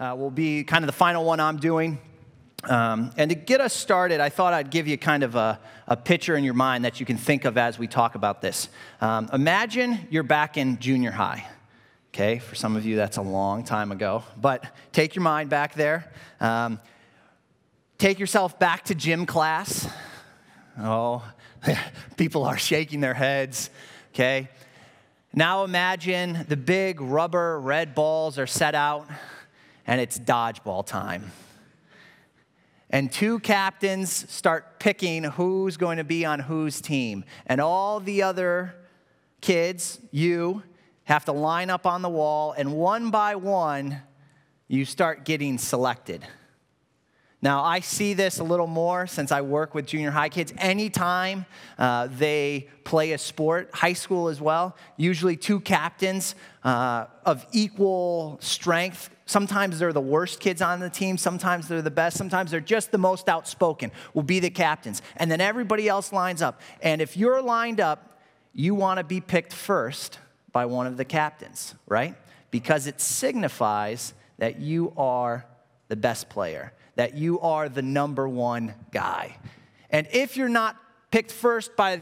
uh, 0.00 0.14
will 0.16 0.30
be 0.30 0.64
kind 0.64 0.84
of 0.84 0.86
the 0.86 0.92
final 0.92 1.24
one 1.24 1.40
I'm 1.40 1.58
doing. 1.58 1.98
Um, 2.64 3.12
and 3.16 3.30
to 3.30 3.36
get 3.36 3.60
us 3.60 3.72
started, 3.72 4.20
I 4.20 4.28
thought 4.28 4.52
I'd 4.52 4.70
give 4.70 4.88
you 4.88 4.98
kind 4.98 5.22
of 5.22 5.34
a, 5.34 5.60
a 5.86 5.96
picture 5.96 6.36
in 6.36 6.44
your 6.44 6.54
mind 6.54 6.84
that 6.84 7.00
you 7.00 7.06
can 7.06 7.16
think 7.16 7.44
of 7.44 7.56
as 7.56 7.78
we 7.78 7.86
talk 7.86 8.14
about 8.14 8.42
this. 8.42 8.68
Um, 9.00 9.28
imagine 9.32 10.06
you're 10.10 10.22
back 10.22 10.56
in 10.56 10.78
junior 10.78 11.10
high. 11.10 11.46
Okay, 12.12 12.38
for 12.38 12.54
some 12.54 12.74
of 12.74 12.84
you, 12.84 12.96
that's 12.96 13.16
a 13.16 13.22
long 13.22 13.64
time 13.64 13.92
ago. 13.92 14.24
But 14.40 14.64
take 14.92 15.14
your 15.14 15.22
mind 15.22 15.50
back 15.50 15.74
there. 15.74 16.10
Um, 16.40 16.80
take 17.96 18.18
yourself 18.18 18.58
back 18.58 18.84
to 18.86 18.94
gym 18.94 19.26
class. 19.26 19.88
Oh, 20.80 21.22
people 22.16 22.44
are 22.44 22.58
shaking 22.58 23.00
their 23.00 23.14
heads. 23.14 23.70
Okay. 24.14 24.48
Now 25.34 25.64
imagine 25.64 26.46
the 26.48 26.56
big 26.56 27.00
rubber 27.00 27.60
red 27.60 27.94
balls 27.94 28.38
are 28.38 28.46
set 28.46 28.74
out 28.74 29.06
and 29.88 30.00
it's 30.00 30.16
dodgeball 30.16 30.86
time 30.86 31.32
and 32.90 33.12
two 33.12 33.38
captains 33.40 34.30
start 34.32 34.78
picking 34.80 35.24
who's 35.24 35.76
going 35.76 35.98
to 35.98 36.04
be 36.04 36.24
on 36.24 36.40
whose 36.40 36.80
team. 36.80 37.24
And 37.46 37.60
all 37.60 38.00
the 38.00 38.22
other 38.22 38.74
kids, 39.40 40.00
you, 40.10 40.62
have 41.04 41.24
to 41.24 41.32
line 41.32 41.70
up 41.70 41.86
on 41.86 42.02
the 42.02 42.08
wall, 42.08 42.52
and 42.52 42.72
one 42.72 43.10
by 43.10 43.34
one, 43.34 44.02
you 44.68 44.84
start 44.84 45.24
getting 45.24 45.56
selected. 45.56 46.26
Now, 47.40 47.62
I 47.62 47.80
see 47.80 48.14
this 48.14 48.40
a 48.40 48.44
little 48.44 48.66
more 48.66 49.06
since 49.06 49.32
I 49.32 49.40
work 49.40 49.74
with 49.74 49.86
junior 49.86 50.10
high 50.10 50.28
kids. 50.28 50.52
Anytime 50.58 51.46
uh, 51.78 52.08
they 52.10 52.68
play 52.84 53.12
a 53.12 53.18
sport, 53.18 53.70
high 53.72 53.92
school 53.92 54.28
as 54.28 54.40
well, 54.40 54.76
usually 54.96 55.36
two 55.36 55.60
captains 55.60 56.34
uh, 56.64 57.06
of 57.24 57.46
equal 57.52 58.38
strength 58.42 59.08
Sometimes 59.28 59.78
they're 59.78 59.92
the 59.92 60.00
worst 60.00 60.40
kids 60.40 60.62
on 60.62 60.80
the 60.80 60.88
team. 60.88 61.18
Sometimes 61.18 61.68
they're 61.68 61.82
the 61.82 61.90
best. 61.90 62.16
Sometimes 62.16 62.50
they're 62.50 62.60
just 62.60 62.92
the 62.92 62.98
most 62.98 63.28
outspoken, 63.28 63.92
will 64.14 64.22
be 64.22 64.40
the 64.40 64.48
captains. 64.48 65.02
And 65.16 65.30
then 65.30 65.42
everybody 65.42 65.86
else 65.86 66.14
lines 66.14 66.40
up. 66.40 66.62
And 66.80 67.02
if 67.02 67.14
you're 67.14 67.42
lined 67.42 67.78
up, 67.78 68.18
you 68.54 68.74
want 68.74 68.96
to 68.96 69.04
be 69.04 69.20
picked 69.20 69.52
first 69.52 70.18
by 70.50 70.64
one 70.64 70.86
of 70.86 70.96
the 70.96 71.04
captains, 71.04 71.74
right? 71.86 72.16
Because 72.50 72.86
it 72.86 73.02
signifies 73.02 74.14
that 74.38 74.60
you 74.60 74.94
are 74.96 75.44
the 75.88 75.96
best 75.96 76.30
player, 76.30 76.72
that 76.94 77.14
you 77.14 77.38
are 77.40 77.68
the 77.68 77.82
number 77.82 78.26
one 78.26 78.72
guy. 78.92 79.36
And 79.90 80.08
if 80.10 80.38
you're 80.38 80.48
not 80.48 80.74
picked 81.10 81.32
first 81.32 81.76
by 81.76 82.00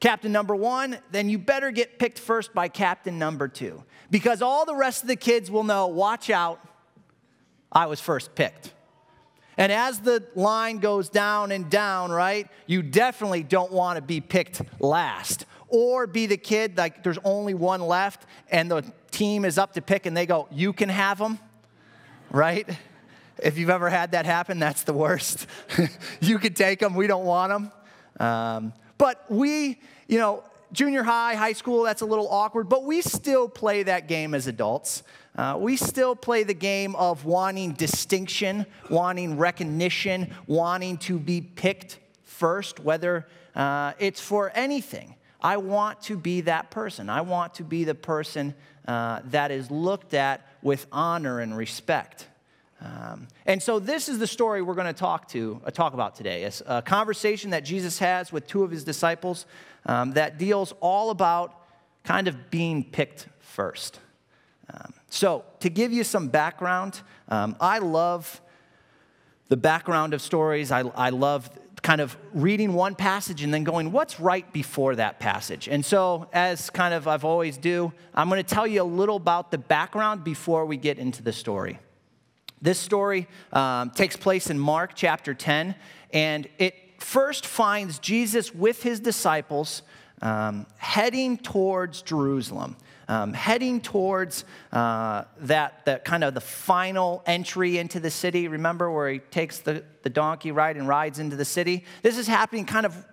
captain 0.00 0.32
number 0.32 0.56
one, 0.56 0.98
then 1.12 1.28
you 1.28 1.38
better 1.38 1.70
get 1.70 1.98
picked 1.98 2.18
first 2.18 2.52
by 2.54 2.68
captain 2.68 3.18
number 3.18 3.46
two. 3.46 3.84
Because 4.10 4.42
all 4.42 4.64
the 4.64 4.74
rest 4.74 5.02
of 5.02 5.08
the 5.08 5.16
kids 5.16 5.50
will 5.50 5.64
know 5.64 5.86
watch 5.86 6.30
out, 6.30 6.60
I 7.70 7.86
was 7.86 8.00
first 8.00 8.34
picked. 8.34 8.72
And 9.56 9.70
as 9.70 10.00
the 10.00 10.24
line 10.34 10.78
goes 10.78 11.10
down 11.10 11.52
and 11.52 11.68
down, 11.68 12.10
right, 12.10 12.48
you 12.66 12.82
definitely 12.82 13.42
don't 13.42 13.70
want 13.70 13.96
to 13.96 14.02
be 14.02 14.20
picked 14.20 14.62
last. 14.80 15.44
Or 15.68 16.06
be 16.06 16.26
the 16.26 16.38
kid, 16.38 16.78
like 16.78 17.02
there's 17.02 17.18
only 17.24 17.54
one 17.54 17.82
left, 17.82 18.24
and 18.50 18.70
the 18.70 18.82
team 19.10 19.44
is 19.44 19.58
up 19.58 19.74
to 19.74 19.82
pick, 19.82 20.06
and 20.06 20.16
they 20.16 20.26
go, 20.26 20.48
You 20.50 20.72
can 20.72 20.88
have 20.88 21.18
them, 21.18 21.38
right? 22.30 22.68
If 23.38 23.58
you've 23.58 23.70
ever 23.70 23.88
had 23.88 24.12
that 24.12 24.26
happen, 24.26 24.58
that's 24.58 24.82
the 24.82 24.92
worst. 24.92 25.46
you 26.20 26.38
can 26.38 26.54
take 26.54 26.80
them, 26.80 26.94
we 26.94 27.06
don't 27.06 27.24
want 27.24 27.52
them. 27.52 27.72
Um, 28.18 28.72
but 29.00 29.24
we, 29.30 29.80
you 30.08 30.18
know, 30.18 30.44
junior 30.72 31.02
high, 31.02 31.34
high 31.34 31.54
school, 31.54 31.84
that's 31.84 32.02
a 32.02 32.06
little 32.06 32.28
awkward, 32.28 32.68
but 32.68 32.84
we 32.84 33.00
still 33.00 33.48
play 33.48 33.82
that 33.82 34.08
game 34.08 34.34
as 34.34 34.46
adults. 34.46 35.02
Uh, 35.34 35.56
we 35.58 35.74
still 35.74 36.14
play 36.14 36.42
the 36.42 36.52
game 36.52 36.94
of 36.96 37.24
wanting 37.24 37.72
distinction, 37.72 38.66
wanting 38.90 39.38
recognition, 39.38 40.30
wanting 40.46 40.98
to 40.98 41.18
be 41.18 41.40
picked 41.40 41.98
first, 42.24 42.78
whether 42.78 43.26
uh, 43.56 43.94
it's 43.98 44.20
for 44.20 44.52
anything. 44.54 45.14
I 45.40 45.56
want 45.56 46.02
to 46.02 46.18
be 46.18 46.42
that 46.42 46.70
person. 46.70 47.08
I 47.08 47.22
want 47.22 47.54
to 47.54 47.64
be 47.64 47.84
the 47.84 47.94
person 47.94 48.54
uh, 48.86 49.20
that 49.30 49.50
is 49.50 49.70
looked 49.70 50.12
at 50.12 50.46
with 50.60 50.86
honor 50.92 51.40
and 51.40 51.56
respect. 51.56 52.26
Um, 52.82 53.28
and 53.44 53.62
so 53.62 53.78
this 53.78 54.08
is 54.08 54.18
the 54.18 54.26
story 54.26 54.62
we're 54.62 54.74
going 54.74 54.86
to 54.86 54.92
talk 54.92 55.28
to 55.28 55.60
uh, 55.64 55.70
talk 55.70 55.92
about 55.92 56.14
today. 56.14 56.44
It's 56.44 56.62
a 56.66 56.80
conversation 56.80 57.50
that 57.50 57.64
Jesus 57.64 57.98
has 57.98 58.32
with 58.32 58.46
two 58.46 58.62
of 58.62 58.70
his 58.70 58.84
disciples 58.84 59.46
um, 59.86 60.12
that 60.12 60.38
deals 60.38 60.72
all 60.80 61.10
about 61.10 61.54
kind 62.04 62.26
of 62.26 62.50
being 62.50 62.84
picked 62.84 63.28
first. 63.40 64.00
Um, 64.72 64.94
so 65.10 65.44
to 65.60 65.68
give 65.68 65.92
you 65.92 66.04
some 66.04 66.28
background, 66.28 67.00
um, 67.28 67.56
I 67.60 67.78
love 67.80 68.40
the 69.48 69.56
background 69.56 70.14
of 70.14 70.22
stories. 70.22 70.70
I, 70.70 70.80
I 70.80 71.10
love 71.10 71.50
kind 71.82 72.00
of 72.00 72.16
reading 72.32 72.72
one 72.74 72.94
passage 72.94 73.42
and 73.42 73.52
then 73.52 73.64
going, 73.64 73.90
what's 73.90 74.20
right 74.20 74.50
before 74.52 74.96
that 74.96 75.18
passage? 75.18 75.68
And 75.68 75.84
so, 75.84 76.28
as 76.32 76.70
kind 76.70 76.94
of 76.94 77.08
I've 77.08 77.24
always 77.24 77.56
do, 77.56 77.92
I'm 78.14 78.28
going 78.28 78.42
to 78.42 78.54
tell 78.54 78.66
you 78.66 78.82
a 78.82 78.84
little 78.84 79.16
about 79.16 79.50
the 79.50 79.58
background 79.58 80.22
before 80.24 80.66
we 80.66 80.76
get 80.76 80.98
into 80.98 81.22
the 81.22 81.32
story. 81.32 81.78
This 82.62 82.78
story 82.78 83.26
um, 83.52 83.90
takes 83.90 84.16
place 84.16 84.50
in 84.50 84.58
Mark 84.58 84.92
chapter 84.94 85.32
10, 85.32 85.74
and 86.12 86.48
it 86.58 86.74
first 86.98 87.46
finds 87.46 87.98
Jesus 87.98 88.54
with 88.54 88.82
his 88.82 89.00
disciples 89.00 89.82
um, 90.20 90.66
heading 90.76 91.38
towards 91.38 92.02
Jerusalem. 92.02 92.76
Um, 93.08 93.32
heading 93.32 93.80
towards 93.80 94.44
uh, 94.70 95.24
that, 95.40 95.84
that 95.84 96.04
kind 96.04 96.22
of 96.22 96.32
the 96.32 96.40
final 96.40 97.24
entry 97.26 97.78
into 97.78 97.98
the 97.98 98.10
city. 98.10 98.46
Remember 98.46 98.88
where 98.92 99.10
he 99.10 99.18
takes 99.18 99.58
the, 99.58 99.82
the 100.02 100.10
donkey 100.10 100.52
ride 100.52 100.76
and 100.76 100.86
rides 100.86 101.18
into 101.18 101.34
the 101.34 101.44
city? 101.44 101.84
This 102.02 102.16
is 102.16 102.28
happening 102.28 102.66
kind 102.66 102.86
of 102.86 103.04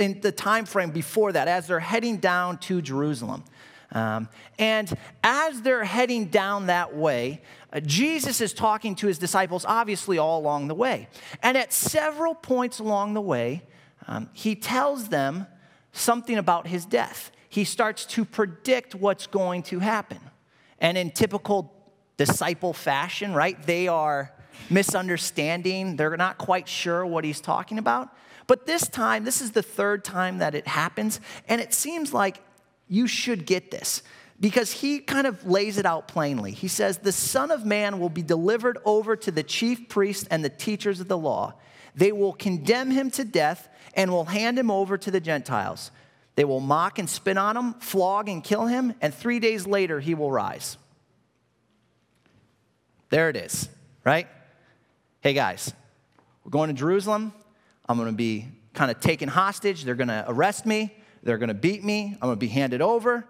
in 0.00 0.20
the 0.20 0.32
time 0.32 0.64
frame 0.64 0.90
before 0.90 1.30
that, 1.30 1.46
as 1.46 1.68
they're 1.68 1.78
heading 1.78 2.16
down 2.16 2.58
to 2.58 2.82
Jerusalem. 2.82 3.44
Um, 3.92 4.28
and 4.58 4.92
as 5.24 5.62
they're 5.62 5.84
heading 5.84 6.26
down 6.26 6.66
that 6.66 6.94
way, 6.94 7.42
uh, 7.72 7.80
Jesus 7.80 8.40
is 8.40 8.52
talking 8.52 8.94
to 8.96 9.06
his 9.06 9.18
disciples, 9.18 9.64
obviously, 9.64 10.18
all 10.18 10.40
along 10.40 10.68
the 10.68 10.74
way. 10.74 11.08
And 11.42 11.56
at 11.56 11.72
several 11.72 12.34
points 12.34 12.78
along 12.78 13.14
the 13.14 13.20
way, 13.20 13.62
um, 14.06 14.28
he 14.32 14.54
tells 14.54 15.08
them 15.08 15.46
something 15.92 16.38
about 16.38 16.66
his 16.66 16.84
death. 16.84 17.32
He 17.48 17.64
starts 17.64 18.04
to 18.06 18.24
predict 18.24 18.94
what's 18.94 19.26
going 19.26 19.64
to 19.64 19.80
happen. 19.80 20.20
And 20.78 20.96
in 20.96 21.10
typical 21.10 21.72
disciple 22.16 22.72
fashion, 22.72 23.34
right, 23.34 23.60
they 23.66 23.88
are 23.88 24.32
misunderstanding. 24.68 25.96
They're 25.96 26.16
not 26.16 26.38
quite 26.38 26.68
sure 26.68 27.04
what 27.04 27.24
he's 27.24 27.40
talking 27.40 27.78
about. 27.78 28.08
But 28.46 28.66
this 28.66 28.88
time, 28.88 29.24
this 29.24 29.40
is 29.40 29.52
the 29.52 29.62
third 29.62 30.04
time 30.04 30.38
that 30.38 30.54
it 30.54 30.66
happens, 30.66 31.20
and 31.48 31.60
it 31.60 31.72
seems 31.72 32.12
like 32.12 32.42
you 32.90 33.06
should 33.06 33.46
get 33.46 33.70
this 33.70 34.02
because 34.40 34.72
he 34.72 34.98
kind 34.98 35.26
of 35.26 35.46
lays 35.46 35.78
it 35.78 35.86
out 35.86 36.08
plainly. 36.08 36.50
He 36.50 36.68
says, 36.68 36.98
The 36.98 37.12
Son 37.12 37.50
of 37.50 37.64
Man 37.64 38.00
will 38.00 38.08
be 38.10 38.22
delivered 38.22 38.78
over 38.84 39.16
to 39.16 39.30
the 39.30 39.44
chief 39.44 39.88
priests 39.88 40.26
and 40.30 40.44
the 40.44 40.50
teachers 40.50 41.00
of 41.00 41.08
the 41.08 41.16
law. 41.16 41.54
They 41.94 42.12
will 42.12 42.32
condemn 42.32 42.90
him 42.90 43.10
to 43.12 43.24
death 43.24 43.68
and 43.94 44.10
will 44.10 44.24
hand 44.24 44.58
him 44.58 44.70
over 44.70 44.98
to 44.98 45.10
the 45.10 45.20
Gentiles. 45.20 45.90
They 46.34 46.44
will 46.44 46.60
mock 46.60 46.98
and 46.98 47.08
spit 47.08 47.38
on 47.38 47.56
him, 47.56 47.74
flog 47.74 48.28
and 48.28 48.42
kill 48.42 48.66
him, 48.66 48.94
and 49.00 49.14
three 49.14 49.38
days 49.38 49.66
later 49.66 50.00
he 50.00 50.14
will 50.14 50.30
rise. 50.30 50.76
There 53.10 53.28
it 53.28 53.36
is, 53.36 53.68
right? 54.04 54.26
Hey 55.20 55.34
guys, 55.34 55.72
we're 56.44 56.50
going 56.50 56.68
to 56.68 56.74
Jerusalem. 56.74 57.32
I'm 57.88 57.98
going 57.98 58.08
to 58.08 58.16
be 58.16 58.46
kind 58.72 58.90
of 58.90 59.00
taken 59.00 59.28
hostage. 59.28 59.84
They're 59.84 59.94
going 59.94 60.08
to 60.08 60.24
arrest 60.26 60.64
me. 60.64 60.94
They're 61.22 61.38
going 61.38 61.48
to 61.48 61.54
beat 61.54 61.84
me. 61.84 62.16
I'm 62.20 62.28
going 62.28 62.36
to 62.36 62.40
be 62.40 62.48
handed 62.48 62.80
over. 62.80 63.26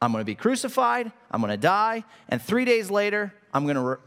I'm 0.00 0.12
going 0.12 0.20
to 0.20 0.26
be 0.26 0.34
crucified. 0.34 1.10
I'm 1.30 1.40
going 1.40 1.50
to 1.50 1.56
die. 1.56 2.04
And 2.28 2.40
three 2.40 2.64
days 2.64 2.90
later, 2.90 3.34
I'm 3.52 3.64
going 3.64 3.76
to 3.76 3.98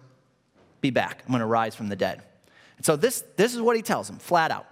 be 0.80 0.90
back. 0.90 1.24
I'm 1.26 1.32
going 1.32 1.42
to 1.42 1.46
rise 1.46 1.76
from 1.76 1.90
the 1.90 1.96
dead. 1.96 2.22
And 2.78 2.86
so 2.86 2.96
this, 2.96 3.24
this 3.36 3.54
is 3.54 3.62
what 3.62 3.76
he 3.76 3.82
tells 3.82 4.08
them, 4.08 4.18
flat 4.18 4.52
out. 4.52 4.68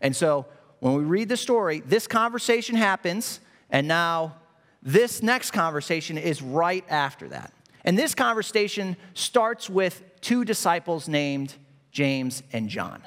And 0.00 0.14
so 0.14 0.46
when 0.80 0.94
we 0.94 1.04
read 1.04 1.28
the 1.28 1.36
story, 1.36 1.80
this 1.80 2.06
conversation 2.06 2.76
happens, 2.76 3.40
and 3.70 3.88
now 3.88 4.36
this 4.82 5.22
next 5.22 5.50
conversation 5.50 6.18
is 6.18 6.40
right 6.40 6.84
after 6.88 7.28
that. 7.28 7.52
And 7.84 7.98
this 7.98 8.14
conversation 8.14 8.96
starts 9.14 9.68
with 9.68 10.02
two 10.20 10.44
disciples 10.44 11.08
named 11.08 11.54
James 11.90 12.42
and 12.52 12.68
John. 12.68 13.02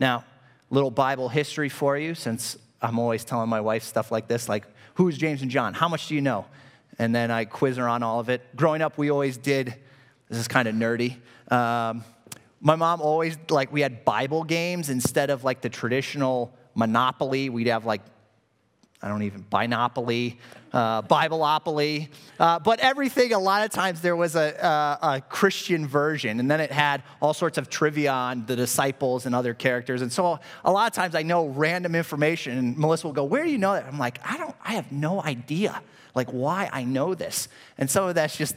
Now, 0.00 0.24
little 0.70 0.90
Bible 0.90 1.28
history 1.28 1.68
for 1.68 1.96
you, 1.96 2.14
since 2.14 2.56
I'm 2.86 3.00
always 3.00 3.24
telling 3.24 3.48
my 3.48 3.60
wife 3.60 3.82
stuff 3.82 4.12
like 4.12 4.28
this, 4.28 4.48
like, 4.48 4.64
who's 4.94 5.18
James 5.18 5.42
and 5.42 5.50
John? 5.50 5.74
How 5.74 5.88
much 5.88 6.06
do 6.06 6.14
you 6.14 6.20
know? 6.20 6.46
And 7.00 7.12
then 7.12 7.32
I 7.32 7.44
quiz 7.44 7.78
her 7.78 7.88
on 7.88 8.04
all 8.04 8.20
of 8.20 8.28
it. 8.28 8.54
Growing 8.54 8.80
up, 8.80 8.96
we 8.96 9.10
always 9.10 9.36
did, 9.36 9.74
this 10.28 10.38
is 10.38 10.46
kind 10.46 10.68
of 10.68 10.74
nerdy. 10.76 11.16
Um, 11.50 12.04
my 12.60 12.76
mom 12.76 13.00
always, 13.00 13.36
like, 13.50 13.72
we 13.72 13.80
had 13.80 14.04
Bible 14.04 14.44
games 14.44 14.88
instead 14.88 15.30
of 15.30 15.42
like 15.42 15.62
the 15.62 15.68
traditional 15.68 16.56
Monopoly. 16.76 17.50
We'd 17.50 17.66
have 17.66 17.86
like 17.86 18.02
I 19.02 19.08
don't 19.08 19.22
even, 19.22 19.44
Binopoly, 19.44 20.36
uh, 20.72 21.02
Bibleopoly. 21.02 22.08
Uh, 22.40 22.58
but 22.58 22.80
everything, 22.80 23.32
a 23.32 23.38
lot 23.38 23.64
of 23.64 23.70
times 23.70 24.00
there 24.00 24.16
was 24.16 24.36
a, 24.36 24.98
a, 25.02 25.06
a, 25.06 25.20
Christian 25.20 25.86
version, 25.86 26.40
and 26.40 26.50
then 26.50 26.60
it 26.60 26.72
had 26.72 27.02
all 27.20 27.34
sorts 27.34 27.58
of 27.58 27.68
trivia 27.68 28.10
on 28.10 28.46
the 28.46 28.56
disciples 28.56 29.26
and 29.26 29.34
other 29.34 29.52
characters. 29.54 30.00
And 30.00 30.10
so 30.10 30.40
a 30.64 30.72
lot 30.72 30.86
of 30.86 30.94
times 30.94 31.14
I 31.14 31.22
know 31.22 31.46
random 31.46 31.94
information, 31.94 32.56
and 32.56 32.76
Melissa 32.78 33.06
will 33.06 33.14
go, 33.14 33.24
Where 33.24 33.44
do 33.44 33.50
you 33.50 33.58
know 33.58 33.74
that? 33.74 33.84
I'm 33.86 33.98
like, 33.98 34.18
I 34.24 34.38
don't, 34.38 34.56
I 34.64 34.72
have 34.74 34.90
no 34.90 35.22
idea, 35.22 35.80
like 36.14 36.30
why 36.30 36.70
I 36.72 36.84
know 36.84 37.14
this. 37.14 37.48
And 37.76 37.90
some 37.90 38.08
of 38.08 38.14
that's 38.14 38.36
just, 38.36 38.56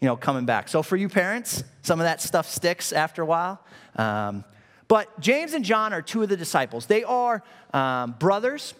you 0.00 0.06
know, 0.06 0.16
coming 0.16 0.44
back. 0.44 0.68
So 0.68 0.82
for 0.82 0.96
you 0.96 1.08
parents, 1.08 1.64
some 1.82 1.98
of 1.98 2.04
that 2.04 2.20
stuff 2.20 2.48
sticks 2.48 2.92
after 2.92 3.22
a 3.22 3.26
while. 3.26 3.64
Um, 3.96 4.44
but 4.86 5.18
James 5.20 5.54
and 5.54 5.64
John 5.64 5.92
are 5.92 6.02
two 6.02 6.22
of 6.22 6.28
the 6.28 6.36
disciples. 6.36 6.86
They 6.86 7.04
are 7.04 7.42
um, 7.72 8.12
brothers. 8.18 8.74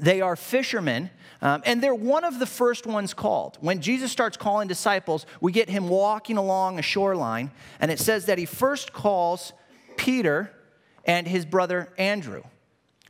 They 0.00 0.20
are 0.20 0.36
fishermen, 0.36 1.10
um, 1.42 1.62
and 1.66 1.82
they're 1.82 1.94
one 1.94 2.24
of 2.24 2.38
the 2.38 2.46
first 2.46 2.86
ones 2.86 3.14
called. 3.14 3.58
When 3.60 3.80
Jesus 3.80 4.12
starts 4.12 4.36
calling 4.36 4.68
disciples, 4.68 5.26
we 5.40 5.52
get 5.52 5.68
him 5.68 5.88
walking 5.88 6.36
along 6.36 6.78
a 6.78 6.82
shoreline, 6.82 7.50
and 7.80 7.90
it 7.90 7.98
says 7.98 8.26
that 8.26 8.38
he 8.38 8.44
first 8.44 8.92
calls 8.92 9.52
Peter 9.96 10.52
and 11.04 11.26
his 11.26 11.44
brother 11.44 11.92
Andrew. 11.98 12.42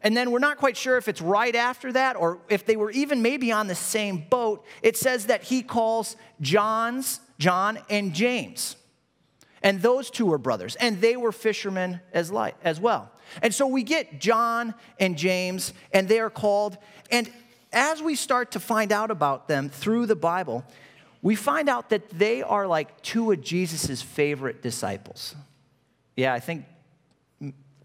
And 0.00 0.16
then 0.16 0.30
we're 0.30 0.38
not 0.38 0.58
quite 0.58 0.76
sure 0.76 0.96
if 0.96 1.08
it's 1.08 1.20
right 1.20 1.54
after 1.54 1.92
that 1.92 2.16
or 2.16 2.38
if 2.48 2.64
they 2.64 2.76
were 2.76 2.90
even 2.92 3.20
maybe 3.20 3.50
on 3.50 3.66
the 3.66 3.74
same 3.74 4.24
boat. 4.30 4.64
It 4.82 4.96
says 4.96 5.26
that 5.26 5.42
he 5.42 5.62
calls 5.62 6.16
John's, 6.40 7.20
John 7.38 7.78
and 7.90 8.14
James. 8.14 8.76
And 9.62 9.82
those 9.82 10.08
two 10.08 10.26
were 10.26 10.38
brothers, 10.38 10.76
and 10.76 11.00
they 11.00 11.16
were 11.16 11.32
fishermen 11.32 12.00
as, 12.12 12.30
light, 12.30 12.54
as 12.62 12.78
well. 12.80 13.10
And 13.42 13.54
so 13.54 13.66
we 13.66 13.82
get 13.82 14.20
John 14.20 14.74
and 14.98 15.16
James, 15.16 15.72
and 15.92 16.08
they 16.08 16.20
are 16.20 16.30
called. 16.30 16.78
And 17.10 17.30
as 17.72 18.02
we 18.02 18.14
start 18.14 18.52
to 18.52 18.60
find 18.60 18.92
out 18.92 19.10
about 19.10 19.48
them 19.48 19.68
through 19.68 20.06
the 20.06 20.16
Bible, 20.16 20.64
we 21.22 21.34
find 21.34 21.68
out 21.68 21.90
that 21.90 22.10
they 22.10 22.42
are 22.42 22.66
like 22.66 23.02
two 23.02 23.32
of 23.32 23.40
Jesus' 23.40 24.02
favorite 24.02 24.62
disciples. 24.62 25.34
Yeah, 26.16 26.32
I 26.32 26.40
think 26.40 26.64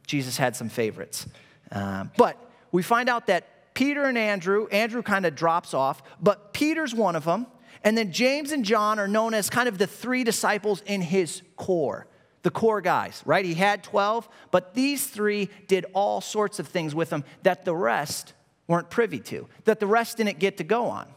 Jesus 0.05 0.37
had 0.37 0.55
some 0.55 0.69
favorites. 0.69 1.27
Uh, 1.71 2.05
but 2.17 2.37
we 2.71 2.83
find 2.83 3.09
out 3.09 3.27
that 3.27 3.73
Peter 3.73 4.03
and 4.03 4.17
Andrew, 4.17 4.67
Andrew 4.71 5.01
kind 5.01 5.25
of 5.25 5.35
drops 5.35 5.73
off, 5.73 6.03
but 6.21 6.53
Peter's 6.53 6.93
one 6.93 7.15
of 7.15 7.25
them. 7.25 7.47
And 7.83 7.97
then 7.97 8.11
James 8.11 8.51
and 8.51 8.63
John 8.63 8.99
are 8.99 9.07
known 9.07 9.33
as 9.33 9.49
kind 9.49 9.67
of 9.67 9.77
the 9.77 9.87
three 9.87 10.23
disciples 10.23 10.81
in 10.85 11.01
his 11.01 11.41
core, 11.57 12.07
the 12.43 12.51
core 12.51 12.81
guys, 12.81 13.23
right? 13.25 13.43
He 13.43 13.55
had 13.55 13.83
12, 13.83 14.29
but 14.51 14.73
these 14.73 15.07
three 15.07 15.49
did 15.67 15.85
all 15.93 16.21
sorts 16.21 16.59
of 16.59 16.67
things 16.67 16.93
with 16.93 17.09
him 17.09 17.23
that 17.41 17.65
the 17.65 17.75
rest 17.75 18.33
weren't 18.67 18.89
privy 18.89 19.19
to, 19.19 19.47
that 19.65 19.79
the 19.79 19.87
rest 19.87 20.17
didn't 20.17 20.39
get 20.39 20.57
to 20.57 20.63
go 20.63 20.85
on. 20.85 21.07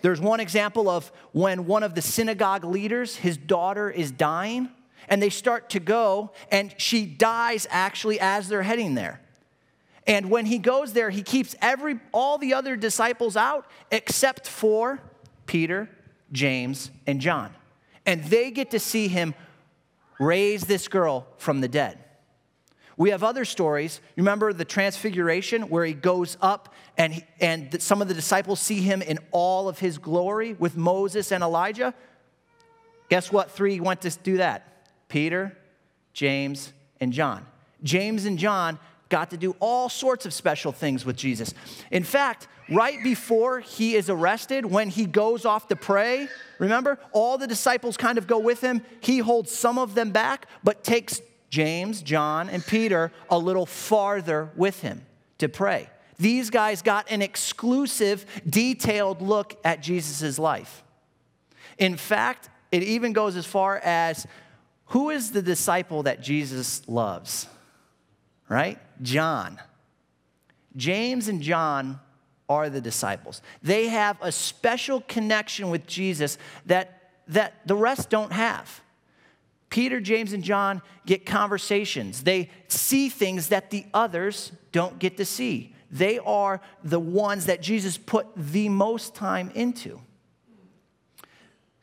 There's 0.00 0.20
one 0.20 0.40
example 0.40 0.88
of 0.88 1.10
when 1.32 1.66
one 1.66 1.82
of 1.82 1.94
the 1.94 2.02
synagogue 2.02 2.64
leaders, 2.64 3.16
his 3.16 3.36
daughter 3.36 3.90
is 3.90 4.12
dying, 4.12 4.70
and 5.08 5.20
they 5.20 5.30
start 5.30 5.70
to 5.70 5.80
go, 5.80 6.30
and 6.52 6.72
she 6.78 7.04
dies 7.04 7.66
actually 7.70 8.20
as 8.20 8.48
they're 8.48 8.62
heading 8.62 8.94
there. 8.94 9.20
And 10.06 10.30
when 10.30 10.46
he 10.46 10.58
goes 10.58 10.92
there, 10.92 11.10
he 11.10 11.22
keeps 11.22 11.54
every 11.60 11.98
all 12.12 12.38
the 12.38 12.54
other 12.54 12.76
disciples 12.76 13.36
out 13.36 13.66
except 13.90 14.46
for 14.46 15.00
Peter, 15.46 15.88
James, 16.32 16.90
and 17.06 17.20
John. 17.20 17.52
And 18.06 18.24
they 18.24 18.50
get 18.50 18.70
to 18.70 18.78
see 18.78 19.08
him 19.08 19.34
raise 20.18 20.64
this 20.64 20.88
girl 20.88 21.26
from 21.36 21.60
the 21.60 21.68
dead. 21.68 21.98
We 22.96 23.10
have 23.10 23.22
other 23.22 23.44
stories. 23.44 24.00
Remember 24.16 24.52
the 24.52 24.64
transfiguration 24.64 25.68
where 25.68 25.84
he 25.84 25.94
goes 25.94 26.36
up 26.40 26.74
and, 26.96 27.14
he, 27.14 27.24
and 27.40 27.80
some 27.80 28.02
of 28.02 28.08
the 28.08 28.14
disciples 28.14 28.58
see 28.58 28.80
him 28.80 29.02
in 29.02 29.20
all 29.30 29.68
of 29.68 29.78
his 29.78 29.98
glory 29.98 30.54
with 30.54 30.76
Moses 30.76 31.30
and 31.30 31.44
Elijah? 31.44 31.94
Guess 33.08 33.30
what? 33.30 33.52
Three 33.52 33.78
went 33.78 34.02
to 34.02 34.10
do 34.10 34.38
that 34.38 34.86
Peter, 35.08 35.56
James, 36.12 36.72
and 37.00 37.12
John. 37.12 37.46
James 37.84 38.24
and 38.24 38.36
John 38.36 38.80
got 39.08 39.30
to 39.30 39.36
do 39.36 39.56
all 39.60 39.88
sorts 39.88 40.26
of 40.26 40.32
special 40.32 40.72
things 40.72 41.04
with 41.04 41.16
Jesus. 41.16 41.54
In 41.90 42.04
fact, 42.04 42.48
right 42.70 43.02
before 43.02 43.60
he 43.60 43.94
is 43.94 44.10
arrested, 44.10 44.66
when 44.66 44.88
he 44.88 45.06
goes 45.06 45.44
off 45.44 45.68
to 45.68 45.76
pray, 45.76 46.28
remember, 46.58 46.98
all 47.12 47.38
the 47.38 47.46
disciples 47.46 47.96
kind 47.96 48.18
of 48.18 48.26
go 48.26 48.38
with 48.38 48.60
him. 48.60 48.82
He 49.00 49.18
holds 49.18 49.50
some 49.50 49.78
of 49.78 49.94
them 49.94 50.10
back, 50.10 50.46
but 50.62 50.84
takes 50.84 51.22
James, 51.50 52.02
John, 52.02 52.48
and 52.48 52.64
Peter 52.64 53.10
a 53.30 53.38
little 53.38 53.66
farther 53.66 54.50
with 54.56 54.80
him 54.80 55.04
to 55.38 55.48
pray. 55.48 55.88
These 56.18 56.50
guys 56.50 56.82
got 56.82 57.10
an 57.10 57.22
exclusive, 57.22 58.26
detailed 58.48 59.22
look 59.22 59.58
at 59.64 59.80
Jesus' 59.80 60.38
life. 60.38 60.82
In 61.78 61.96
fact, 61.96 62.50
it 62.72 62.82
even 62.82 63.12
goes 63.12 63.36
as 63.36 63.46
far 63.46 63.78
as 63.78 64.26
who 64.86 65.10
is 65.10 65.30
the 65.30 65.42
disciple 65.42 66.02
that 66.04 66.20
Jesus 66.20 66.86
loves? 66.88 67.46
Right? 68.48 68.78
John. 69.02 69.58
James 70.76 71.28
and 71.28 71.42
John 71.42 72.00
are 72.48 72.70
the 72.70 72.80
disciples. 72.80 73.42
They 73.62 73.88
have 73.88 74.16
a 74.22 74.32
special 74.32 75.02
connection 75.02 75.70
with 75.70 75.86
Jesus 75.86 76.38
that, 76.66 77.10
that 77.28 77.66
the 77.66 77.76
rest 77.76 78.08
don't 78.10 78.32
have. 78.32 78.80
Peter, 79.70 80.00
James, 80.00 80.32
and 80.32 80.42
John 80.42 80.80
get 81.04 81.26
conversations. 81.26 82.22
They 82.22 82.48
see 82.68 83.08
things 83.08 83.48
that 83.48 83.70
the 83.70 83.84
others 83.92 84.52
don't 84.72 84.98
get 84.98 85.18
to 85.18 85.24
see. 85.24 85.74
They 85.90 86.18
are 86.18 86.60
the 86.82 87.00
ones 87.00 87.46
that 87.46 87.60
Jesus 87.60 87.98
put 87.98 88.26
the 88.36 88.68
most 88.68 89.14
time 89.14 89.50
into. 89.54 90.00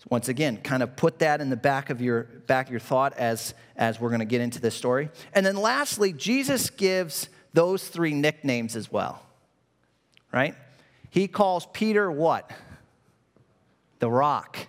Once 0.10 0.30
again, 0.30 0.58
kind 0.58 0.84
of 0.84 0.96
put 0.96 1.20
that 1.20 1.42
in 1.42 1.50
the 1.50 1.58
back 1.58 1.90
of 1.90 2.00
your 2.00 2.24
back 2.24 2.68
of 2.68 2.72
your 2.72 2.80
thought 2.80 3.14
as, 3.18 3.54
as 3.76 4.00
we're 4.00 4.10
going 4.10 4.20
to 4.20 4.26
get 4.26 4.42
into 4.42 4.60
this 4.62 4.76
story. 4.76 5.10
And 5.34 5.46
then 5.46 5.56
lastly, 5.56 6.14
Jesus 6.14 6.70
gives 6.70 7.28
those 7.54 7.88
three 7.88 8.14
nicknames 8.14 8.76
as 8.76 8.92
well 8.92 9.26
right? 10.36 10.54
He 11.10 11.30
calls 11.30 11.66
Peter 11.72 12.12
what? 12.12 12.52
The 14.00 14.12
rock. 14.12 14.68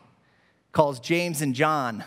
Calls 0.71 1.01
James 1.01 1.43
and 1.43 1.55
John. 1.55 2.05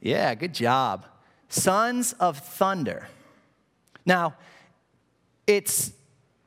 Yeah, 0.00 0.34
good 0.36 0.54
job. 0.54 1.04
Sons 1.48 2.12
of 2.14 2.38
thunder. 2.38 3.08
Now, 4.06 4.36
it's 5.46 5.92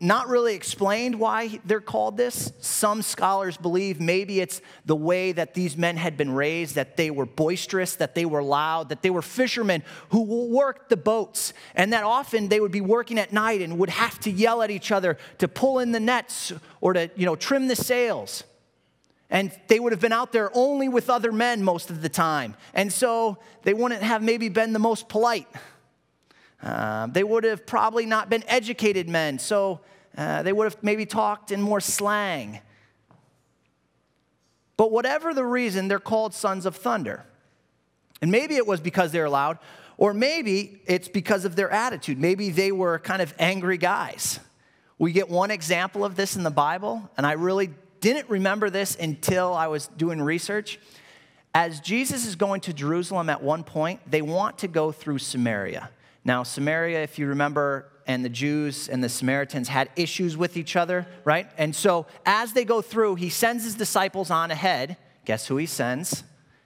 not 0.01 0.27
really 0.27 0.55
explained 0.55 1.19
why 1.19 1.59
they're 1.63 1.79
called 1.79 2.17
this. 2.17 2.51
Some 2.59 3.03
scholars 3.03 3.55
believe 3.55 4.01
maybe 4.01 4.41
it's 4.41 4.61
the 4.85 4.95
way 4.95 5.31
that 5.31 5.53
these 5.53 5.77
men 5.77 5.95
had 5.95 6.17
been 6.17 6.33
raised, 6.33 6.75
that 6.75 6.97
they 6.97 7.11
were 7.11 7.27
boisterous, 7.27 7.95
that 7.97 8.15
they 8.15 8.25
were 8.25 8.41
loud, 8.41 8.89
that 8.89 9.03
they 9.03 9.11
were 9.11 9.21
fishermen 9.21 9.83
who 10.09 10.23
worked 10.23 10.89
the 10.89 10.97
boats, 10.97 11.53
and 11.75 11.93
that 11.93 12.03
often 12.03 12.49
they 12.49 12.59
would 12.59 12.71
be 12.71 12.81
working 12.81 13.19
at 13.19 13.31
night 13.31 13.61
and 13.61 13.77
would 13.77 13.91
have 13.91 14.19
to 14.21 14.31
yell 14.31 14.63
at 14.63 14.71
each 14.71 14.91
other 14.91 15.17
to 15.37 15.47
pull 15.47 15.79
in 15.79 15.91
the 15.91 15.99
nets 15.99 16.51
or 16.81 16.93
to, 16.93 17.09
you 17.15 17.25
know, 17.25 17.35
trim 17.35 17.67
the 17.67 17.75
sails. 17.75 18.43
And 19.29 19.51
they 19.67 19.79
would 19.79 19.93
have 19.93 20.01
been 20.01 20.11
out 20.11 20.31
there 20.31 20.49
only 20.53 20.89
with 20.89 21.09
other 21.09 21.31
men 21.31 21.63
most 21.63 21.89
of 21.89 22.01
the 22.01 22.09
time. 22.09 22.55
And 22.73 22.91
so 22.91 23.37
they 23.63 23.73
wouldn't 23.73 24.01
have 24.01 24.21
maybe 24.21 24.49
been 24.49 24.73
the 24.73 24.79
most 24.79 25.07
polite. 25.07 25.47
Uh, 26.61 27.07
they 27.07 27.23
would 27.23 27.43
have 27.43 27.65
probably 27.65 28.05
not 28.05 28.29
been 28.29 28.43
educated 28.47 29.09
men, 29.09 29.39
so 29.39 29.81
uh, 30.17 30.43
they 30.43 30.53
would 30.53 30.65
have 30.65 30.83
maybe 30.83 31.05
talked 31.05 31.51
in 31.51 31.61
more 31.61 31.79
slang. 31.79 32.59
But 34.77 34.91
whatever 34.91 35.33
the 35.33 35.45
reason, 35.45 35.87
they're 35.87 35.99
called 35.99 36.33
sons 36.33 36.65
of 36.65 36.75
thunder. 36.75 37.25
And 38.21 38.31
maybe 38.31 38.55
it 38.55 38.67
was 38.67 38.79
because 38.79 39.11
they're 39.11 39.29
loud, 39.29 39.57
or 39.97 40.13
maybe 40.13 40.81
it's 40.85 41.07
because 41.07 41.45
of 41.45 41.55
their 41.55 41.71
attitude. 41.71 42.19
Maybe 42.19 42.49
they 42.49 42.71
were 42.71 42.99
kind 42.99 43.21
of 43.21 43.33
angry 43.39 43.77
guys. 43.77 44.39
We 44.99 45.11
get 45.11 45.29
one 45.29 45.49
example 45.49 46.05
of 46.05 46.15
this 46.15 46.35
in 46.35 46.43
the 46.43 46.51
Bible, 46.51 47.09
and 47.17 47.25
I 47.25 47.33
really 47.33 47.71
didn't 48.01 48.29
remember 48.29 48.69
this 48.69 48.95
until 48.95 49.53
I 49.53 49.67
was 49.67 49.87
doing 49.87 50.21
research. 50.21 50.79
As 51.53 51.79
Jesus 51.79 52.25
is 52.25 52.35
going 52.35 52.61
to 52.61 52.73
Jerusalem 52.73 53.29
at 53.29 53.41
one 53.41 53.63
point, 53.63 53.99
they 54.09 54.21
want 54.21 54.59
to 54.59 54.67
go 54.67 54.91
through 54.91 55.17
Samaria. 55.17 55.89
Now, 56.23 56.43
Samaria, 56.43 57.01
if 57.01 57.17
you 57.17 57.27
remember, 57.27 57.91
and 58.07 58.23
the 58.25 58.29
Jews 58.29 58.89
and 58.89 59.03
the 59.03 59.09
Samaritans 59.09 59.67
had 59.67 59.89
issues 59.95 60.37
with 60.37 60.57
each 60.57 60.75
other, 60.75 61.07
right? 61.23 61.49
And 61.57 61.75
so 61.75 62.05
as 62.25 62.53
they 62.53 62.65
go 62.65 62.81
through, 62.81 63.15
he 63.15 63.29
sends 63.29 63.63
his 63.63 63.75
disciples 63.75 64.29
on 64.29 64.51
ahead. 64.51 64.97
Guess 65.25 65.47
who 65.47 65.57
he 65.57 65.65
sends? 65.65 66.23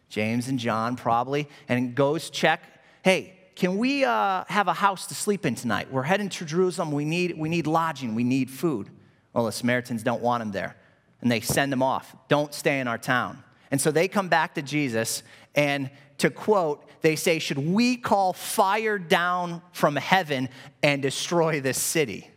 James 0.09 0.47
and 0.47 0.59
John, 0.59 0.95
probably, 0.95 1.47
and 1.67 1.95
goes 1.95 2.29
check. 2.29 2.61
Hey, 3.03 3.33
can 3.55 3.77
we 3.77 4.03
uh, 4.03 4.43
have 4.47 4.67
a 4.67 4.73
house 4.73 5.07
to 5.07 5.15
sleep 5.15 5.45
in 5.45 5.55
tonight? 5.55 5.91
We're 5.91 6.03
heading 6.03 6.29
to 6.29 6.45
Jerusalem. 6.45 6.91
We 6.91 7.05
need, 7.05 7.37
we 7.37 7.49
need 7.49 7.67
lodging. 7.67 8.15
We 8.15 8.23
need 8.23 8.49
food. 8.49 8.89
Well, 9.33 9.45
the 9.45 9.51
Samaritans 9.51 10.03
don't 10.03 10.21
want 10.21 10.41
him 10.41 10.51
there. 10.51 10.75
And 11.21 11.31
they 11.31 11.41
send 11.41 11.71
him 11.71 11.81
off. 11.81 12.15
Don't 12.27 12.53
stay 12.53 12.79
in 12.79 12.87
our 12.87 12.97
town. 12.97 13.43
And 13.71 13.79
so 13.79 13.91
they 13.91 14.07
come 14.07 14.27
back 14.27 14.55
to 14.55 14.61
Jesus, 14.61 15.23
and 15.55 15.89
to 16.19 16.29
quote, 16.29 16.87
they 17.01 17.15
say, 17.15 17.39
Should 17.39 17.57
we 17.57 17.97
call 17.97 18.33
fire 18.33 18.97
down 18.97 19.61
from 19.71 19.95
heaven 19.95 20.49
and 20.83 21.01
destroy 21.01 21.61
this 21.61 21.81
city? 21.81 22.29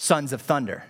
sons 0.00 0.32
of 0.32 0.40
thunder. 0.40 0.82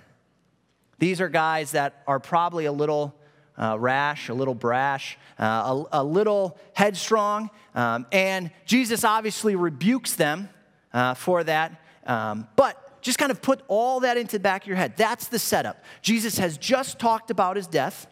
These 1.00 1.20
are 1.20 1.28
guys 1.28 1.72
that 1.72 2.04
are 2.06 2.20
probably 2.20 2.66
a 2.66 2.72
little 2.72 3.12
uh, 3.58 3.76
rash, 3.76 4.28
a 4.28 4.34
little 4.34 4.54
brash, 4.54 5.18
uh, 5.36 5.84
a, 5.92 6.00
a, 6.00 6.04
little 6.04 6.56
headstrong. 6.74 7.50
Um, 7.74 8.06
and 8.12 8.52
Jesus 8.66 9.02
obviously 9.02 9.56
rebukes 9.56 10.14
them 10.14 10.48
uh, 10.92 11.14
for 11.14 11.42
that. 11.42 11.82
Um, 12.06 12.46
but 12.54 13.02
just 13.02 13.18
kind 13.18 13.32
of 13.32 13.42
put 13.42 13.62
all 13.66 13.98
that 14.00 14.16
into 14.16 14.36
the 14.36 14.40
back 14.40 14.62
of 14.62 14.68
your 14.68 14.76
head. 14.76 14.96
That's 14.96 15.26
the 15.26 15.40
setup. 15.40 15.82
Jesus 16.02 16.38
has 16.38 16.56
just 16.56 17.00
talked 17.00 17.32
about 17.32 17.56
his 17.56 17.66
death. 17.66 18.06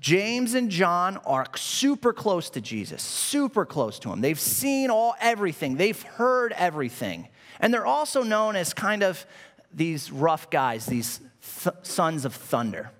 James 0.00 0.54
and 0.54 0.70
John 0.70 1.18
are 1.18 1.46
super 1.56 2.14
close 2.14 2.48
to 2.50 2.60
Jesus, 2.60 3.02
super 3.02 3.66
close 3.66 3.98
to 4.00 4.10
him. 4.10 4.22
They've 4.22 4.40
seen 4.40 4.90
all 4.90 5.14
everything, 5.20 5.76
they've 5.76 6.00
heard 6.02 6.52
everything. 6.52 7.28
And 7.60 7.72
they're 7.72 7.86
also 7.86 8.22
known 8.22 8.56
as 8.56 8.72
kind 8.72 9.02
of 9.02 9.26
these 9.72 10.10
rough 10.10 10.48
guys, 10.48 10.86
these 10.86 11.20
th- 11.62 11.76
sons 11.82 12.24
of 12.24 12.34
thunder. 12.34 12.90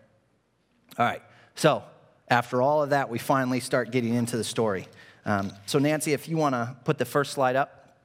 All 0.98 1.06
right, 1.06 1.22
so 1.54 1.82
after 2.28 2.60
all 2.60 2.82
of 2.82 2.90
that, 2.90 3.08
we 3.08 3.18
finally 3.18 3.60
start 3.60 3.90
getting 3.90 4.14
into 4.14 4.36
the 4.36 4.44
story. 4.44 4.86
Um, 5.24 5.52
so, 5.64 5.78
Nancy, 5.78 6.12
if 6.12 6.28
you 6.28 6.36
want 6.36 6.54
to 6.54 6.76
put 6.84 6.98
the 6.98 7.04
first 7.06 7.32
slide 7.32 7.56
up, 7.56 7.96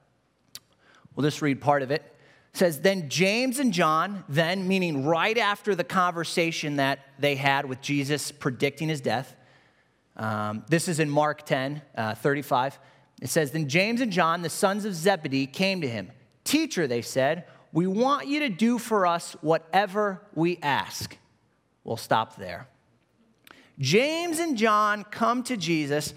we'll 1.16 1.26
just 1.26 1.42
read 1.42 1.60
part 1.60 1.82
of 1.82 1.92
it 1.92 2.15
says, 2.58 2.82
Then 2.82 3.10
James 3.10 3.60
and 3.60 3.74
John, 3.74 4.24
then, 4.30 4.68
meaning 4.68 5.06
right 5.06 5.38
after 5.38 5.76
the 5.76 5.84
conversation 5.84 6.78
that 6.78 7.00
they 7.20 7.36
had 7.36 7.66
with 7.68 7.82
Jesus 7.82 8.32
predicting 8.32 8.90
his 8.90 9.02
death, 9.02 9.36
um, 10.18 10.64
this 10.70 10.88
is 10.88 11.00
in 11.00 11.10
Mark 11.10 11.46
10, 11.46 11.82
uh, 11.98 12.16
35. 12.16 12.80
It 13.22 13.30
says, 13.30 13.52
Then 13.52 13.68
James 13.68 14.02
and 14.02 14.12
John, 14.12 14.42
the 14.42 14.50
sons 14.50 14.86
of 14.86 14.94
Zebedee, 14.94 15.48
came 15.48 15.82
to 15.82 15.88
him. 15.88 16.12
Teacher, 16.44 16.88
they 16.88 17.02
said, 17.02 17.46
we 17.76 17.88
want 17.88 18.28
you 18.28 18.40
to 18.40 18.50
do 18.50 18.78
for 18.78 19.06
us 19.06 19.34
whatever 19.42 20.22
we 20.34 20.60
ask. 20.64 21.18
We'll 21.84 21.98
stop 21.98 22.38
there. 22.38 22.70
James 23.78 24.40
and 24.40 24.58
John 24.58 25.04
come 25.04 25.44
to 25.44 25.58
Jesus 25.58 26.14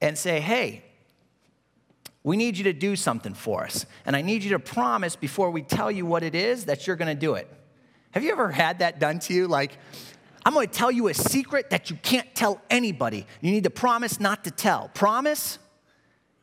and 0.00 0.18
say, 0.18 0.40
Hey, 0.40 0.82
we 2.24 2.36
need 2.36 2.56
you 2.56 2.64
to 2.64 2.72
do 2.72 2.94
something 2.96 3.34
for 3.34 3.64
us. 3.64 3.86
And 4.06 4.14
I 4.14 4.22
need 4.22 4.44
you 4.44 4.50
to 4.50 4.58
promise 4.58 5.16
before 5.16 5.50
we 5.50 5.62
tell 5.62 5.90
you 5.90 6.06
what 6.06 6.22
it 6.22 6.34
is 6.34 6.66
that 6.66 6.86
you're 6.86 6.96
going 6.96 7.14
to 7.14 7.20
do 7.20 7.34
it. 7.34 7.48
Have 8.12 8.22
you 8.22 8.30
ever 8.30 8.50
had 8.50 8.78
that 8.78 9.00
done 9.00 9.18
to 9.20 9.34
you? 9.34 9.48
Like, 9.48 9.76
I'm 10.44 10.54
going 10.54 10.68
to 10.68 10.72
tell 10.72 10.90
you 10.90 11.08
a 11.08 11.14
secret 11.14 11.70
that 11.70 11.90
you 11.90 11.96
can't 12.02 12.32
tell 12.34 12.60
anybody. 12.70 13.26
You 13.40 13.50
need 13.50 13.64
to 13.64 13.70
promise 13.70 14.20
not 14.20 14.44
to 14.44 14.50
tell. 14.50 14.90
Promise? 14.94 15.58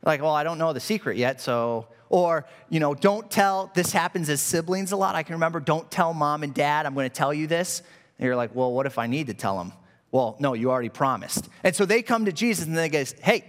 Like, 0.04 0.22
well, 0.22 0.34
I 0.34 0.44
don't 0.44 0.58
know 0.58 0.74
the 0.74 0.80
secret 0.80 1.18
yet, 1.18 1.42
so. 1.42 1.88
Or, 2.10 2.48
you 2.70 2.80
know, 2.80 2.96
don't 2.96 3.30
tell. 3.30 3.72
This 3.76 3.92
happens 3.92 4.30
as 4.30 4.42
siblings 4.42 4.92
a 4.92 4.98
lot. 4.98 5.14
I 5.14 5.22
can 5.22 5.36
remember, 5.36 5.60
don't 5.60 5.90
tell 5.92 6.12
mom 6.14 6.42
and 6.42 6.54
dad, 6.54 6.88
I'm 6.88 6.96
going 6.96 7.08
to 7.08 7.16
tell 7.16 7.34
you 7.34 7.46
this. 7.46 7.84
And 8.18 8.26
you're 8.26 8.36
like, 8.36 8.56
well, 8.56 8.74
what 8.74 8.88
if 8.88 8.98
I 8.98 9.06
need 9.06 9.28
to 9.28 9.36
tell 9.36 9.58
them? 9.58 9.74
Well, 10.12 10.36
no, 10.40 10.54
you 10.54 10.72
already 10.72 10.90
promised. 10.90 11.48
And 11.64 11.76
so 11.76 11.86
they 11.86 12.02
come 12.02 12.26
to 12.26 12.32
Jesus 12.32 12.66
and 12.66 12.76
they 12.76 12.90
go, 12.90 13.04
hey, 13.22 13.46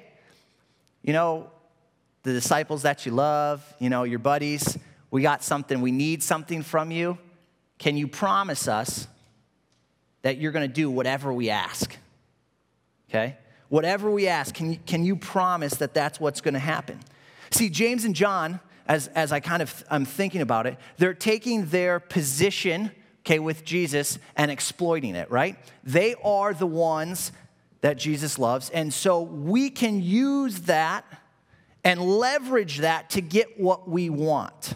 you 1.03 1.15
know, 1.15 1.51
the 2.23 2.33
disciples 2.33 2.83
that 2.83 3.07
you 3.07 3.12
love, 3.12 3.65
you 3.79 3.89
know, 3.89 4.05
your 4.05 4.19
buddies, 4.19 4.79
we 5.11 5.23
got 5.23 5.43
something, 5.43 5.81
we 5.81 5.91
need 5.93 6.23
something 6.23 6.62
from 6.62 6.91
you. 6.91 7.19
Can 7.79 7.97
you 7.97 8.07
promise 8.07 8.69
us 8.69 9.09
that 10.23 10.39
you're 10.39 10.53
going 10.53 10.69
to 10.69 10.73
do 10.73 10.91
whatever 10.91 11.33
we 11.33 11.50
ask? 11.50 11.97
Okay? 13.09 13.37
Whatever 13.69 14.11
we 14.11 14.29
ask, 14.29 14.55
can 14.55 14.73
you, 14.73 14.79
can 14.87 15.05
you 15.05 15.17
promise 15.17 15.75
that 15.77 15.95
that's 15.95 16.21
what's 16.21 16.41
going 16.41 16.55
to 16.55 16.61
happen? 16.61 17.00
See, 17.50 17.69
James 17.69 18.05
and 18.05 18.15
John, 18.15 18.61
as, 18.87 19.09
as 19.09 19.33
I 19.33 19.41
kind 19.41 19.62
of 19.62 19.85
I'm 19.91 20.05
thinking 20.05 20.43
about 20.43 20.67
it, 20.67 20.77
they're 20.99 21.15
taking 21.15 21.67
their 21.67 22.00
position, 22.00 22.93
okay, 23.23 23.39
with 23.39 23.65
Jesus 23.65 24.19
and 24.37 24.50
exploiting 24.50 25.15
it, 25.15 25.31
right? 25.31 25.57
They 25.83 26.15
are 26.23 26.53
the 26.53 26.67
ones 26.67 27.33
that 27.81 27.97
Jesus 27.97 28.39
loves. 28.39 28.71
And 28.71 28.93
so 28.93 29.23
we 29.23 29.71
can 29.71 30.03
use 30.03 30.62
that 30.62 31.05
and 31.85 32.01
leverage 32.01 32.79
that 32.79 33.11
to 33.11 33.21
get 33.21 33.59
what 33.59 33.89
we 33.89 34.11
want. 34.11 34.75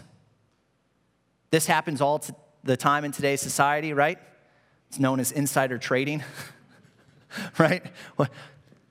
This 1.51 1.67
happens 1.67 2.01
all 2.01 2.23
the 2.63 2.77
time 2.77 3.05
in 3.05 3.11
today's 3.11 3.41
society, 3.41 3.93
right? 3.93 4.17
It's 4.89 4.99
known 4.99 5.19
as 5.19 5.31
insider 5.31 5.77
trading, 5.77 6.23
right? 7.57 7.85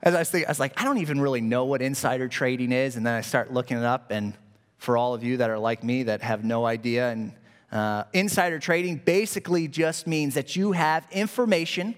As 0.01 0.15
I 0.15 0.19
was 0.19 0.29
thinking, 0.29 0.47
I 0.47 0.51
was 0.51 0.59
like, 0.59 0.79
I 0.79 0.85
don't 0.85 0.99
even 0.99 1.19
really 1.19 1.41
know 1.41 1.65
what 1.65 1.81
insider 1.81 2.27
trading 2.27 2.71
is. 2.71 2.95
And 2.95 3.05
then 3.05 3.15
I 3.15 3.21
start 3.21 3.51
looking 3.51 3.77
it 3.77 3.83
up. 3.83 4.11
And 4.11 4.33
for 4.77 4.97
all 4.97 5.13
of 5.13 5.23
you 5.23 5.37
that 5.37 5.49
are 5.49 5.59
like 5.59 5.83
me 5.83 6.03
that 6.03 6.21
have 6.21 6.43
no 6.43 6.65
idea, 6.65 7.09
and 7.09 7.33
uh, 7.71 8.03
insider 8.13 8.59
trading 8.59 8.97
basically 8.97 9.67
just 9.67 10.07
means 10.07 10.35
that 10.35 10.55
you 10.55 10.73
have 10.73 11.07
information 11.11 11.95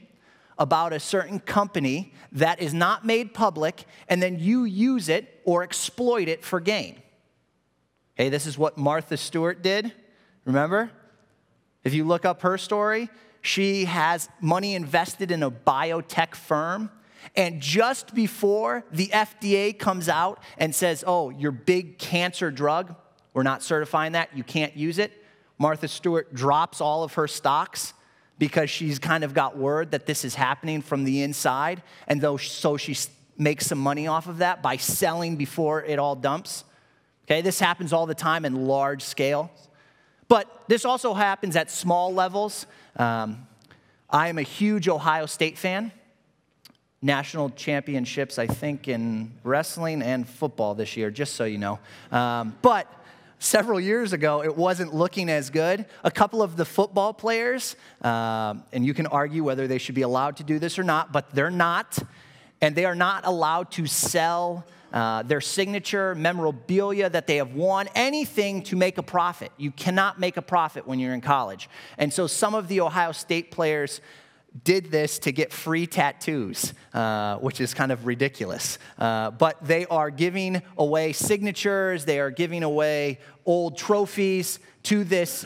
about 0.59 0.93
a 0.93 0.99
certain 0.99 1.39
company 1.39 2.13
that 2.31 2.61
is 2.61 2.73
not 2.73 3.05
made 3.05 3.33
public, 3.33 3.85
and 4.07 4.21
then 4.21 4.39
you 4.39 4.63
use 4.63 5.09
it 5.09 5.41
or 5.43 5.63
exploit 5.63 6.27
it 6.27 6.43
for 6.43 6.59
gain. 6.59 7.01
Okay, 8.15 8.29
this 8.29 8.45
is 8.47 8.57
what 8.57 8.77
Martha 8.77 9.17
Stewart 9.17 9.61
did. 9.61 9.93
Remember? 10.45 10.91
If 11.83 11.93
you 11.93 12.03
look 12.03 12.25
up 12.25 12.41
her 12.41 12.57
story, 12.57 13.09
she 13.41 13.85
has 13.85 14.29
money 14.41 14.75
invested 14.75 15.31
in 15.31 15.43
a 15.43 15.51
biotech 15.51 16.35
firm. 16.35 16.89
And 17.35 17.61
just 17.61 18.15
before 18.15 18.83
the 18.91 19.07
FDA 19.07 19.77
comes 19.77 20.09
out 20.09 20.41
and 20.57 20.73
says, 20.73 21.03
oh, 21.05 21.29
your 21.29 21.51
big 21.51 21.97
cancer 21.99 22.51
drug, 22.51 22.95
we're 23.33 23.43
not 23.43 23.61
certifying 23.61 24.13
that, 24.13 24.35
you 24.35 24.43
can't 24.43 24.75
use 24.75 24.97
it, 24.97 25.13
Martha 25.59 25.87
Stewart 25.87 26.33
drops 26.33 26.81
all 26.81 27.03
of 27.03 27.13
her 27.13 27.27
stocks 27.27 27.93
because 28.39 28.69
she's 28.69 28.99
kind 28.99 29.23
of 29.23 29.33
got 29.33 29.57
word 29.57 29.91
that 29.91 30.05
this 30.05 30.23
is 30.23 30.35
happening 30.35 30.81
from 30.81 31.03
the 31.03 31.21
inside. 31.21 31.81
And 32.07 32.21
though, 32.21 32.37
so 32.37 32.77
she 32.77 32.95
makes 33.37 33.67
some 33.67 33.79
money 33.79 34.07
off 34.07 34.27
of 34.27 34.39
that 34.39 34.61
by 34.61 34.77
selling 34.77 35.35
before 35.35 35.83
it 35.83 35.99
all 35.99 36.15
dumps. 36.15 36.63
Okay, 37.25 37.41
this 37.41 37.59
happens 37.59 37.93
all 37.93 38.05
the 38.05 38.15
time 38.15 38.45
in 38.45 38.67
large 38.67 39.01
scale. 39.01 39.51
But 40.27 40.63
this 40.67 40.85
also 40.85 41.13
happens 41.13 41.55
at 41.55 41.71
small 41.71 42.13
levels. 42.13 42.65
Um, 42.95 43.47
I 44.09 44.29
am 44.29 44.37
a 44.37 44.43
huge 44.43 44.87
Ohio 44.87 45.25
State 45.25 45.57
fan. 45.57 45.91
National 47.01 47.49
championships, 47.51 48.39
I 48.39 48.47
think, 48.47 48.87
in 48.87 49.33
wrestling 49.43 50.01
and 50.01 50.27
football 50.27 50.73
this 50.73 50.97
year, 50.97 51.11
just 51.11 51.35
so 51.35 51.43
you 51.45 51.57
know. 51.57 51.79
Um, 52.11 52.57
but 52.61 52.91
several 53.39 53.79
years 53.79 54.13
ago, 54.13 54.43
it 54.43 54.55
wasn't 54.55 54.93
looking 54.93 55.29
as 55.29 55.49
good. 55.49 55.85
A 56.03 56.11
couple 56.11 56.41
of 56.41 56.55
the 56.55 56.65
football 56.65 57.13
players, 57.13 57.75
um, 58.01 58.63
and 58.73 58.85
you 58.85 58.93
can 58.93 59.07
argue 59.07 59.43
whether 59.43 59.67
they 59.67 59.77
should 59.77 59.95
be 59.95 60.01
allowed 60.01 60.37
to 60.37 60.43
do 60.43 60.59
this 60.59 60.79
or 60.79 60.83
not, 60.83 61.11
but 61.11 61.33
they're 61.33 61.51
not. 61.51 61.97
And 62.61 62.75
they 62.75 62.85
are 62.85 62.95
not 62.95 63.25
allowed 63.25 63.71
to 63.71 63.85
sell 63.85 64.65
uh, 64.91 65.21
their 65.23 65.41
signature, 65.41 66.15
memorabilia 66.15 67.09
that 67.09 67.27
they 67.27 67.37
have 67.37 67.53
won, 67.53 67.89
anything 67.93 68.63
to 68.63 68.75
make 68.75 68.97
a 68.97 69.03
profit. 69.03 69.51
You 69.57 69.71
cannot 69.71 70.19
make 70.19 70.37
a 70.37 70.41
profit 70.41 70.87
when 70.87 70.97
you're 70.97 71.13
in 71.13 71.21
college. 71.21 71.69
And 71.97 72.11
so 72.11 72.25
some 72.25 72.55
of 72.55 72.67
the 72.67 72.81
Ohio 72.81 73.11
State 73.11 73.51
players 73.51 74.01
did 74.63 74.91
this 74.91 75.19
to 75.19 75.31
get 75.31 75.51
free 75.51 75.87
tattoos, 75.87 76.73
uh, 76.93 77.37
which 77.37 77.59
is 77.59 77.73
kind 77.73 77.91
of 77.91 78.05
ridiculous. 78.05 78.79
Uh, 78.97 79.31
but 79.31 79.57
they 79.65 79.85
are 79.87 80.09
giving 80.09 80.61
away 80.77 81.13
signatures, 81.13 82.05
they 82.05 82.19
are 82.19 82.31
giving 82.31 82.63
away 82.63 83.19
old 83.45 83.77
trophies 83.77 84.59
to 84.83 85.03
this 85.03 85.45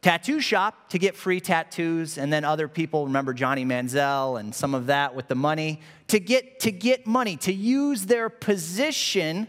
tattoo 0.00 0.40
shop 0.40 0.90
to 0.90 0.98
get 0.98 1.14
free 1.16 1.40
tattoos. 1.40 2.18
And 2.18 2.32
then 2.32 2.44
other 2.44 2.68
people, 2.68 3.06
remember 3.06 3.34
Johnny 3.34 3.64
Manziel 3.64 4.40
and 4.40 4.54
some 4.54 4.74
of 4.74 4.86
that 4.86 5.14
with 5.14 5.28
the 5.28 5.34
money, 5.34 5.80
to 6.08 6.18
get, 6.18 6.60
to 6.60 6.72
get 6.72 7.06
money, 7.06 7.36
to 7.38 7.52
use 7.52 8.06
their 8.06 8.28
position 8.28 9.48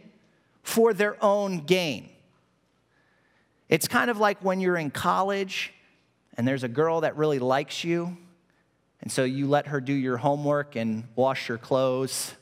for 0.64 0.94
their 0.94 1.24
own 1.24 1.60
gain. 1.60 2.10
It's 3.70 3.88
kind 3.88 4.10
of 4.10 4.18
like 4.18 4.44
when 4.44 4.60
you're 4.60 4.78
in 4.78 4.92
college 4.92 5.74
and 6.36 6.48
there's 6.48 6.64
a 6.64 6.68
girl 6.68 7.02
that 7.02 7.16
really 7.18 7.40
likes 7.40 7.84
you 7.84 8.18
and 9.02 9.12
so 9.12 9.24
you 9.24 9.48
let 9.48 9.68
her 9.68 9.80
do 9.80 9.94
your 9.94 10.18
homework 10.18 10.76
and 10.76 11.06
wash 11.16 11.48
your 11.48 11.58
clothes, 11.58 12.34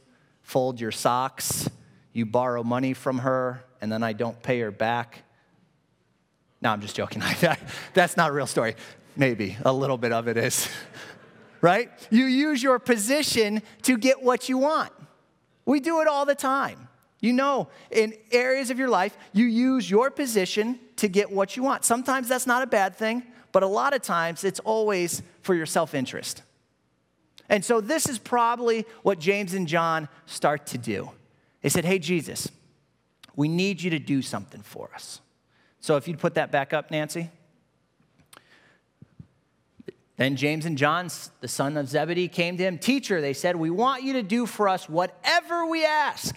fold 0.42 0.82
your 0.82 0.92
socks. 0.92 1.70
You 2.14 2.26
borrow 2.26 2.64
money 2.64 2.94
from 2.94 3.20
her, 3.20 3.64
and 3.80 3.92
then 3.92 4.02
I 4.02 4.14
don't 4.14 4.42
pay 4.42 4.60
her 4.62 4.72
back. 4.72 5.24
No, 6.62 6.72
I'm 6.72 6.82
just 6.82 6.96
joking. 6.96 7.22
That's 7.94 8.18
not 8.18 8.32
a 8.32 8.34
real 8.34 8.48
story. 8.48 8.76
Maybe 9.16 9.56
a 9.64 9.72
little 9.72 9.98
bit 9.98 10.12
of 10.12 10.28
it 10.28 10.38
is. 10.38 10.68
right? 11.62 11.92
You 12.10 12.26
use 12.26 12.62
your 12.62 12.80
position 12.80 13.62
to 13.84 13.98
get 13.98 14.24
what 14.24 14.50
you 14.50 14.58
want. 14.58 14.92
We 15.66 15.80
do 15.80 16.02
it 16.02 16.08
all 16.08 16.26
the 16.26 16.36
time. 16.36 16.88
You 17.20 17.34
know, 17.34 17.68
in 17.92 18.14
areas 18.32 18.70
of 18.70 18.78
your 18.80 18.90
life, 18.90 19.18
you 19.34 19.46
use 19.46 19.90
your 19.90 20.12
position 20.12 20.80
to 20.98 21.08
get 21.08 21.32
what 21.32 21.58
you 21.58 21.64
want. 21.64 21.84
Sometimes 21.84 22.28
that's 22.28 22.48
not 22.48 22.62
a 22.62 22.68
bad 22.68 22.96
thing, 22.96 23.24
but 23.52 23.64
a 23.64 23.68
lot 23.68 23.94
of 23.94 24.02
times 24.02 24.44
it's 24.44 24.60
always 24.60 25.24
for 25.42 25.56
your 25.56 25.66
self 25.66 25.94
interest. 25.94 26.44
And 27.50 27.64
so 27.64 27.82
this 27.82 28.10
is 28.10 28.20
probably 28.20 28.86
what 29.04 29.20
James 29.20 29.54
and 29.54 29.68
John 29.68 30.10
start 30.26 30.66
to 30.68 30.78
do. 30.78 31.12
They 31.62 31.70
said, 31.70 31.86
Hey, 31.86 32.00
Jesus, 32.00 32.50
we 33.36 33.48
need 33.48 33.82
you 33.82 33.90
to 33.92 34.00
do 34.00 34.22
something 34.22 34.62
for 34.62 34.90
us. 34.94 35.22
So 35.80 35.96
if 35.96 36.08
you'd 36.08 36.20
put 36.20 36.34
that 36.36 36.52
back 36.52 36.74
up, 36.74 36.92
Nancy. 36.92 37.30
Then 40.18 40.36
James 40.36 40.66
and 40.66 40.78
John, 40.78 41.10
the 41.42 41.48
son 41.48 41.78
of 41.78 41.88
Zebedee, 41.88 42.28
came 42.28 42.58
to 42.58 42.64
him. 42.64 42.80
Teacher, 42.80 43.22
they 43.22 43.34
said, 43.34 43.56
we 43.56 43.70
want 43.70 44.02
you 44.02 44.14
to 44.14 44.24
do 44.24 44.48
for 44.48 44.68
us 44.68 44.90
whatever 44.90 45.68
we 45.68 45.86
ask. 45.86 46.36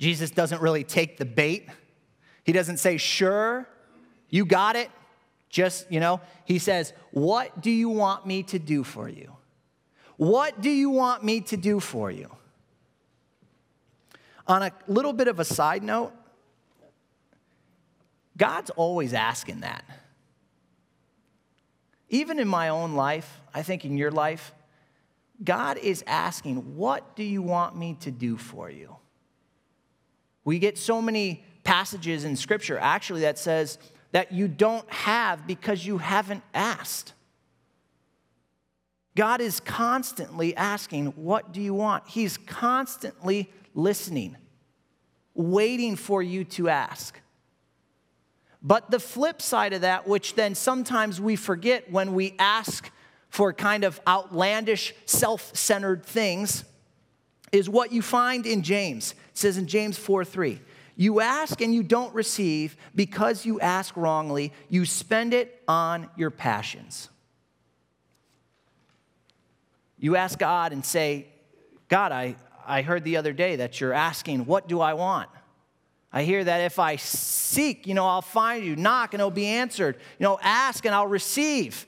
Jesus 0.00 0.32
doesn't 0.32 0.60
really 0.60 0.82
take 0.82 1.16
the 1.16 1.24
bait. 1.24 1.68
He 2.42 2.52
doesn't 2.52 2.78
say, 2.78 2.96
sure, 2.96 3.68
you 4.28 4.44
got 4.44 4.74
it. 4.74 4.90
Just, 5.48 5.88
you 5.92 6.00
know, 6.00 6.20
he 6.44 6.58
says, 6.58 6.92
What 7.12 7.60
do 7.60 7.70
you 7.70 7.88
want 7.88 8.26
me 8.26 8.42
to 8.42 8.58
do 8.58 8.82
for 8.82 9.08
you? 9.08 9.36
What 10.16 10.60
do 10.60 10.70
you 10.70 10.90
want 10.90 11.24
me 11.24 11.40
to 11.42 11.56
do 11.56 11.80
for 11.80 12.10
you? 12.10 12.30
On 14.46 14.62
a 14.62 14.72
little 14.86 15.12
bit 15.12 15.28
of 15.28 15.40
a 15.40 15.44
side 15.44 15.82
note, 15.82 16.12
God's 18.36 18.70
always 18.70 19.12
asking 19.14 19.60
that. 19.60 19.84
Even 22.08 22.38
in 22.38 22.46
my 22.46 22.68
own 22.68 22.94
life, 22.94 23.40
I 23.52 23.62
think 23.62 23.84
in 23.84 23.96
your 23.96 24.10
life, 24.10 24.52
God 25.42 25.78
is 25.78 26.04
asking, 26.06 26.76
What 26.76 27.16
do 27.16 27.24
you 27.24 27.42
want 27.42 27.76
me 27.76 27.96
to 28.00 28.10
do 28.10 28.36
for 28.36 28.70
you? 28.70 28.96
We 30.44 30.58
get 30.58 30.78
so 30.78 31.00
many 31.00 31.44
passages 31.64 32.24
in 32.24 32.36
Scripture 32.36 32.78
actually 32.78 33.22
that 33.22 33.38
says 33.38 33.78
that 34.12 34.30
you 34.30 34.46
don't 34.46 34.88
have 34.92 35.46
because 35.46 35.84
you 35.84 35.98
haven't 35.98 36.44
asked. 36.52 37.14
God 39.16 39.40
is 39.40 39.60
constantly 39.60 40.56
asking, 40.56 41.06
What 41.12 41.52
do 41.52 41.60
you 41.60 41.74
want? 41.74 42.08
He's 42.08 42.36
constantly 42.36 43.50
listening, 43.74 44.36
waiting 45.34 45.96
for 45.96 46.22
you 46.22 46.44
to 46.44 46.68
ask. 46.68 47.20
But 48.62 48.90
the 48.90 48.98
flip 48.98 49.42
side 49.42 49.74
of 49.74 49.82
that, 49.82 50.08
which 50.08 50.34
then 50.34 50.54
sometimes 50.54 51.20
we 51.20 51.36
forget 51.36 51.92
when 51.92 52.14
we 52.14 52.34
ask 52.38 52.90
for 53.28 53.52
kind 53.52 53.84
of 53.84 54.00
outlandish, 54.06 54.94
self 55.04 55.54
centered 55.54 56.04
things, 56.04 56.64
is 57.52 57.68
what 57.68 57.92
you 57.92 58.00
find 58.00 58.46
in 58.46 58.62
James. 58.62 59.12
It 59.12 59.38
says 59.38 59.58
in 59.58 59.66
James 59.66 59.98
4 59.98 60.24
3, 60.24 60.60
you 60.96 61.20
ask 61.20 61.60
and 61.60 61.74
you 61.74 61.82
don't 61.82 62.14
receive 62.14 62.76
because 62.94 63.44
you 63.44 63.60
ask 63.60 63.96
wrongly, 63.96 64.52
you 64.68 64.84
spend 64.86 65.34
it 65.34 65.62
on 65.68 66.08
your 66.16 66.30
passions. 66.30 67.10
You 70.04 70.16
ask 70.16 70.38
God 70.38 70.74
and 70.74 70.84
say, 70.84 71.28
God, 71.88 72.12
I, 72.12 72.36
I 72.66 72.82
heard 72.82 73.04
the 73.04 73.16
other 73.16 73.32
day 73.32 73.56
that 73.56 73.80
you're 73.80 73.94
asking, 73.94 74.44
What 74.44 74.68
do 74.68 74.82
I 74.82 74.92
want? 74.92 75.30
I 76.12 76.24
hear 76.24 76.44
that 76.44 76.60
if 76.60 76.78
I 76.78 76.96
seek, 76.96 77.86
you 77.86 77.94
know, 77.94 78.06
I'll 78.06 78.20
find 78.20 78.66
you, 78.66 78.76
knock 78.76 79.14
and 79.14 79.22
it'll 79.22 79.30
be 79.30 79.46
answered. 79.46 79.96
You 80.18 80.24
know, 80.24 80.38
ask 80.42 80.84
and 80.84 80.94
I'll 80.94 81.06
receive. 81.06 81.86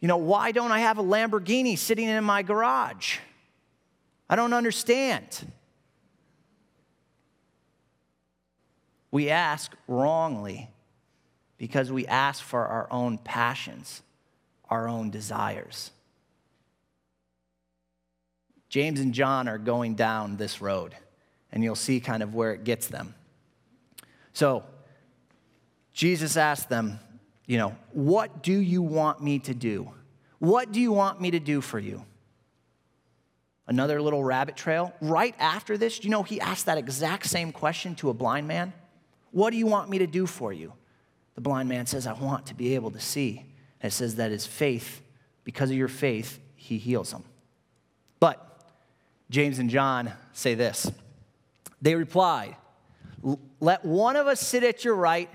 You 0.00 0.08
know, 0.08 0.16
why 0.16 0.50
don't 0.50 0.72
I 0.72 0.78
have 0.78 0.96
a 0.96 1.02
Lamborghini 1.02 1.76
sitting 1.76 2.08
in 2.08 2.24
my 2.24 2.42
garage? 2.42 3.18
I 4.30 4.36
don't 4.36 4.54
understand. 4.54 5.52
We 9.10 9.28
ask 9.28 9.76
wrongly 9.86 10.70
because 11.58 11.92
we 11.92 12.06
ask 12.06 12.42
for 12.42 12.66
our 12.66 12.90
own 12.90 13.18
passions, 13.18 14.00
our 14.70 14.88
own 14.88 15.10
desires. 15.10 15.90
James 18.68 19.00
and 19.00 19.14
John 19.14 19.48
are 19.48 19.58
going 19.58 19.94
down 19.94 20.36
this 20.36 20.60
road 20.60 20.94
and 21.50 21.64
you'll 21.64 21.74
see 21.74 22.00
kind 22.00 22.22
of 22.22 22.34
where 22.34 22.52
it 22.52 22.64
gets 22.64 22.88
them. 22.88 23.14
So, 24.32 24.64
Jesus 25.92 26.36
asked 26.36 26.68
them, 26.68 27.00
you 27.46 27.56
know, 27.56 27.74
what 27.92 28.42
do 28.42 28.52
you 28.52 28.82
want 28.82 29.22
me 29.22 29.38
to 29.40 29.54
do? 29.54 29.90
What 30.38 30.70
do 30.70 30.80
you 30.80 30.92
want 30.92 31.20
me 31.20 31.32
to 31.32 31.40
do 31.40 31.60
for 31.60 31.78
you? 31.78 32.04
Another 33.66 34.00
little 34.00 34.22
rabbit 34.22 34.56
trail. 34.56 34.94
Right 35.00 35.34
after 35.38 35.76
this, 35.76 36.04
you 36.04 36.10
know 36.10 36.22
he 36.22 36.40
asked 36.40 36.66
that 36.66 36.78
exact 36.78 37.26
same 37.26 37.52
question 37.52 37.94
to 37.96 38.10
a 38.10 38.14
blind 38.14 38.46
man? 38.46 38.72
What 39.30 39.50
do 39.50 39.56
you 39.56 39.66
want 39.66 39.90
me 39.90 39.98
to 39.98 40.06
do 40.06 40.26
for 40.26 40.52
you? 40.52 40.72
The 41.34 41.40
blind 41.40 41.68
man 41.68 41.86
says, 41.86 42.06
I 42.06 42.12
want 42.12 42.46
to 42.46 42.54
be 42.54 42.74
able 42.74 42.90
to 42.92 43.00
see. 43.00 43.44
And 43.80 43.92
it 43.92 43.94
says 43.94 44.16
that 44.16 44.30
his 44.30 44.46
faith, 44.46 45.02
because 45.44 45.70
of 45.70 45.76
your 45.76 45.88
faith, 45.88 46.38
he 46.54 46.78
heals 46.78 47.12
him. 47.12 47.24
But 48.20 48.47
James 49.30 49.58
and 49.58 49.68
John 49.68 50.12
say 50.32 50.54
this 50.54 50.90
they 51.80 51.94
replied, 51.94 52.56
Let 53.60 53.84
one 53.84 54.16
of 54.16 54.26
us 54.26 54.40
sit 54.40 54.64
at 54.64 54.84
your 54.84 54.94
right 54.94 55.30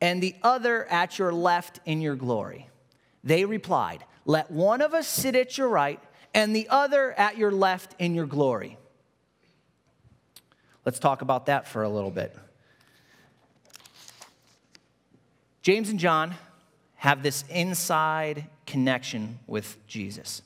and 0.00 0.22
the 0.22 0.34
other 0.42 0.86
at 0.86 1.18
your 1.18 1.32
left 1.32 1.80
in 1.84 2.00
your 2.00 2.16
glory. 2.16 2.68
They 3.24 3.44
replied, 3.44 4.04
Let 4.24 4.50
one 4.50 4.80
of 4.80 4.94
us 4.94 5.08
sit 5.08 5.34
at 5.34 5.58
your 5.58 5.68
right 5.68 6.00
and 6.34 6.54
the 6.54 6.68
other 6.68 7.12
at 7.18 7.36
your 7.36 7.50
left 7.50 7.94
in 7.98 8.14
your 8.14 8.26
glory. 8.26 8.78
Let's 10.84 10.98
talk 10.98 11.22
about 11.22 11.46
that 11.46 11.66
for 11.66 11.82
a 11.82 11.88
little 11.88 12.10
bit. 12.10 12.36
James 15.62 15.90
and 15.90 15.98
John 15.98 16.34
have 16.96 17.22
this 17.22 17.44
inside 17.50 18.46
connection 18.66 19.38
with 19.46 19.76
Jesus. 19.86 20.42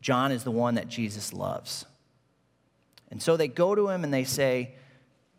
John 0.00 0.32
is 0.32 0.44
the 0.44 0.50
one 0.50 0.74
that 0.74 0.88
Jesus 0.88 1.32
loves. 1.32 1.84
And 3.10 3.22
so 3.22 3.36
they 3.36 3.48
go 3.48 3.74
to 3.74 3.88
him 3.88 4.04
and 4.04 4.12
they 4.12 4.24
say, 4.24 4.74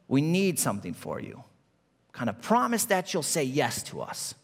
We 0.07 0.21
need 0.21 0.59
something 0.59 0.93
for 0.93 1.19
you. 1.19 1.43
Kind 2.11 2.29
of 2.29 2.41
promise 2.41 2.85
that 2.85 3.13
you'll 3.13 3.23
say 3.23 3.43
yes 3.43 3.83
to 3.83 4.01
us. 4.01 4.35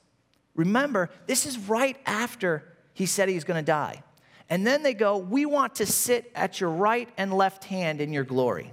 Remember, 0.56 1.10
this 1.28 1.46
is 1.46 1.58
right 1.58 1.98
after 2.06 2.64
he 2.94 3.06
said 3.06 3.28
he's 3.28 3.44
going 3.44 3.60
to 3.60 3.66
die. 3.66 4.04
And 4.50 4.66
then 4.66 4.84
they 4.84 4.94
go, 4.94 5.18
We 5.18 5.46
want 5.46 5.76
to 5.76 5.86
sit 5.86 6.32
at 6.36 6.62
your 6.62 6.70
right 6.70 7.10
and 7.18 7.34
left 7.34 7.66
hand 7.66 8.00
in 8.00 8.14
your 8.14 8.24
glory. 8.24 8.72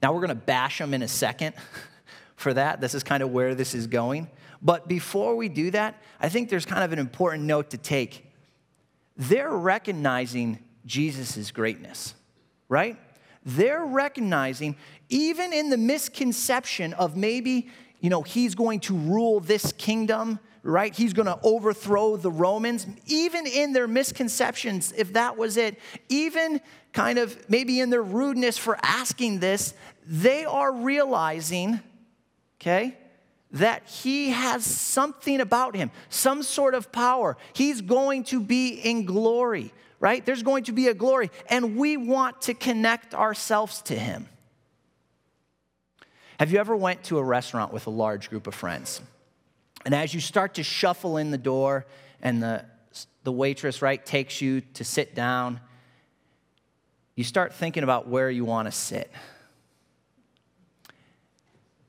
Now 0.00 0.12
we're 0.12 0.20
going 0.20 0.28
to 0.28 0.34
bash 0.36 0.78
them 0.78 0.94
in 0.94 1.02
a 1.02 1.08
second 1.08 1.54
for 2.36 2.54
that. 2.54 2.80
This 2.80 2.94
is 2.94 3.02
kind 3.02 3.22
of 3.22 3.30
where 3.30 3.54
this 3.54 3.74
is 3.74 3.86
going. 3.88 4.28
But 4.62 4.88
before 4.88 5.36
we 5.36 5.48
do 5.48 5.70
that, 5.72 6.00
I 6.20 6.28
think 6.28 6.50
there's 6.50 6.66
kind 6.66 6.84
of 6.84 6.92
an 6.92 6.98
important 6.98 7.44
note 7.44 7.70
to 7.70 7.78
take. 7.78 8.27
They're 9.18 9.50
recognizing 9.50 10.60
Jesus' 10.86 11.50
greatness, 11.50 12.14
right? 12.68 12.96
they're 13.48 13.84
recognizing, 13.84 14.76
even 15.08 15.52
in 15.54 15.70
the 15.70 15.78
misconception 15.78 16.92
of 16.94 17.16
maybe, 17.16 17.70
you 18.00 18.10
know, 18.10 18.22
he's 18.22 18.54
going 18.54 18.80
to 18.80 18.94
rule 18.94 19.40
this 19.40 19.72
kingdom, 19.72 20.38
right? 20.62 20.94
He's 20.94 21.14
going 21.14 21.26
to 21.26 21.38
overthrow 21.42 22.16
the 22.16 22.30
Romans. 22.30 22.86
Even 23.06 23.46
in 23.46 23.72
their 23.72 23.88
misconceptions, 23.88 24.92
if 24.96 25.14
that 25.14 25.38
was 25.38 25.56
it, 25.56 25.78
even 26.10 26.60
kind 26.92 27.18
of 27.18 27.48
maybe 27.48 27.80
in 27.80 27.88
their 27.88 28.02
rudeness 28.02 28.58
for 28.58 28.78
asking 28.82 29.40
this, 29.40 29.72
they 30.06 30.44
are 30.44 30.72
realizing, 30.72 31.80
okay, 32.60 32.98
that 33.52 33.86
he 33.86 34.30
has 34.30 34.64
something 34.64 35.40
about 35.40 35.74
him, 35.74 35.90
some 36.10 36.42
sort 36.42 36.74
of 36.74 36.92
power. 36.92 37.36
He's 37.52 37.80
going 37.80 38.24
to 38.24 38.40
be 38.40 38.74
in 38.74 39.04
glory 39.04 39.72
right? 40.00 40.24
There's 40.24 40.42
going 40.42 40.64
to 40.64 40.72
be 40.72 40.88
a 40.88 40.94
glory, 40.94 41.30
and 41.48 41.76
we 41.76 41.96
want 41.96 42.42
to 42.42 42.54
connect 42.54 43.14
ourselves 43.14 43.82
to 43.82 43.98
him. 43.98 44.28
Have 46.38 46.52
you 46.52 46.58
ever 46.58 46.76
went 46.76 47.04
to 47.04 47.18
a 47.18 47.22
restaurant 47.22 47.72
with 47.72 47.86
a 47.86 47.90
large 47.90 48.30
group 48.30 48.46
of 48.46 48.54
friends? 48.54 49.00
And 49.84 49.94
as 49.94 50.14
you 50.14 50.20
start 50.20 50.54
to 50.54 50.62
shuffle 50.62 51.16
in 51.16 51.30
the 51.30 51.38
door 51.38 51.86
and 52.22 52.42
the, 52.42 52.64
the 53.24 53.32
waitress, 53.32 53.82
right, 53.82 54.04
takes 54.04 54.40
you 54.40 54.60
to 54.74 54.84
sit 54.84 55.14
down, 55.14 55.60
you 57.16 57.24
start 57.24 57.52
thinking 57.54 57.82
about 57.82 58.06
where 58.06 58.30
you 58.30 58.44
want 58.44 58.66
to 58.66 58.72
sit. 58.72 59.10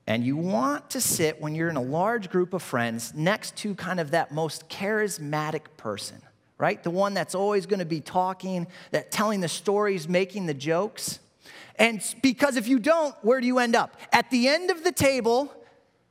And 0.06 0.24
you 0.24 0.36
want 0.36 0.90
to 0.90 1.00
sit 1.00 1.40
when 1.40 1.54
you're 1.54 1.68
in 1.68 1.76
a 1.76 1.82
large 1.82 2.30
group 2.30 2.52
of 2.52 2.62
friends 2.62 3.12
next 3.14 3.56
to 3.58 3.74
kind 3.74 4.00
of 4.00 4.10
that 4.10 4.32
most 4.32 4.68
charismatic 4.68 5.62
person 5.76 6.20
right? 6.60 6.82
The 6.82 6.90
one 6.90 7.14
that's 7.14 7.34
always 7.34 7.64
going 7.64 7.78
to 7.78 7.86
be 7.86 8.00
talking, 8.00 8.66
that 8.90 9.10
telling 9.10 9.40
the 9.40 9.48
stories, 9.48 10.06
making 10.06 10.44
the 10.44 10.54
jokes. 10.54 11.18
And 11.76 12.02
because 12.22 12.56
if 12.56 12.68
you 12.68 12.78
don't, 12.78 13.14
where 13.22 13.40
do 13.40 13.46
you 13.46 13.58
end 13.58 13.74
up? 13.74 13.96
At 14.12 14.30
the 14.30 14.46
end 14.46 14.70
of 14.70 14.84
the 14.84 14.92
table, 14.92 15.50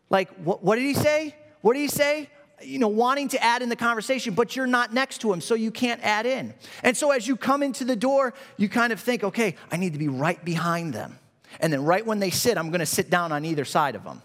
like, 0.09 0.29
what, 0.37 0.63
what 0.63 0.75
did 0.75 0.85
he 0.85 0.95
say? 0.95 1.35
What 1.61 1.73
did 1.73 1.81
he 1.81 1.87
say? 1.87 2.29
You 2.63 2.79
know, 2.79 2.87
wanting 2.87 3.27
to 3.29 3.43
add 3.43 3.61
in 3.61 3.69
the 3.69 3.75
conversation, 3.75 4.33
but 4.33 4.55
you're 4.55 4.67
not 4.67 4.91
next 4.91 5.19
to 5.21 5.31
him, 5.31 5.39
so 5.39 5.53
you 5.53 5.69
can't 5.69 6.01
add 6.03 6.25
in. 6.25 6.55
And 6.81 6.97
so 6.97 7.11
as 7.11 7.27
you 7.27 7.37
come 7.37 7.61
into 7.61 7.85
the 7.85 7.95
door, 7.95 8.33
you 8.57 8.67
kind 8.69 8.91
of 8.91 8.99
think, 8.99 9.23
okay, 9.23 9.55
I 9.71 9.77
need 9.77 9.93
to 9.93 9.99
be 9.99 10.07
right 10.07 10.43
behind 10.43 10.95
them. 10.95 11.19
And 11.59 11.71
then 11.73 11.83
right 11.83 12.05
when 12.05 12.19
they 12.19 12.29
sit, 12.29 12.57
I'm 12.57 12.69
going 12.69 12.79
to 12.79 12.85
sit 12.85 13.09
down 13.09 13.31
on 13.31 13.45
either 13.45 13.65
side 13.65 13.95
of 13.95 14.03
them. 14.03 14.21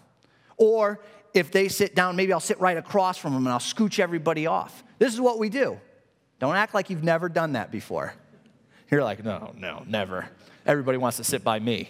Or 0.57 1.01
if 1.33 1.51
they 1.51 1.67
sit 1.67 1.95
down, 1.95 2.15
maybe 2.15 2.31
I'll 2.31 2.39
sit 2.39 2.59
right 2.59 2.77
across 2.77 3.17
from 3.17 3.33
them 3.33 3.45
and 3.45 3.53
I'll 3.53 3.59
scooch 3.59 3.99
everybody 3.99 4.47
off. 4.47 4.83
This 4.99 5.13
is 5.13 5.19
what 5.19 5.37
we 5.39 5.49
do. 5.49 5.79
Don't 6.39 6.55
act 6.55 6.73
like 6.73 6.89
you've 6.89 7.03
never 7.03 7.29
done 7.29 7.53
that 7.53 7.71
before. 7.71 8.13
You're 8.89 9.03
like, 9.03 9.23
no, 9.23 9.53
no, 9.57 9.83
never. 9.87 10.29
Everybody 10.65 10.97
wants 10.97 11.17
to 11.17 11.23
sit 11.23 11.43
by 11.43 11.59
me. 11.59 11.89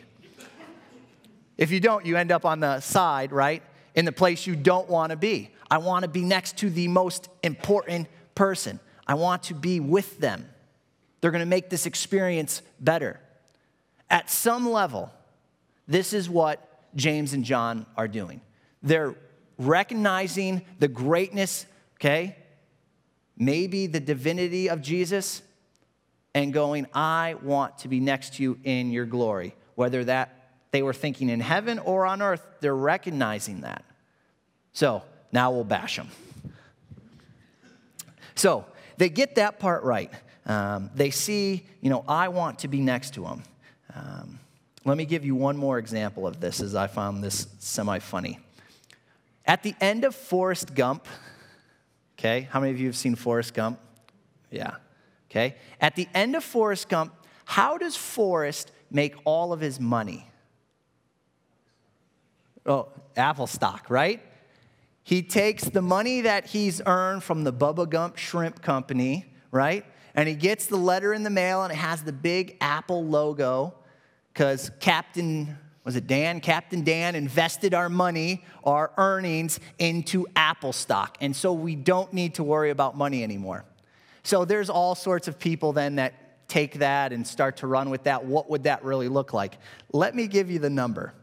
If 1.58 1.72
you 1.72 1.80
don't, 1.80 2.06
you 2.06 2.18
end 2.18 2.32
up 2.32 2.46
on 2.46 2.60
the 2.60 2.80
side, 2.80 3.32
right? 3.32 3.64
In 3.94 4.06
the 4.06 4.12
place 4.12 4.46
you 4.46 4.56
don't 4.56 4.90
want 4.90 5.12
to 5.12 5.16
be. 5.16 5.52
I 5.70 5.78
want 5.78 6.04
to 6.04 6.10
be 6.10 6.22
next 6.22 6.58
to 6.58 6.70
the 6.70 6.88
most 6.88 7.30
important 7.44 8.08
person. 8.34 8.80
I 9.08 9.14
want 9.16 9.44
to 9.44 9.54
be 9.54 9.80
with 9.80 10.20
them. 10.20 10.50
They're 11.22 11.32
going 11.32 11.40
to 11.42 11.46
make 11.46 11.70
this 11.70 11.86
experience 11.86 12.62
better. 12.80 13.20
At 14.10 14.30
some 14.30 14.70
level, 14.70 15.12
this 15.88 16.14
is 16.14 16.30
what 16.30 16.96
James 16.96 17.34
and 17.34 17.44
John 17.44 17.86
are 17.98 18.08
doing. 18.08 18.42
They're 18.82 19.16
recognizing 19.58 20.64
the 20.80 20.88
greatness, 20.88 21.66
okay, 21.98 22.36
maybe 23.38 23.88
the 23.88 24.00
divinity 24.00 24.70
of 24.70 24.82
Jesus, 24.82 25.42
and 26.34 26.54
going, 26.54 26.88
I 26.94 27.36
want 27.42 27.80
to 27.80 27.88
be 27.88 28.00
next 28.00 28.36
to 28.36 28.44
you 28.44 28.60
in 28.64 28.92
your 28.92 29.06
glory. 29.06 29.56
Whether 29.76 30.04
that 30.06 30.52
they 30.72 30.84
were 30.84 30.94
thinking 30.94 31.30
in 31.30 31.40
heaven 31.40 31.80
or 31.80 32.06
on 32.06 32.22
earth, 32.22 32.46
they're 32.60 32.76
recognizing 32.76 33.62
that. 33.62 33.84
So 34.74 35.04
now 35.32 35.52
we'll 35.52 35.64
bash 35.64 35.96
them. 35.96 36.10
So 38.36 38.66
they 38.98 39.10
get 39.10 39.36
that 39.36 39.60
part 39.60 39.84
right. 39.84 40.12
Um, 40.46 40.92
they 40.94 41.10
see, 41.10 41.66
you 41.82 41.90
know, 41.90 42.04
I 42.08 42.28
want 42.28 42.60
to 42.60 42.68
be 42.68 42.82
next 42.82 43.14
to 43.14 43.26
him. 43.26 43.44
Um, 43.96 44.40
let 44.86 44.98
me 44.98 45.06
give 45.06 45.26
you 45.26 45.36
one 45.36 45.58
more 45.58 45.80
example 45.80 46.28
of 46.28 46.40
this 46.40 46.62
as 46.62 46.76
I 46.76 46.88
found 46.88 47.24
this 47.24 47.48
semi 47.60 48.00
funny. 48.00 48.40
At 49.46 49.64
the 49.64 49.76
end 49.82 50.06
of 50.06 50.16
Forrest 50.16 50.76
Gump, 50.76 51.08
okay, 52.18 52.48
how 52.52 52.60
many 52.60 52.72
of 52.72 52.80
you 52.80 52.86
have 52.88 52.96
seen 52.96 53.16
Forrest 53.16 53.54
Gump? 53.54 53.80
Yeah, 54.52 54.76
okay. 55.30 55.56
At 55.82 55.96
the 55.96 56.08
end 56.14 56.36
of 56.36 56.44
Forrest 56.44 56.88
Gump, 56.88 57.14
how 57.46 57.78
does 57.78 57.96
Forrest 57.96 58.72
make 58.92 59.16
all 59.26 59.52
of 59.52 59.60
his 59.60 59.80
money? 59.80 60.30
Oh, 62.66 62.90
Apple 63.18 63.48
stock, 63.48 63.88
right? 63.90 64.22
He 65.04 65.22
takes 65.22 65.66
the 65.66 65.84
money 65.84 66.22
that 66.22 66.48
he's 66.48 66.82
earned 66.86 67.24
from 67.24 67.44
the 67.44 67.54
Bubba 67.54 67.88
Gump 67.88 68.18
Shrimp 68.18 68.62
Company, 68.62 69.26
right? 69.52 69.86
And 70.16 70.28
he 70.28 70.36
gets 70.36 70.66
the 70.66 70.78
letter 70.78 71.14
in 71.14 71.24
the 71.24 71.30
mail 71.30 71.64
and 71.64 71.72
it 71.72 71.76
has 71.76 72.04
the 72.04 72.14
big 72.14 72.58
Apple 72.62 73.06
logo 73.06 73.76
because 74.36 74.70
Captain, 74.82 75.58
was 75.86 75.96
it 75.96 76.08
Dan? 76.08 76.42
Captain 76.42 76.84
Dan 76.84 77.16
invested 77.16 77.74
our 77.74 77.88
money, 77.88 78.44
our 78.66 78.92
earnings 78.98 79.62
into 79.80 80.28
Apple 80.36 80.74
stock. 80.74 81.18
And 81.22 81.34
so 81.34 81.54
we 81.54 81.78
don't 81.78 82.12
need 82.12 82.34
to 82.34 82.44
worry 82.44 82.70
about 82.70 82.98
money 82.98 83.24
anymore. 83.24 83.64
So 84.24 84.44
there's 84.44 84.70
all 84.70 84.94
sorts 84.94 85.30
of 85.30 85.40
people 85.40 85.72
then 85.72 85.96
that 85.96 86.50
take 86.50 86.80
that 86.80 87.14
and 87.14 87.26
start 87.26 87.58
to 87.58 87.68
run 87.68 87.90
with 87.90 88.04
that. 88.04 88.26
What 88.26 88.50
would 88.50 88.64
that 88.64 88.84
really 88.84 89.08
look 89.08 89.32
like? 89.32 89.58
Let 89.94 90.14
me 90.14 90.28
give 90.28 90.52
you 90.52 90.60
the 90.60 90.70
number. 90.70 91.14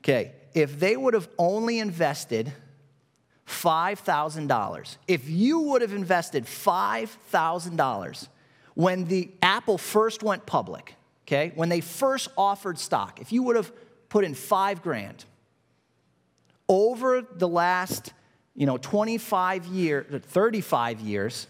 Okay, 0.00 0.32
if 0.52 0.80
they 0.80 0.96
would 0.96 1.14
have 1.14 1.28
only 1.38 1.78
invested 1.78 2.52
$5,000, 3.46 4.96
if 5.06 5.28
you 5.28 5.60
would 5.60 5.82
have 5.82 5.92
invested 5.92 6.46
$5,000 6.46 8.28
when 8.74 9.04
the 9.04 9.30
Apple 9.40 9.78
first 9.78 10.24
went 10.24 10.46
public, 10.46 10.96
okay, 11.26 11.52
when 11.54 11.68
they 11.68 11.80
first 11.80 12.28
offered 12.36 12.78
stock, 12.78 13.20
if 13.20 13.32
you 13.32 13.42
would 13.42 13.56
have 13.56 13.72
put 14.08 14.24
in 14.24 14.34
five 14.34 14.82
grand, 14.82 15.24
over 16.68 17.22
the 17.22 17.48
last, 17.48 18.12
you 18.54 18.66
know, 18.66 18.78
25 18.78 19.66
years, 19.66 20.22
35 20.24 21.00
years, 21.00 21.46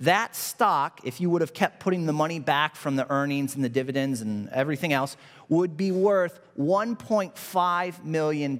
that 0.00 0.34
stock, 0.34 1.00
if 1.04 1.20
you 1.20 1.28
would 1.28 1.42
have 1.42 1.52
kept 1.52 1.80
putting 1.80 2.06
the 2.06 2.12
money 2.12 2.38
back 2.38 2.74
from 2.74 2.96
the 2.96 3.10
earnings 3.10 3.54
and 3.54 3.62
the 3.62 3.68
dividends 3.68 4.22
and 4.22 4.48
everything 4.48 4.92
else, 4.92 5.16
would 5.48 5.76
be 5.76 5.92
worth 5.92 6.40
$1.5 6.58 8.04
million 8.04 8.58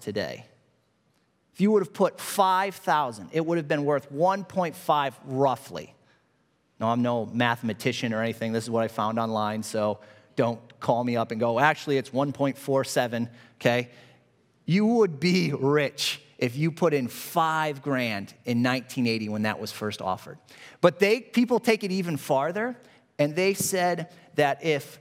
today. 0.00 0.46
If 1.52 1.60
you 1.60 1.70
would 1.70 1.82
have 1.82 1.92
put 1.92 2.20
5,000, 2.20 3.28
it 3.32 3.44
would 3.46 3.58
have 3.58 3.68
been 3.68 3.84
worth 3.84 4.12
1.5 4.12 5.14
roughly. 5.26 5.94
No, 6.80 6.88
I'm 6.88 7.02
no 7.02 7.26
mathematician 7.26 8.14
or 8.14 8.22
anything. 8.22 8.52
This 8.52 8.64
is 8.64 8.70
what 8.70 8.82
I 8.82 8.88
found 8.88 9.18
online, 9.18 9.62
so 9.62 10.00
don't 10.34 10.58
call 10.80 11.04
me 11.04 11.16
up 11.16 11.30
and 11.30 11.38
go, 11.38 11.60
actually, 11.60 11.98
it's 11.98 12.10
1.47, 12.10 13.28
okay? 13.60 13.90
You 14.64 14.86
would 14.86 15.20
be 15.20 15.52
rich 15.52 16.22
if 16.38 16.56
you 16.56 16.70
put 16.70 16.94
in 16.94 17.06
five 17.06 17.82
grand 17.82 18.32
in 18.46 18.62
1980 18.62 19.28
when 19.28 19.42
that 19.42 19.60
was 19.60 19.70
first 19.70 20.00
offered. 20.00 20.38
But 20.80 20.98
they, 20.98 21.20
people 21.20 21.60
take 21.60 21.84
it 21.84 21.92
even 21.92 22.16
farther, 22.16 22.78
and 23.18 23.36
they 23.36 23.52
said 23.52 24.10
that 24.36 24.64
if, 24.64 24.98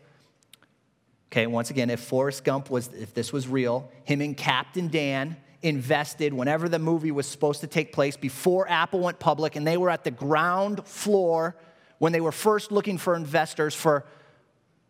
okay, 1.31 1.47
once 1.47 1.69
again, 1.69 1.89
if 1.89 2.01
Forrest 2.01 2.43
Gump 2.43 2.69
was, 2.69 2.89
if 2.89 3.13
this 3.13 3.31
was 3.31 3.47
real, 3.47 3.89
him 4.03 4.19
and 4.19 4.35
Captain 4.35 4.89
Dan 4.89 5.37
invested 5.61 6.33
whenever 6.33 6.67
the 6.67 6.79
movie 6.79 7.11
was 7.11 7.25
supposed 7.25 7.61
to 7.61 7.67
take 7.67 7.93
place 7.93 8.17
before 8.17 8.69
Apple 8.69 8.99
went 8.99 9.19
public, 9.19 9.55
and 9.55 9.65
they 9.65 9.77
were 9.77 9.89
at 9.89 10.03
the 10.03 10.11
ground 10.11 10.85
floor 10.85 11.55
when 11.99 12.11
they 12.11 12.21
were 12.21 12.31
first 12.31 12.71
looking 12.71 12.97
for 12.97 13.15
investors 13.15 13.75
for 13.75 14.03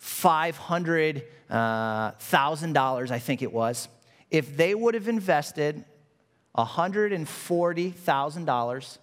$500,000, 0.02 1.22
uh, 1.52 3.14
I 3.14 3.20
think 3.20 3.42
it 3.42 3.52
was. 3.52 3.90
If 4.32 4.56
they 4.56 4.74
would 4.74 4.94
have 4.94 5.10
invested 5.10 5.84
$140,000. 6.58 8.98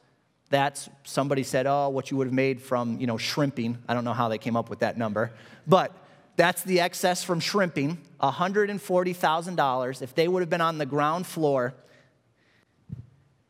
That's 0.49 0.89
somebody 1.05 1.43
said, 1.43 1.67
oh, 1.67 1.89
what 1.89 2.09
you 2.11 2.17
would 2.19 2.29
have 2.29 2.35
made 2.35 2.63
from, 2.63 3.01
you 3.01 3.07
know, 3.07 3.19
shrimping. 3.19 3.79
I 3.89 3.95
don't 3.95 4.05
know 4.05 4.13
how 4.13 4.29
they 4.29 4.39
came 4.39 4.55
up 4.57 4.71
with 4.71 4.79
that 4.81 4.99
number. 4.99 5.33
But 5.67 5.93
that's 6.37 6.63
the 6.63 6.81
excess 6.81 7.25
from 7.25 7.41
shrimping, 7.41 7.99
$140,000. 8.21 10.03
If 10.03 10.15
they 10.15 10.29
would 10.29 10.41
have 10.41 10.51
been 10.51 10.61
on 10.61 10.79
the 10.79 10.87
ground 10.87 11.27
floor, 11.27 11.75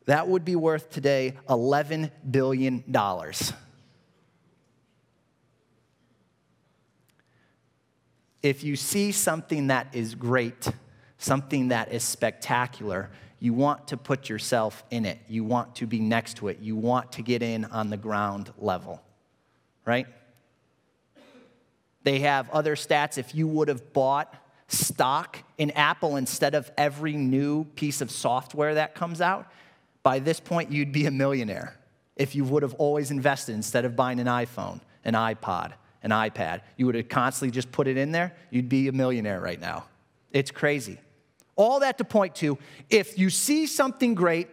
that 0.06 0.26
would 0.28 0.44
be 0.44 0.56
worth 0.56 0.90
today 0.90 1.34
$11 1.48 2.10
billion. 2.30 2.84
If 8.46 8.62
you 8.62 8.76
see 8.76 9.10
something 9.10 9.66
that 9.66 9.88
is 9.92 10.14
great, 10.14 10.68
something 11.18 11.68
that 11.68 11.92
is 11.92 12.04
spectacular, 12.04 13.10
you 13.40 13.52
want 13.52 13.88
to 13.88 13.96
put 13.96 14.28
yourself 14.28 14.84
in 14.92 15.04
it. 15.04 15.18
You 15.26 15.42
want 15.42 15.74
to 15.76 15.86
be 15.86 15.98
next 15.98 16.36
to 16.36 16.46
it. 16.46 16.60
You 16.60 16.76
want 16.76 17.10
to 17.12 17.22
get 17.22 17.42
in 17.42 17.64
on 17.64 17.90
the 17.90 17.96
ground 17.96 18.52
level, 18.56 19.02
right? 19.84 20.06
They 22.04 22.20
have 22.20 22.48
other 22.50 22.76
stats. 22.76 23.18
If 23.18 23.34
you 23.34 23.48
would 23.48 23.66
have 23.66 23.92
bought 23.92 24.32
stock 24.68 25.38
in 25.58 25.72
Apple 25.72 26.14
instead 26.14 26.54
of 26.54 26.70
every 26.78 27.14
new 27.14 27.64
piece 27.64 28.00
of 28.00 28.12
software 28.12 28.74
that 28.74 28.94
comes 28.94 29.20
out, 29.20 29.50
by 30.04 30.20
this 30.20 30.38
point, 30.38 30.70
you'd 30.70 30.92
be 30.92 31.06
a 31.06 31.10
millionaire. 31.10 31.76
If 32.14 32.36
you 32.36 32.44
would 32.44 32.62
have 32.62 32.74
always 32.74 33.10
invested 33.10 33.56
instead 33.56 33.84
of 33.84 33.96
buying 33.96 34.20
an 34.20 34.28
iPhone, 34.28 34.82
an 35.04 35.14
iPod, 35.14 35.72
an 36.02 36.10
iPad, 36.10 36.60
you 36.76 36.86
would 36.86 36.94
have 36.94 37.08
constantly 37.08 37.50
just 37.50 37.72
put 37.72 37.88
it 37.88 37.96
in 37.96 38.12
there, 38.12 38.34
you'd 38.50 38.68
be 38.68 38.88
a 38.88 38.92
millionaire 38.92 39.40
right 39.40 39.60
now. 39.60 39.84
It's 40.32 40.50
crazy. 40.50 40.98
All 41.56 41.80
that 41.80 41.98
to 41.98 42.04
point 42.04 42.34
to 42.36 42.58
if 42.90 43.18
you 43.18 43.30
see 43.30 43.66
something 43.66 44.14
great, 44.14 44.48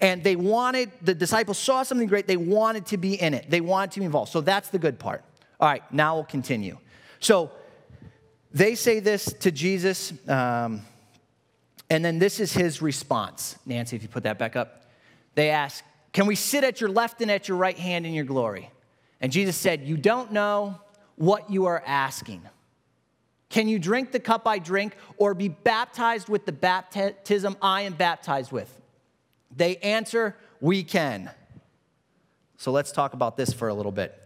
and 0.00 0.22
they 0.22 0.36
wanted, 0.36 0.90
the 1.00 1.14
disciples 1.14 1.56
saw 1.56 1.82
something 1.82 2.08
great, 2.08 2.26
they 2.26 2.36
wanted 2.36 2.86
to 2.86 2.96
be 2.96 3.14
in 3.14 3.32
it, 3.32 3.48
they 3.48 3.60
wanted 3.60 3.92
to 3.92 4.00
be 4.00 4.06
involved. 4.06 4.30
So 4.30 4.40
that's 4.40 4.68
the 4.68 4.78
good 4.78 4.98
part. 4.98 5.24
All 5.58 5.68
right, 5.68 5.82
now 5.92 6.16
we'll 6.16 6.24
continue. 6.24 6.78
So 7.20 7.52
they 8.52 8.74
say 8.74 9.00
this 9.00 9.24
to 9.24 9.50
Jesus, 9.50 10.12
um, 10.28 10.82
and 11.88 12.04
then 12.04 12.18
this 12.18 12.38
is 12.40 12.52
his 12.52 12.82
response. 12.82 13.56
Nancy, 13.64 13.96
if 13.96 14.02
you 14.02 14.08
put 14.08 14.24
that 14.24 14.38
back 14.38 14.56
up. 14.56 14.84
They 15.34 15.50
ask, 15.50 15.84
Can 16.12 16.26
we 16.26 16.36
sit 16.36 16.64
at 16.64 16.80
your 16.80 16.90
left 16.90 17.20
and 17.20 17.30
at 17.30 17.48
your 17.48 17.56
right 17.56 17.78
hand 17.78 18.06
in 18.06 18.12
your 18.12 18.24
glory? 18.24 18.70
And 19.24 19.32
Jesus 19.32 19.56
said, 19.56 19.88
You 19.88 19.96
don't 19.96 20.32
know 20.32 20.78
what 21.16 21.48
you 21.50 21.64
are 21.64 21.82
asking. 21.86 22.42
Can 23.48 23.68
you 23.68 23.78
drink 23.78 24.12
the 24.12 24.20
cup 24.20 24.46
I 24.46 24.58
drink 24.58 24.94
or 25.16 25.32
be 25.32 25.48
baptized 25.48 26.28
with 26.28 26.44
the 26.44 26.52
baptism 26.52 27.56
I 27.62 27.82
am 27.82 27.94
baptized 27.94 28.52
with? 28.52 28.70
They 29.56 29.76
answer, 29.78 30.36
We 30.60 30.82
can. 30.82 31.30
So 32.58 32.70
let's 32.70 32.92
talk 32.92 33.14
about 33.14 33.38
this 33.38 33.50
for 33.50 33.68
a 33.68 33.72
little 33.72 33.92
bit. 33.92 34.23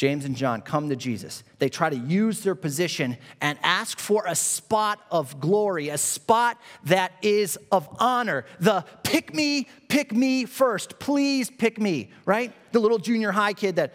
James 0.00 0.24
and 0.24 0.34
John 0.34 0.62
come 0.62 0.88
to 0.88 0.96
Jesus. 0.96 1.44
They 1.58 1.68
try 1.68 1.90
to 1.90 1.96
use 1.96 2.40
their 2.40 2.54
position 2.54 3.18
and 3.42 3.58
ask 3.62 3.98
for 3.98 4.24
a 4.26 4.34
spot 4.34 4.98
of 5.10 5.38
glory, 5.40 5.90
a 5.90 5.98
spot 5.98 6.56
that 6.84 7.12
is 7.20 7.58
of 7.70 7.86
honor. 8.00 8.46
The 8.60 8.86
pick 9.02 9.34
me, 9.34 9.68
pick 9.88 10.10
me 10.10 10.46
first. 10.46 11.00
Please 11.00 11.50
pick 11.50 11.78
me, 11.78 12.12
right? 12.24 12.50
The 12.72 12.78
little 12.78 12.96
junior 12.96 13.30
high 13.30 13.52
kid 13.52 13.76
that 13.76 13.92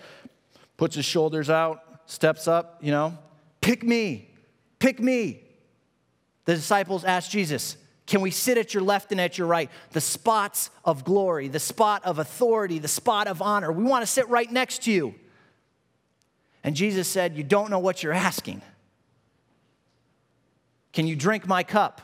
puts 0.77 0.95
his 0.95 1.05
shoulders 1.05 1.49
out, 1.49 1.81
steps 2.05 2.47
up, 2.47 2.77
you 2.81 2.91
know, 2.91 3.17
pick 3.61 3.81
me. 3.81 4.29
Pick 4.77 4.99
me. 4.99 5.41
The 6.45 6.53
disciples 6.53 7.03
asked 7.03 7.31
Jesus, 7.31 7.77
Can 8.05 8.21
we 8.21 8.29
sit 8.29 8.59
at 8.59 8.75
your 8.75 8.83
left 8.83 9.11
and 9.11 9.19
at 9.19 9.39
your 9.39 9.47
right? 9.47 9.71
The 9.89 10.01
spots 10.01 10.69
of 10.83 11.03
glory, 11.03 11.47
the 11.47 11.59
spot 11.59 12.05
of 12.05 12.19
authority, 12.19 12.77
the 12.77 12.87
spot 12.87 13.25
of 13.25 13.41
honor. 13.41 13.71
We 13.71 13.83
want 13.83 14.03
to 14.03 14.07
sit 14.07 14.29
right 14.29 14.51
next 14.51 14.83
to 14.83 14.91
you. 14.91 15.15
And 16.65 16.75
Jesus 16.75 17.07
said, 17.07 17.37
You 17.37 17.43
don't 17.43 17.69
know 17.69 17.77
what 17.77 18.01
you're 18.01 18.11
asking. 18.11 18.63
Can 20.93 21.05
you 21.05 21.15
drink 21.15 21.47
my 21.47 21.61
cup? 21.61 22.01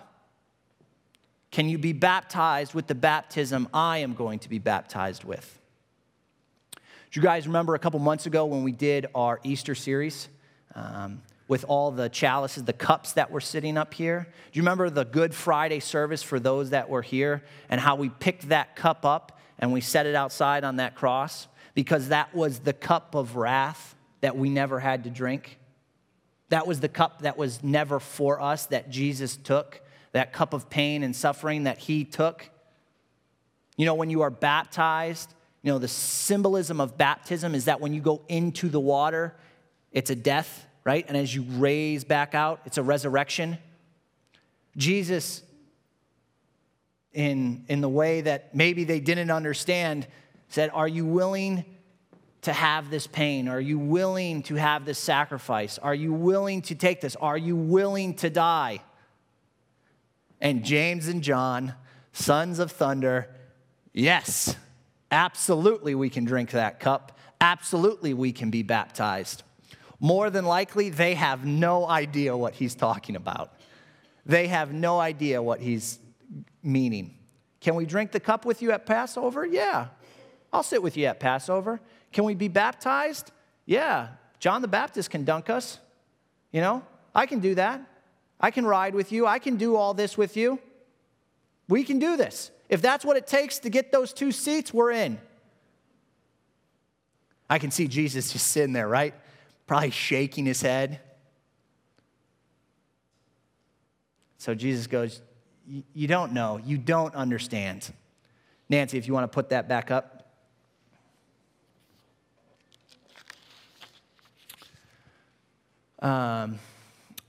Can 1.49 1.67
you 1.67 1.79
be 1.79 1.93
baptized 1.93 2.75
with 2.75 2.85
the 2.85 2.93
baptism 2.93 3.67
I 3.73 3.97
am 3.97 4.13
going 4.13 4.37
to 4.39 4.49
be 4.49 4.59
baptized 4.59 5.23
with? 5.23 5.59
Do 6.75 7.19
you 7.19 7.23
guys 7.23 7.47
remember 7.47 7.73
a 7.73 7.79
couple 7.79 7.99
months 7.99 8.27
ago 8.27 8.45
when 8.45 8.63
we 8.63 8.71
did 8.71 9.07
our 9.15 9.39
Easter 9.43 9.73
series 9.73 10.29
um, 10.75 11.23
with 11.47 11.65
all 11.67 11.89
the 11.89 12.07
chalices, 12.07 12.63
the 12.63 12.71
cups 12.71 13.13
that 13.13 13.31
were 13.31 13.41
sitting 13.41 13.77
up 13.77 13.95
here? 13.95 14.27
Do 14.51 14.59
you 14.59 14.61
remember 14.61 14.91
the 14.91 15.05
Good 15.05 15.33
Friday 15.33 15.79
service 15.79 16.21
for 16.21 16.39
those 16.39 16.69
that 16.69 16.87
were 16.87 17.01
here 17.01 17.43
and 17.67 17.81
how 17.81 17.95
we 17.95 18.09
picked 18.09 18.49
that 18.49 18.75
cup 18.75 19.05
up 19.05 19.39
and 19.57 19.73
we 19.73 19.81
set 19.81 20.05
it 20.05 20.13
outside 20.13 20.63
on 20.63 20.75
that 20.75 20.93
cross? 20.93 21.47
Because 21.73 22.09
that 22.09 22.35
was 22.35 22.59
the 22.59 22.73
cup 22.73 23.15
of 23.15 23.35
wrath 23.35 23.95
that 24.21 24.37
we 24.37 24.49
never 24.49 24.79
had 24.79 25.03
to 25.03 25.09
drink. 25.09 25.57
That 26.49 26.67
was 26.67 26.79
the 26.79 26.89
cup 26.89 27.21
that 27.21 27.37
was 27.37 27.63
never 27.63 27.99
for 27.99 28.41
us 28.41 28.67
that 28.67 28.89
Jesus 28.89 29.35
took, 29.35 29.81
that 30.11 30.33
cup 30.33 30.53
of 30.53 30.69
pain 30.69 31.03
and 31.03 31.15
suffering 31.15 31.63
that 31.63 31.77
he 31.77 32.03
took. 32.03 32.49
You 33.77 33.85
know, 33.85 33.95
when 33.95 34.09
you 34.09 34.21
are 34.21 34.29
baptized, 34.29 35.33
you 35.63 35.71
know, 35.71 35.79
the 35.79 35.87
symbolism 35.87 36.81
of 36.81 36.97
baptism 36.97 37.55
is 37.55 37.65
that 37.65 37.79
when 37.79 37.93
you 37.93 38.01
go 38.01 38.21
into 38.27 38.69
the 38.69 38.79
water, 38.79 39.35
it's 39.91 40.09
a 40.09 40.15
death, 40.15 40.65
right? 40.83 41.05
And 41.07 41.15
as 41.15 41.33
you 41.33 41.43
raise 41.43 42.03
back 42.03 42.35
out, 42.35 42.61
it's 42.65 42.77
a 42.77 42.83
resurrection. 42.83 43.57
Jesus, 44.75 45.43
in, 47.13 47.65
in 47.67 47.81
the 47.81 47.89
way 47.89 48.21
that 48.21 48.55
maybe 48.55 48.83
they 48.83 48.99
didn't 48.99 49.31
understand, 49.31 50.07
said, 50.49 50.69
Are 50.73 50.87
you 50.87 51.05
willing 51.05 51.65
to 52.41 52.53
have 52.53 52.89
this 52.89 53.07
pain? 53.07 53.47
Are 53.47 53.61
you 53.61 53.77
willing 53.77 54.43
to 54.43 54.55
have 54.55 54.85
this 54.85 54.97
sacrifice? 54.97 55.77
Are 55.77 55.95
you 55.95 56.13
willing 56.13 56.61
to 56.63 56.75
take 56.75 57.01
this? 57.01 57.15
Are 57.17 57.37
you 57.37 57.55
willing 57.55 58.15
to 58.15 58.29
die? 58.29 58.81
And 60.39 60.63
James 60.63 61.07
and 61.07 61.21
John, 61.21 61.75
sons 62.13 62.59
of 62.59 62.71
thunder, 62.71 63.29
yes. 63.93 64.55
Absolutely, 65.11 65.93
we 65.93 66.09
can 66.09 66.25
drink 66.25 66.51
that 66.51 66.79
cup. 66.79 67.19
Absolutely, 67.39 68.13
we 68.13 68.31
can 68.31 68.49
be 68.49 68.63
baptized. 68.63 69.43
More 69.99 70.31
than 70.31 70.45
likely, 70.45 70.89
they 70.89 71.13
have 71.13 71.45
no 71.45 71.87
idea 71.87 72.35
what 72.35 72.55
he's 72.55 72.73
talking 72.73 73.15
about. 73.15 73.53
They 74.25 74.47
have 74.47 74.73
no 74.73 74.99
idea 74.99 75.43
what 75.43 75.59
he's 75.59 75.99
meaning. 76.63 77.15
Can 77.59 77.75
we 77.75 77.85
drink 77.85 78.11
the 78.11 78.19
cup 78.19 78.45
with 78.45 78.63
you 78.63 78.71
at 78.71 78.87
Passover? 78.87 79.45
Yeah. 79.45 79.87
I'll 80.51 80.63
sit 80.63 80.81
with 80.81 80.97
you 80.97 81.05
at 81.05 81.19
Passover. 81.19 81.79
Can 82.11 82.23
we 82.23 82.35
be 82.35 82.47
baptized? 82.47 83.31
Yeah. 83.65 84.09
John 84.39 84.61
the 84.61 84.67
Baptist 84.67 85.09
can 85.09 85.23
dunk 85.23 85.49
us. 85.49 85.79
You 86.51 86.61
know, 86.61 86.83
I 87.15 87.25
can 87.25 87.39
do 87.39 87.55
that. 87.55 87.81
I 88.39 88.51
can 88.51 88.65
ride 88.65 88.95
with 88.95 89.11
you. 89.11 89.27
I 89.27 89.39
can 89.39 89.55
do 89.55 89.75
all 89.75 89.93
this 89.93 90.17
with 90.17 90.35
you. 90.35 90.59
We 91.69 91.83
can 91.83 91.99
do 91.99 92.17
this. 92.17 92.51
If 92.69 92.81
that's 92.81 93.05
what 93.05 93.17
it 93.17 93.27
takes 93.27 93.59
to 93.59 93.69
get 93.69 93.91
those 93.91 94.13
two 94.13 94.31
seats, 94.31 94.73
we're 94.73 94.91
in. 94.91 95.19
I 97.49 97.59
can 97.59 97.69
see 97.69 97.87
Jesus 97.87 98.31
just 98.31 98.47
sitting 98.47 98.73
there, 98.73 98.87
right? 98.87 99.13
Probably 99.67 99.91
shaking 99.91 100.45
his 100.45 100.61
head. 100.61 100.99
So 104.37 104.55
Jesus 104.55 104.87
goes, 104.87 105.21
You 105.93 106.07
don't 106.07 106.33
know. 106.33 106.59
You 106.65 106.77
don't 106.77 107.13
understand. 107.13 107.93
Nancy, 108.69 108.97
if 108.97 109.05
you 109.05 109.13
want 109.13 109.31
to 109.31 109.35
put 109.35 109.49
that 109.49 109.67
back 109.69 109.91
up. 109.91 110.20
Um, 116.01 116.59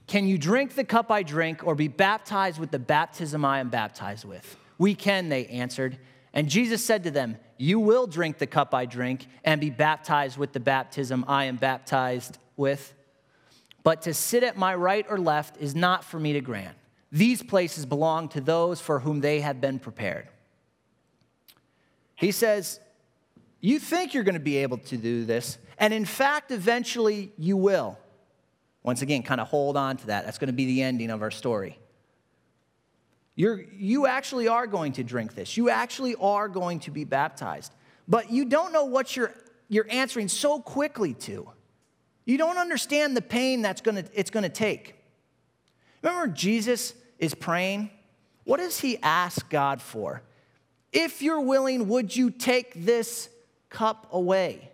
can 0.06 0.26
you 0.26 0.38
drink 0.38 0.74
the 0.74 0.84
cup 0.84 1.10
I 1.10 1.22
drink 1.22 1.66
or 1.66 1.74
be 1.74 1.88
baptized 1.88 2.58
with 2.58 2.70
the 2.70 2.78
baptism 2.78 3.44
I 3.44 3.60
am 3.60 3.68
baptized 3.68 4.24
with? 4.24 4.56
We 4.78 4.94
can, 4.94 5.28
they 5.28 5.46
answered. 5.46 5.98
And 6.34 6.48
Jesus 6.48 6.84
said 6.84 7.04
to 7.04 7.10
them, 7.10 7.36
You 7.58 7.78
will 7.78 8.06
drink 8.06 8.38
the 8.38 8.46
cup 8.46 8.74
I 8.74 8.86
drink 8.86 9.26
and 9.44 9.60
be 9.60 9.70
baptized 9.70 10.38
with 10.38 10.52
the 10.52 10.60
baptism 10.60 11.24
I 11.28 11.44
am 11.44 11.56
baptized 11.56 12.38
with. 12.56 12.94
But 13.82 14.02
to 14.02 14.14
sit 14.14 14.42
at 14.42 14.56
my 14.56 14.74
right 14.74 15.06
or 15.08 15.18
left 15.18 15.56
is 15.60 15.74
not 15.74 16.04
for 16.04 16.18
me 16.18 16.32
to 16.34 16.40
grant. 16.40 16.76
These 17.10 17.42
places 17.42 17.84
belong 17.84 18.28
to 18.30 18.40
those 18.40 18.80
for 18.80 19.00
whom 19.00 19.20
they 19.20 19.40
have 19.40 19.60
been 19.60 19.78
prepared. 19.78 20.28
He 22.14 22.30
says, 22.30 22.80
You 23.60 23.78
think 23.78 24.14
you're 24.14 24.24
going 24.24 24.34
to 24.34 24.40
be 24.40 24.58
able 24.58 24.78
to 24.78 24.96
do 24.96 25.24
this, 25.24 25.58
and 25.78 25.92
in 25.92 26.04
fact, 26.04 26.50
eventually 26.50 27.32
you 27.36 27.56
will. 27.56 27.98
Once 28.82 29.02
again, 29.02 29.22
kind 29.22 29.40
of 29.40 29.48
hold 29.48 29.76
on 29.76 29.96
to 29.96 30.06
that. 30.06 30.24
That's 30.24 30.38
going 30.38 30.48
to 30.48 30.52
be 30.52 30.66
the 30.66 30.82
ending 30.82 31.10
of 31.10 31.22
our 31.22 31.30
story. 31.30 31.78
You're, 33.34 33.64
you 33.72 34.06
actually 34.06 34.48
are 34.48 34.66
going 34.66 34.92
to 34.94 35.04
drink 35.04 35.34
this. 35.34 35.56
You 35.56 35.70
actually 35.70 36.14
are 36.16 36.48
going 36.48 36.80
to 36.80 36.90
be 36.90 37.04
baptized. 37.04 37.72
But 38.08 38.30
you 38.30 38.44
don't 38.44 38.72
know 38.72 38.84
what 38.84 39.16
you're, 39.16 39.32
you're 39.68 39.86
answering 39.88 40.28
so 40.28 40.60
quickly 40.60 41.14
to. 41.14 41.48
You 42.24 42.38
don't 42.38 42.58
understand 42.58 43.16
the 43.16 43.22
pain 43.22 43.62
that's 43.62 43.80
gonna, 43.80 44.04
it's 44.12 44.30
going 44.30 44.42
to 44.42 44.48
take. 44.48 44.96
Remember, 46.02 46.32
Jesus 46.32 46.94
is 47.18 47.34
praying? 47.34 47.90
What 48.44 48.58
does 48.58 48.80
he 48.80 48.98
ask 49.02 49.48
God 49.48 49.80
for? 49.80 50.22
If 50.92 51.22
you're 51.22 51.40
willing, 51.40 51.88
would 51.88 52.14
you 52.14 52.30
take 52.30 52.84
this 52.84 53.28
cup 53.70 54.08
away? 54.12 54.70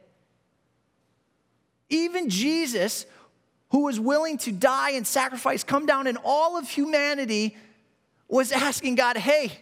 Even 1.91 2.29
Jesus, 2.29 3.07
who 3.71 3.85
was 3.85 4.01
willing 4.01 4.39
to 4.39 4.53
die 4.53 4.91
and 4.91 5.07
sacrifice, 5.07 5.63
come 5.63 5.87
down 5.87 6.07
and 6.07 6.19
all 6.25 6.57
of 6.57 6.69
humanity 6.69 7.57
was 8.29 8.53
asking 8.53 8.95
God, 8.95 9.17
hey, 9.17 9.53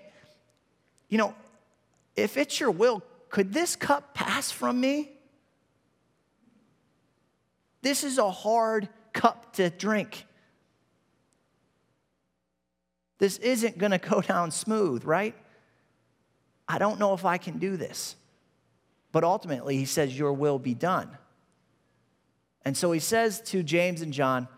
you 1.08 1.18
know, 1.18 1.34
if 2.14 2.36
it's 2.36 2.58
your 2.58 2.70
will, 2.70 3.02
could 3.28 3.52
this 3.52 3.76
cup 3.76 4.14
pass 4.14 4.50
from 4.50 4.80
me? 4.80 5.10
This 7.82 8.04
is 8.04 8.18
a 8.18 8.30
hard 8.30 8.88
cup 9.12 9.54
to 9.54 9.70
drink. 9.70 10.26
This 13.18 13.38
isn't 13.38 13.78
going 13.78 13.92
to 13.92 13.98
go 13.98 14.20
down 14.20 14.50
smooth, 14.50 15.04
right? 15.04 15.34
I 16.68 16.78
don't 16.78 16.98
know 16.98 17.14
if 17.14 17.24
I 17.24 17.38
can 17.38 17.58
do 17.58 17.76
this. 17.76 18.16
But 19.12 19.24
ultimately, 19.24 19.76
he 19.76 19.84
says, 19.84 20.16
Your 20.18 20.32
will 20.32 20.58
be 20.58 20.74
done. 20.74 21.16
And 22.66 22.76
so 22.76 22.90
he 22.90 22.98
says 22.98 23.40
to 23.42 23.62
James 23.62 24.02
and 24.02 24.12
John, 24.12 24.48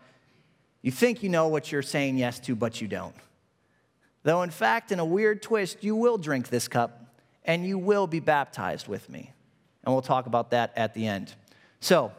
You 0.81 0.91
think 0.91 1.21
you 1.21 1.29
know 1.29 1.47
what 1.47 1.71
you're 1.71 1.83
saying 1.83 2.17
yes 2.17 2.39
to, 2.39 2.55
but 2.55 2.81
you 2.81 2.87
don't. 2.87 3.13
Though, 4.23 4.41
in 4.41 4.49
fact, 4.49 4.91
in 4.91 4.99
a 4.99 5.05
weird 5.05 5.43
twist, 5.43 5.83
you 5.83 5.95
will 5.95 6.17
drink 6.17 6.49
this 6.49 6.67
cup 6.67 7.15
and 7.45 7.63
you 7.63 7.77
will 7.77 8.07
be 8.07 8.19
baptized 8.19 8.87
with 8.87 9.07
me. 9.11 9.31
And 9.83 9.93
we'll 9.93 10.01
talk 10.01 10.25
about 10.25 10.49
that 10.51 10.73
at 10.75 10.95
the 10.95 11.05
end. 11.05 11.35
So, 11.81 12.11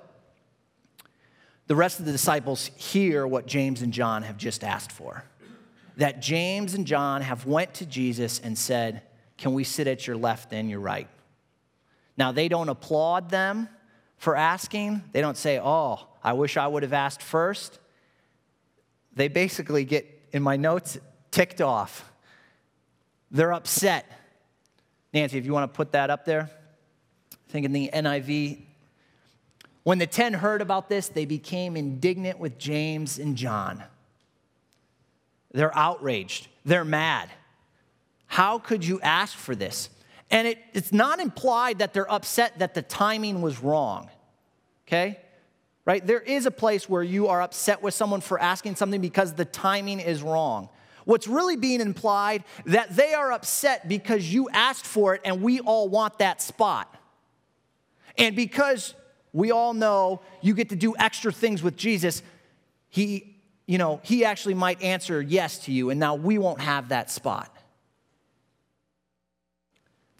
the 1.66 1.74
rest 1.74 1.98
of 1.98 2.06
the 2.06 2.12
disciples 2.12 2.70
hear 2.76 3.26
what 3.26 3.46
James 3.46 3.82
and 3.82 3.92
John 3.92 4.22
have 4.22 4.36
just 4.36 4.62
asked 4.62 4.92
for. 4.92 5.24
That 5.96 6.22
James 6.22 6.74
and 6.74 6.86
John 6.86 7.20
have 7.20 7.46
went 7.46 7.74
to 7.74 7.86
Jesus 7.86 8.38
and 8.38 8.56
said, 8.56 9.02
"Can 9.38 9.54
we 9.54 9.64
sit 9.64 9.88
at 9.88 10.06
your 10.06 10.16
left 10.16 10.52
and 10.52 10.70
your 10.70 10.80
right?" 10.80 11.08
Now, 12.16 12.30
they 12.30 12.46
don't 12.48 12.68
applaud 12.68 13.30
them 13.30 13.68
for 14.20 14.36
asking. 14.36 15.02
They 15.12 15.22
don't 15.22 15.36
say, 15.36 15.58
"Oh, 15.58 16.06
I 16.22 16.34
wish 16.34 16.58
I 16.58 16.66
would 16.66 16.82
have 16.82 16.92
asked 16.92 17.22
first. 17.22 17.78
They 19.14 19.28
basically 19.28 19.84
get 19.84 20.06
in 20.32 20.42
my 20.42 20.56
notes 20.56 20.98
ticked 21.30 21.62
off. 21.62 22.04
They're 23.30 23.52
upset. 23.52 24.06
Nancy, 25.14 25.38
if 25.38 25.46
you 25.46 25.52
want 25.54 25.72
to 25.72 25.76
put 25.76 25.92
that 25.92 26.10
up 26.10 26.26
there. 26.26 26.50
I 27.32 27.52
think 27.52 27.64
in 27.64 27.72
the 27.72 27.90
NIV, 27.92 28.60
when 29.84 29.98
the 29.98 30.06
ten 30.06 30.34
heard 30.34 30.60
about 30.60 30.90
this, 30.90 31.08
they 31.08 31.24
became 31.24 31.74
indignant 31.74 32.38
with 32.38 32.58
James 32.58 33.18
and 33.18 33.36
John. 33.36 33.82
They're 35.52 35.76
outraged. 35.76 36.46
They're 36.66 36.84
mad. 36.84 37.30
How 38.26 38.58
could 38.58 38.84
you 38.84 39.00
ask 39.00 39.34
for 39.34 39.56
this? 39.56 39.88
And 40.30 40.46
it, 40.48 40.58
it's 40.72 40.92
not 40.92 41.18
implied 41.18 41.80
that 41.80 41.92
they're 41.92 42.10
upset 42.10 42.58
that 42.60 42.74
the 42.74 42.82
timing 42.82 43.42
was 43.42 43.60
wrong. 43.60 44.08
Okay? 44.86 45.18
Right? 45.84 46.06
There 46.06 46.20
is 46.20 46.46
a 46.46 46.50
place 46.50 46.88
where 46.88 47.02
you 47.02 47.28
are 47.28 47.42
upset 47.42 47.82
with 47.82 47.94
someone 47.94 48.20
for 48.20 48.38
asking 48.40 48.76
something 48.76 49.00
because 49.00 49.34
the 49.34 49.44
timing 49.44 49.98
is 49.98 50.22
wrong. 50.22 50.68
What's 51.04 51.26
really 51.26 51.56
being 51.56 51.80
implied 51.80 52.44
that 52.66 52.94
they 52.94 53.14
are 53.14 53.32
upset 53.32 53.88
because 53.88 54.32
you 54.32 54.48
asked 54.50 54.86
for 54.86 55.14
it 55.14 55.22
and 55.24 55.42
we 55.42 55.60
all 55.60 55.88
want 55.88 56.18
that 56.18 56.40
spot. 56.42 56.94
And 58.16 58.36
because 58.36 58.94
we 59.32 59.50
all 59.50 59.74
know 59.74 60.20
you 60.42 60.54
get 60.54 60.68
to 60.68 60.76
do 60.76 60.94
extra 60.98 61.32
things 61.32 61.62
with 61.62 61.76
Jesus, 61.76 62.22
he, 62.88 63.36
you 63.66 63.78
know, 63.78 64.00
he 64.02 64.24
actually 64.24 64.54
might 64.54 64.82
answer 64.82 65.22
yes 65.22 65.58
to 65.64 65.72
you, 65.72 65.90
and 65.90 65.98
now 65.98 66.16
we 66.16 66.38
won't 66.38 66.60
have 66.60 66.88
that 66.88 67.10
spot. 67.10 67.56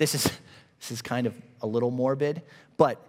This 0.01 0.17
is, 0.17 0.25
this 0.81 0.91
is 0.91 1.03
kind 1.03 1.29
of 1.29 1.35
a 1.63 1.67
little 1.67 1.91
morbid, 1.93 2.43
but 2.77 3.01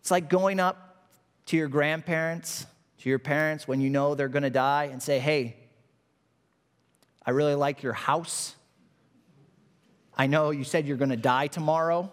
it's 0.00 0.10
like 0.10 0.28
going 0.28 0.60
up 0.60 1.06
to 1.46 1.56
your 1.56 1.68
grandparents, 1.68 2.66
to 2.98 3.08
your 3.08 3.18
parents 3.18 3.66
when 3.66 3.80
you 3.80 3.88
know 3.88 4.14
they're 4.14 4.28
gonna 4.28 4.50
die, 4.50 4.90
and 4.92 5.02
say, 5.02 5.18
hey, 5.18 5.56
I 7.24 7.30
really 7.30 7.54
like 7.54 7.82
your 7.82 7.92
house, 7.92 8.56
I 10.16 10.26
know 10.26 10.50
you 10.50 10.64
said 10.64 10.86
you're 10.86 10.96
going 10.96 11.10
to 11.10 11.16
die 11.16 11.46
tomorrow, 11.46 12.10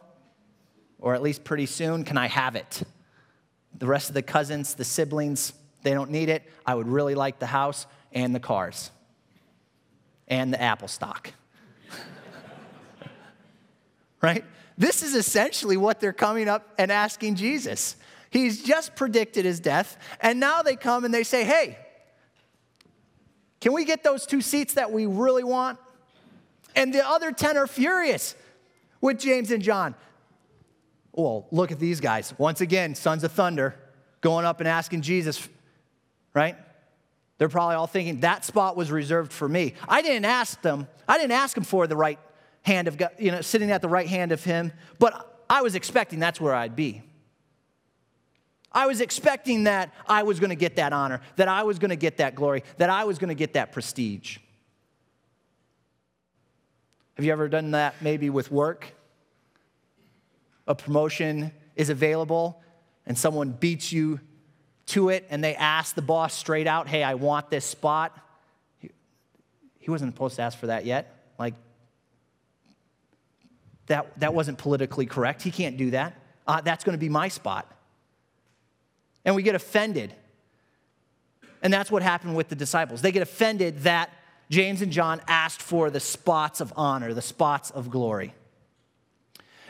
or 1.00 1.16
at 1.16 1.22
least 1.22 1.44
pretty 1.44 1.66
soon. 1.66 2.04
Can 2.04 2.18
I 2.18 2.28
have 2.28 2.56
it? 2.56 2.84
The 3.78 3.88
rest 3.88 4.10
of 4.10 4.14
the 4.14 4.22
cousins, 4.22 4.74
the 4.74 4.84
siblings, 4.84 5.54
they 5.84 5.94
don't 5.94 6.12
need 6.12 6.30
it. 6.30 6.44
I 6.66 6.76
would 6.76 6.88
really 6.88 7.16
like 7.16 7.40
the 7.40 7.46
house 7.46 7.88
and 8.12 8.36
the 8.36 8.40
cars 8.40 8.92
and 10.28 10.54
the 10.54 10.62
Apple 10.62 10.88
stock. 10.88 11.32
right? 14.24 14.46
This 14.78 15.04
is 15.04 15.14
essentially 15.14 15.78
what 15.78 16.00
they're 16.00 16.14
coming 16.14 16.48
up 16.48 16.74
and 16.80 16.92
asking 16.92 17.36
Jesus. 17.36 17.96
He's 18.32 18.64
just 18.64 18.96
predicted 18.96 19.46
his 19.46 19.60
death, 19.60 19.98
and 20.20 20.40
now 20.40 20.64
they 20.64 20.76
come 20.76 21.06
and 21.06 21.14
they 21.14 21.24
say, 21.24 21.44
Hey, 21.44 21.78
can 23.62 23.74
we 23.74 23.86
get 23.86 24.04
those 24.04 24.26
two 24.26 24.42
seats 24.42 24.74
that 24.74 24.92
we 24.92 25.06
really 25.06 25.44
want? 25.44 25.78
And 26.76 26.94
the 26.94 27.08
other 27.08 27.32
10 27.32 27.56
are 27.58 27.68
furious 27.68 28.36
with 29.00 29.20
James 29.20 29.52
and 29.52 29.62
John. 29.62 29.94
Well, 31.12 31.46
look 31.52 31.72
at 31.72 31.80
these 31.80 32.00
guys. 32.00 32.34
Once 32.40 32.62
again, 32.62 32.96
sons 32.96 33.24
of 33.24 33.32
thunder 33.32 33.76
going 34.22 34.46
up 34.46 34.60
and 34.60 34.68
asking 34.68 35.02
Jesus, 35.02 35.48
right? 36.34 36.58
They're 37.38 37.50
probably 37.50 37.76
all 37.76 37.88
thinking 37.88 38.22
that 38.22 38.44
spot 38.46 38.76
was 38.76 38.90
reserved 38.90 39.32
for 39.32 39.48
me. 39.48 39.76
I 39.88 40.02
didn't 40.02 40.26
ask 40.26 40.60
them. 40.62 40.88
I 41.08 41.18
didn't 41.18 41.34
ask 41.34 41.54
them 41.54 41.64
for 41.64 41.86
the 41.86 41.96
right 41.96 42.20
hand 42.64 42.88
of 42.88 42.98
God, 42.98 43.12
you 43.20 43.32
know, 43.32 43.42
sitting 43.42 43.72
at 43.72 43.82
the 43.82 43.88
right 43.88 44.08
hand 44.08 44.32
of 44.32 44.44
him, 44.44 44.72
but 45.00 45.46
I 45.50 45.62
was 45.62 45.76
expecting 45.76 46.20
that's 46.20 46.42
where 46.42 46.56
I'd 46.56 46.76
be. 46.76 47.04
I 48.72 48.88
was 48.88 49.02
expecting 49.02 49.66
that 49.66 49.94
I 50.08 50.24
was 50.24 50.40
going 50.40 50.50
to 50.50 50.56
get 50.56 50.78
that 50.78 50.94
honor, 50.94 51.22
that 51.36 51.48
I 51.48 51.64
was 51.64 51.78
going 51.78 51.90
to 51.90 51.96
get 51.96 52.18
that 52.18 52.34
glory, 52.34 52.64
that 52.78 52.90
I 52.90 53.04
was 53.04 53.20
going 53.20 53.30
to 53.30 53.36
get 53.36 53.54
that 53.54 53.72
prestige. 53.72 54.40
Have 57.16 57.26
you 57.26 57.32
ever 57.32 57.48
done 57.48 57.72
that 57.72 58.02
maybe 58.02 58.32
with 58.32 58.52
work? 58.52 58.96
A 60.66 60.74
promotion 60.74 61.52
is 61.76 61.90
available 61.90 62.64
and 63.06 63.16
someone 63.18 63.52
beats 63.52 63.92
you 63.92 64.20
to 64.88 65.10
it 65.10 65.28
and 65.30 65.44
they 65.44 65.56
ask 65.56 65.94
the 65.94 66.02
boss 66.02 66.34
straight 66.34 66.66
out, 66.66 66.88
hey, 66.88 67.04
I 67.04 67.14
want 67.14 67.52
this 67.52 67.66
spot. 67.66 68.18
He 68.80 69.92
wasn't 69.92 70.14
supposed 70.14 70.38
to 70.38 70.42
ask 70.42 70.58
for 70.58 70.68
that 70.68 70.86
yet. 70.86 71.34
Like, 71.38 71.54
that, 73.88 74.20
that 74.20 74.34
wasn't 74.34 74.58
politically 74.58 75.06
correct. 75.06 75.42
He 75.42 75.52
can't 75.52 75.78
do 75.78 75.92
that. 75.92 76.20
Uh, 76.48 76.62
that's 76.62 76.84
going 76.84 76.94
to 76.94 77.00
be 77.00 77.10
my 77.10 77.28
spot. 77.28 77.70
And 79.26 79.36
we 79.36 79.44
get 79.44 79.56
offended. 79.56 80.14
And 81.62 81.72
that's 81.72 81.90
what 81.90 82.04
happened 82.04 82.36
with 82.36 82.50
the 82.50 82.56
disciples. 82.56 83.02
They 83.02 83.12
get 83.12 83.22
offended 83.22 83.80
that 83.80 84.10
James 84.50 84.82
and 84.82 84.92
John 84.92 85.22
asked 85.28 85.62
for 85.62 85.90
the 85.90 86.00
spots 86.00 86.60
of 86.60 86.74
honor, 86.76 87.14
the 87.14 87.22
spots 87.22 87.72
of 87.72 87.90
glory. 87.90 88.34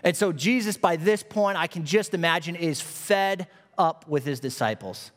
And 0.03 0.17
so 0.17 0.31
Jesus, 0.31 0.75
by 0.75 0.95
this 0.95 1.23
point, 1.23 1.57
I 1.57 1.67
can 1.67 1.85
just 1.85 2.13
imagine, 2.13 2.55
is 2.55 2.81
fed 2.81 3.47
up 3.77 4.07
with 4.07 4.25
his 4.25 4.39
disciples. 4.39 5.11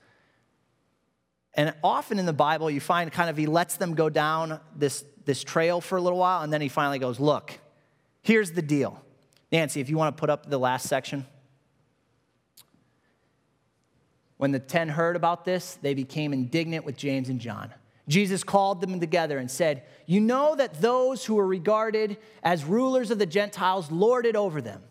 And 1.54 1.74
often 1.82 2.18
in 2.18 2.26
the 2.26 2.34
Bible, 2.34 2.70
you 2.70 2.80
find 2.80 3.10
kind 3.10 3.30
of 3.30 3.36
he 3.36 3.46
lets 3.46 3.76
them 3.78 3.94
go 3.94 4.10
down 4.10 4.60
this, 4.76 5.04
this 5.24 5.42
trail 5.42 5.80
for 5.80 5.96
a 5.96 6.00
little 6.00 6.18
while, 6.18 6.42
and 6.42 6.52
then 6.52 6.60
he 6.60 6.68
finally 6.68 6.98
goes, 6.98 7.18
Look, 7.18 7.58
here's 8.26 8.50
the 8.50 8.62
deal. 8.62 9.00
Nancy, 9.52 9.80
if 9.80 9.88
you 9.88 9.96
want 9.96 10.16
to 10.16 10.20
put 10.20 10.30
up 10.30 10.50
the 10.50 10.58
last 10.58 10.88
section. 10.88 11.24
When 14.36 14.50
the 14.50 14.58
ten 14.58 14.88
heard 14.88 15.16
about 15.16 15.44
this, 15.44 15.78
they 15.80 15.94
became 15.94 16.32
indignant 16.32 16.84
with 16.84 16.96
James 16.96 17.28
and 17.28 17.40
John. 17.40 17.72
Jesus 18.08 18.44
called 18.44 18.80
them 18.80 19.00
together 19.00 19.38
and 19.38 19.50
said, 19.50 19.84
You 20.06 20.20
know 20.20 20.54
that 20.56 20.80
those 20.80 21.24
who 21.24 21.38
are 21.38 21.46
regarded 21.46 22.18
as 22.42 22.64
rulers 22.64 23.10
of 23.10 23.18
the 23.18 23.26
Gentiles 23.26 23.90
lord 23.90 24.26
it 24.26 24.36
over 24.36 24.60
them, 24.60 24.82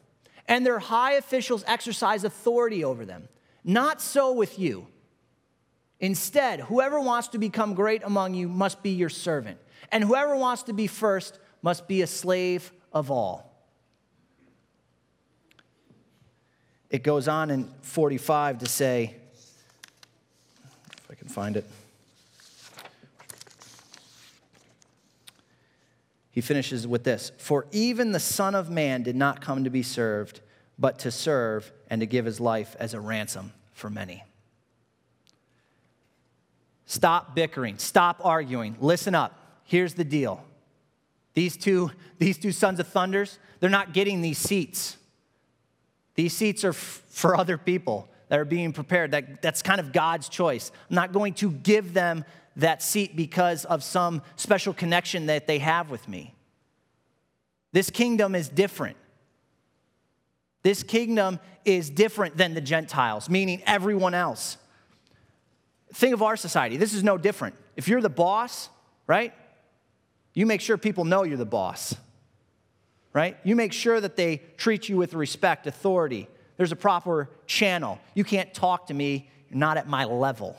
and 0.48 0.66
their 0.66 0.80
high 0.80 1.14
officials 1.14 1.64
exercise 1.68 2.24
authority 2.24 2.84
over 2.84 3.06
them. 3.06 3.28
Not 3.64 4.02
so 4.02 4.32
with 4.32 4.58
you. 4.58 4.88
Instead, 6.00 6.62
whoever 6.62 7.00
wants 7.00 7.30
to 7.30 7.38
become 7.38 7.74
great 7.74 8.04
among 8.04 8.34
you 8.34 8.48
must 8.48 8.82
be 8.84 8.92
your 8.92 9.10
servant, 9.10 9.60
and 9.92 10.04
whoever 10.04 10.36
wants 10.36 10.64
to 10.64 10.74
be 10.74 10.88
first 10.88 11.40
must 11.62 11.88
be 11.88 12.02
a 12.02 12.08
slave 12.08 12.72
of 12.96 13.12
all. 13.12 13.52
It 16.90 17.04
goes 17.04 17.28
on 17.28 17.52
in 17.52 17.70
45 17.82 18.60
to 18.60 18.66
say, 18.68 19.16
if 20.98 21.12
I 21.12 21.16
can 21.16 21.28
find 21.28 21.58
it. 21.58 21.70
He 26.32 26.42
finishes 26.42 26.88
with 26.88 27.04
this 27.04 27.32
For 27.38 27.68
even 27.72 28.12
the 28.12 28.20
Son 28.20 28.56
of 28.56 28.70
Man 28.70 29.04
did 29.04 29.16
not 29.16 29.42
come 29.42 29.66
to 29.66 29.70
be 29.70 29.84
served, 29.84 30.40
but 30.80 31.00
to 31.00 31.12
serve 31.12 31.72
and 31.90 32.00
to 32.00 32.06
give 32.06 32.26
his 32.26 32.40
life 32.40 32.76
as 32.80 32.94
a 32.94 33.00
ransom 33.00 33.52
for 33.74 33.90
many. 33.90 34.24
Stop 36.86 37.36
bickering, 37.36 37.78
stop 37.78 38.22
arguing. 38.24 38.78
Listen 38.80 39.16
up. 39.16 39.38
Here's 39.66 39.96
the 39.96 40.04
deal. 40.04 40.46
These 41.36 41.58
two, 41.58 41.92
these 42.18 42.38
two 42.38 42.52
sons 42.52 42.80
of 42.80 42.88
thunders, 42.88 43.38
they're 43.60 43.70
not 43.70 43.94
getting 43.94 44.22
these 44.22 44.38
seats. 44.38 44.98
These 46.16 46.34
seats 46.34 46.64
are 46.64 46.70
f- 46.70 47.04
for 47.10 47.36
other 47.36 47.58
people 47.58 48.10
that 48.30 48.40
are 48.40 48.46
being 48.46 48.74
prepared. 48.74 49.12
That, 49.12 49.42
that's 49.42 49.62
kind 49.62 49.80
of 49.80 49.94
God's 49.94 50.30
choice. 50.30 50.72
I'm 50.90 50.96
not 50.96 51.12
going 51.12 51.34
to 51.36 51.52
give 51.52 51.94
them 51.94 52.26
that 52.56 52.82
seat 52.82 53.16
because 53.16 53.66
of 53.66 53.84
some 53.84 54.22
special 54.38 54.74
connection 54.74 55.26
that 55.28 55.46
they 55.46 55.60
have 55.60 55.90
with 55.92 56.08
me. 56.08 56.34
This 57.74 57.90
kingdom 57.90 58.34
is 58.34 58.48
different. 58.48 58.96
This 60.64 60.82
kingdom 60.82 61.40
is 61.66 61.90
different 61.90 62.38
than 62.38 62.54
the 62.54 62.62
Gentiles, 62.62 63.30
meaning 63.30 63.62
everyone 63.66 64.14
else. 64.14 64.58
Think 65.94 66.14
of 66.14 66.24
our 66.24 66.38
society. 66.38 66.78
This 66.78 66.94
is 66.94 67.04
no 67.04 67.18
different. 67.18 67.56
If 67.76 67.90
you're 67.90 68.02
the 68.02 68.10
boss, 68.10 68.70
right? 69.06 69.34
You 70.36 70.46
make 70.46 70.62
sure 70.62 70.78
people 70.78 71.06
know 71.06 71.24
you're 71.24 71.38
the 71.38 71.46
boss, 71.46 71.96
right? 73.14 73.38
You 73.44 73.56
make 73.56 73.74
sure 73.74 74.00
that 74.00 74.18
they 74.18 74.44
treat 74.58 74.88
you 74.90 74.98
with 74.98 75.16
respect, 75.16 75.66
authority. 75.66 76.28
There's 76.58 76.74
a 76.74 76.76
proper 76.76 77.30
channel. 77.48 78.00
You 78.14 78.24
can't 78.24 78.54
talk 78.54 78.88
to 78.88 78.94
me, 78.94 79.30
you're 79.50 79.58
not 79.58 79.78
at 79.78 79.88
my 79.88 80.04
level. 80.04 80.58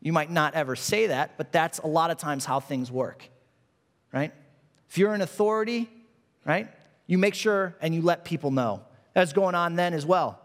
You 0.00 0.12
might 0.12 0.30
not 0.30 0.54
ever 0.54 0.76
say 0.76 1.08
that, 1.08 1.36
but 1.36 1.52
that's 1.52 1.78
a 1.80 1.86
lot 1.86 2.10
of 2.10 2.18
times 2.18 2.44
how 2.44 2.60
things 2.60 2.90
work, 2.90 3.28
right? 4.12 4.32
If 4.88 4.96
you're 4.96 5.14
an 5.14 5.20
authority, 5.20 5.90
right, 6.44 6.68
you 7.06 7.18
make 7.18 7.34
sure 7.34 7.76
and 7.80 7.94
you 7.94 8.02
let 8.02 8.24
people 8.24 8.50
know. 8.50 8.82
That's 9.12 9.32
going 9.32 9.54
on 9.54 9.74
then 9.76 9.92
as 9.92 10.06
well. 10.06 10.40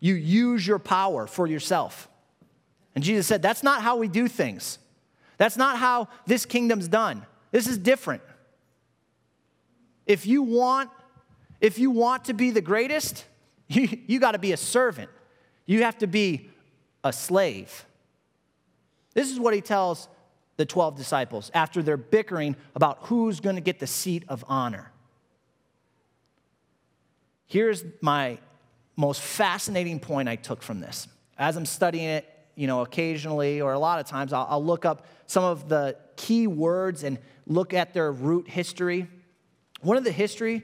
You 0.00 0.14
use 0.14 0.66
your 0.66 0.78
power 0.78 1.26
for 1.26 1.46
yourself. 1.46 2.08
And 2.94 3.04
Jesus 3.04 3.26
said, 3.26 3.42
That's 3.42 3.62
not 3.62 3.82
how 3.82 3.96
we 3.96 4.08
do 4.08 4.26
things. 4.28 4.78
That's 5.36 5.56
not 5.56 5.78
how 5.78 6.08
this 6.26 6.44
kingdom's 6.44 6.88
done. 6.88 7.24
This 7.52 7.68
is 7.68 7.78
different. 7.78 8.22
If 10.06 10.26
you 10.26 10.42
want, 10.42 10.90
if 11.60 11.78
you 11.78 11.92
want 11.92 12.24
to 12.24 12.34
be 12.34 12.50
the 12.50 12.60
greatest, 12.60 13.24
you, 13.68 13.88
you 14.08 14.18
got 14.18 14.32
to 14.32 14.38
be 14.38 14.52
a 14.52 14.56
servant. 14.56 15.10
You 15.64 15.84
have 15.84 15.98
to 15.98 16.08
be 16.08 16.50
a 17.04 17.12
slave. 17.12 17.84
This 19.14 19.30
is 19.30 19.38
what 19.38 19.54
he 19.54 19.60
tells 19.60 20.08
the 20.56 20.66
12 20.66 20.96
disciples 20.96 21.50
after 21.54 21.82
they're 21.82 21.96
bickering 21.96 22.56
about 22.74 22.98
who's 23.02 23.40
going 23.40 23.56
to 23.56 23.62
get 23.62 23.78
the 23.78 23.86
seat 23.86 24.24
of 24.28 24.44
honor. 24.48 24.90
Here's 27.46 27.84
my 28.00 28.38
most 28.96 29.20
fascinating 29.20 30.00
point 30.00 30.28
I 30.28 30.36
took 30.36 30.62
from 30.62 30.80
this. 30.80 31.08
As 31.36 31.56
I'm 31.56 31.66
studying 31.66 32.06
it, 32.06 32.31
you 32.54 32.66
know, 32.66 32.82
occasionally 32.82 33.60
or 33.60 33.72
a 33.72 33.78
lot 33.78 33.98
of 33.98 34.06
times, 34.06 34.32
I'll, 34.32 34.46
I'll 34.48 34.64
look 34.64 34.84
up 34.84 35.06
some 35.26 35.44
of 35.44 35.68
the 35.68 35.96
key 36.16 36.46
words 36.46 37.04
and 37.04 37.18
look 37.46 37.74
at 37.74 37.94
their 37.94 38.12
root 38.12 38.48
history. 38.48 39.08
One 39.80 39.96
of 39.96 40.04
the 40.04 40.12
history 40.12 40.62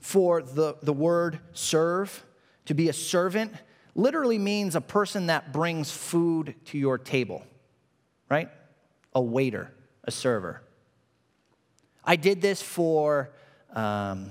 for 0.00 0.42
the, 0.42 0.76
the 0.82 0.92
word 0.92 1.38
serve, 1.52 2.24
to 2.66 2.74
be 2.74 2.88
a 2.88 2.92
servant, 2.92 3.52
literally 3.94 4.38
means 4.38 4.74
a 4.74 4.80
person 4.80 5.26
that 5.26 5.52
brings 5.52 5.90
food 5.90 6.54
to 6.66 6.78
your 6.78 6.98
table 6.98 7.44
right? 8.28 8.48
A 9.14 9.20
waiter, 9.22 9.72
a 10.04 10.10
server. 10.10 10.62
I 12.04 12.16
did 12.16 12.40
this 12.40 12.60
for 12.60 13.30
um, 13.72 14.30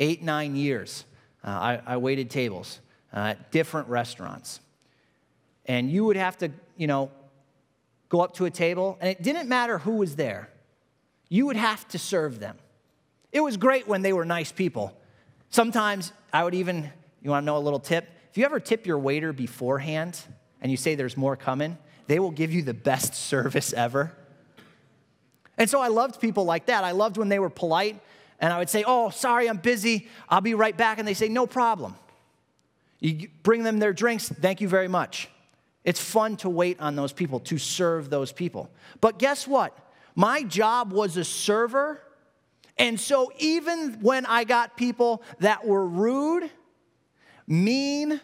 eight, 0.00 0.22
nine 0.22 0.56
years. 0.56 1.04
Uh, 1.44 1.50
I, 1.50 1.80
I, 1.86 1.96
waited 1.98 2.30
tables 2.30 2.80
uh, 3.12 3.34
at 3.34 3.52
different 3.52 3.88
restaurants. 3.88 4.60
And 5.66 5.90
you 5.90 6.04
would 6.04 6.16
have 6.16 6.36
to, 6.38 6.50
you 6.76 6.86
know, 6.86 7.10
go 8.08 8.20
up 8.20 8.34
to 8.34 8.44
a 8.44 8.50
table, 8.50 8.98
and 9.00 9.08
it 9.08 9.22
didn't 9.22 9.48
matter 9.48 9.78
who 9.78 9.92
was 9.92 10.16
there. 10.16 10.50
You 11.28 11.46
would 11.46 11.56
have 11.56 11.88
to 11.88 11.98
serve 11.98 12.40
them. 12.40 12.58
It 13.32 13.40
was 13.40 13.56
great 13.56 13.88
when 13.88 14.02
they 14.02 14.12
were 14.12 14.24
nice 14.24 14.52
people. 14.52 14.94
Sometimes 15.48 16.12
I 16.32 16.44
would 16.44 16.54
even, 16.54 16.90
you 17.22 17.30
want 17.30 17.42
to 17.42 17.46
know 17.46 17.56
a 17.56 17.58
little 17.58 17.80
tip? 17.80 18.06
If 18.30 18.38
you 18.38 18.44
ever 18.44 18.60
tip 18.60 18.86
your 18.86 18.98
waiter 18.98 19.32
beforehand 19.32 20.20
and 20.60 20.70
you 20.70 20.76
say 20.76 20.94
there's 20.94 21.16
more 21.16 21.36
coming, 21.36 21.78
they 22.06 22.18
will 22.18 22.30
give 22.30 22.52
you 22.52 22.62
the 22.62 22.74
best 22.74 23.14
service 23.14 23.72
ever. 23.72 24.12
And 25.56 25.68
so 25.68 25.80
I 25.80 25.88
loved 25.88 26.20
people 26.20 26.44
like 26.44 26.66
that. 26.66 26.84
I 26.84 26.90
loved 26.92 27.16
when 27.16 27.28
they 27.28 27.38
were 27.38 27.50
polite 27.50 28.00
And 28.38 28.52
I 28.52 28.58
would 28.58 28.68
say, 28.68 28.84
Oh, 28.86 29.10
sorry, 29.10 29.48
I'm 29.48 29.58
busy. 29.58 30.08
I'll 30.28 30.40
be 30.40 30.54
right 30.54 30.76
back. 30.76 30.98
And 30.98 31.06
they 31.06 31.14
say, 31.14 31.28
No 31.28 31.46
problem. 31.46 31.94
You 32.98 33.28
bring 33.42 33.62
them 33.62 33.78
their 33.78 33.92
drinks. 33.92 34.28
Thank 34.28 34.60
you 34.60 34.68
very 34.68 34.88
much. 34.88 35.28
It's 35.84 36.00
fun 36.00 36.36
to 36.38 36.48
wait 36.48 36.80
on 36.80 36.96
those 36.96 37.12
people, 37.12 37.40
to 37.40 37.58
serve 37.58 38.10
those 38.10 38.32
people. 38.32 38.70
But 39.00 39.18
guess 39.18 39.46
what? 39.46 39.76
My 40.14 40.42
job 40.42 40.92
was 40.92 41.16
a 41.16 41.24
server. 41.24 42.00
And 42.78 43.00
so 43.00 43.32
even 43.38 43.94
when 44.00 44.26
I 44.26 44.44
got 44.44 44.76
people 44.76 45.22
that 45.40 45.66
were 45.66 45.86
rude, 45.86 46.50
mean, 47.46 48.20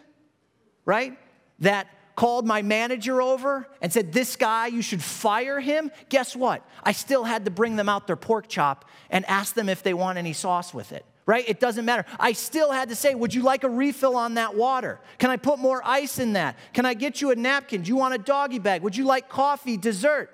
right? 0.85 1.17
That 1.59 1.87
called 2.15 2.45
my 2.45 2.61
manager 2.61 3.21
over 3.21 3.67
and 3.81 3.93
said, 3.93 4.11
This 4.11 4.35
guy, 4.35 4.67
you 4.67 4.81
should 4.81 5.01
fire 5.03 5.59
him. 5.59 5.91
Guess 6.09 6.35
what? 6.35 6.67
I 6.83 6.91
still 6.91 7.23
had 7.23 7.45
to 7.45 7.51
bring 7.51 7.75
them 7.75 7.89
out 7.89 8.07
their 8.07 8.15
pork 8.15 8.47
chop 8.47 8.85
and 9.09 9.25
ask 9.25 9.55
them 9.55 9.69
if 9.69 9.83
they 9.83 9.93
want 9.93 10.17
any 10.17 10.33
sauce 10.33 10.73
with 10.73 10.91
it, 10.91 11.05
right? 11.29 11.47
It 11.47 11.59
doesn't 11.59 11.85
matter. 11.85 12.05
I 12.19 12.31
still 12.31 12.71
had 12.71 12.89
to 12.89 12.95
say, 12.95 13.13
Would 13.13 13.35
you 13.35 13.43
like 13.43 13.63
a 13.63 13.69
refill 13.69 14.15
on 14.15 14.33
that 14.33 14.55
water? 14.55 14.99
Can 15.19 15.29
I 15.29 15.37
put 15.37 15.59
more 15.59 15.79
ice 15.85 16.17
in 16.17 16.33
that? 16.33 16.57
Can 16.73 16.87
I 16.87 16.95
get 16.95 17.21
you 17.21 17.29
a 17.29 17.35
napkin? 17.35 17.83
Do 17.83 17.89
you 17.89 17.95
want 17.97 18.15
a 18.15 18.17
doggy 18.17 18.57
bag? 18.57 18.81
Would 18.81 18.97
you 18.97 19.05
like 19.05 19.29
coffee, 19.29 19.77
dessert? 19.77 20.31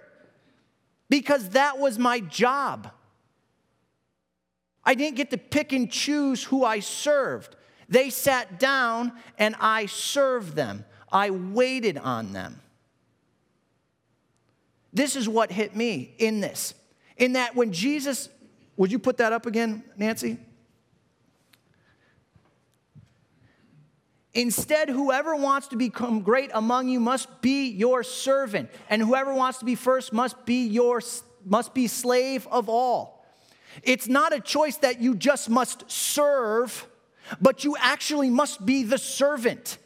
Because 1.09 1.49
that 1.49 1.79
was 1.79 1.99
my 1.99 2.21
job. 2.21 2.89
I 4.85 4.95
didn't 4.95 5.17
get 5.17 5.31
to 5.31 5.37
pick 5.37 5.73
and 5.73 5.91
choose 5.91 6.45
who 6.45 6.63
I 6.63 6.79
served. 6.79 7.57
They 7.89 8.09
sat 8.09 8.57
down 8.57 9.11
and 9.37 9.53
I 9.59 9.87
served 9.87 10.55
them. 10.55 10.85
I 11.11 11.29
waited 11.29 11.97
on 11.97 12.31
them. 12.31 12.61
This 14.93 15.17
is 15.17 15.27
what 15.27 15.51
hit 15.51 15.75
me 15.75 16.15
in 16.19 16.39
this. 16.39 16.73
In 17.17 17.33
that 17.33 17.53
when 17.53 17.73
Jesus, 17.73 18.29
would 18.77 18.93
you 18.93 18.99
put 18.99 19.17
that 19.17 19.33
up 19.33 19.45
again, 19.45 19.83
Nancy? 19.97 20.37
Instead, 24.35 24.89
whoever 24.89 25.33
wants 25.33 25.69
to 25.69 25.77
become 25.77 26.19
great 26.19 26.51
among 26.53 26.89
you 26.89 26.99
must 26.99 27.41
be 27.41 27.69
your 27.69 28.03
servant, 28.03 28.69
and 28.89 29.01
whoever 29.01 29.33
wants 29.33 29.59
to 29.59 29.65
be 29.65 29.75
first 29.75 30.11
must 30.11 30.45
be 30.45 30.67
your 30.67 31.01
must 31.45 31.73
be 31.73 31.87
slave 31.87 32.45
of 32.51 32.67
all. 32.67 33.25
It's 33.81 34.07
not 34.07 34.33
a 34.33 34.41
choice 34.41 34.77
that 34.77 34.99
you 34.99 35.15
just 35.15 35.49
must 35.49 35.89
serve, 35.89 36.85
but 37.39 37.63
you 37.63 37.77
actually 37.79 38.29
must 38.29 38.65
be 38.65 38.83
the 38.83 38.97
servant. 38.97 39.77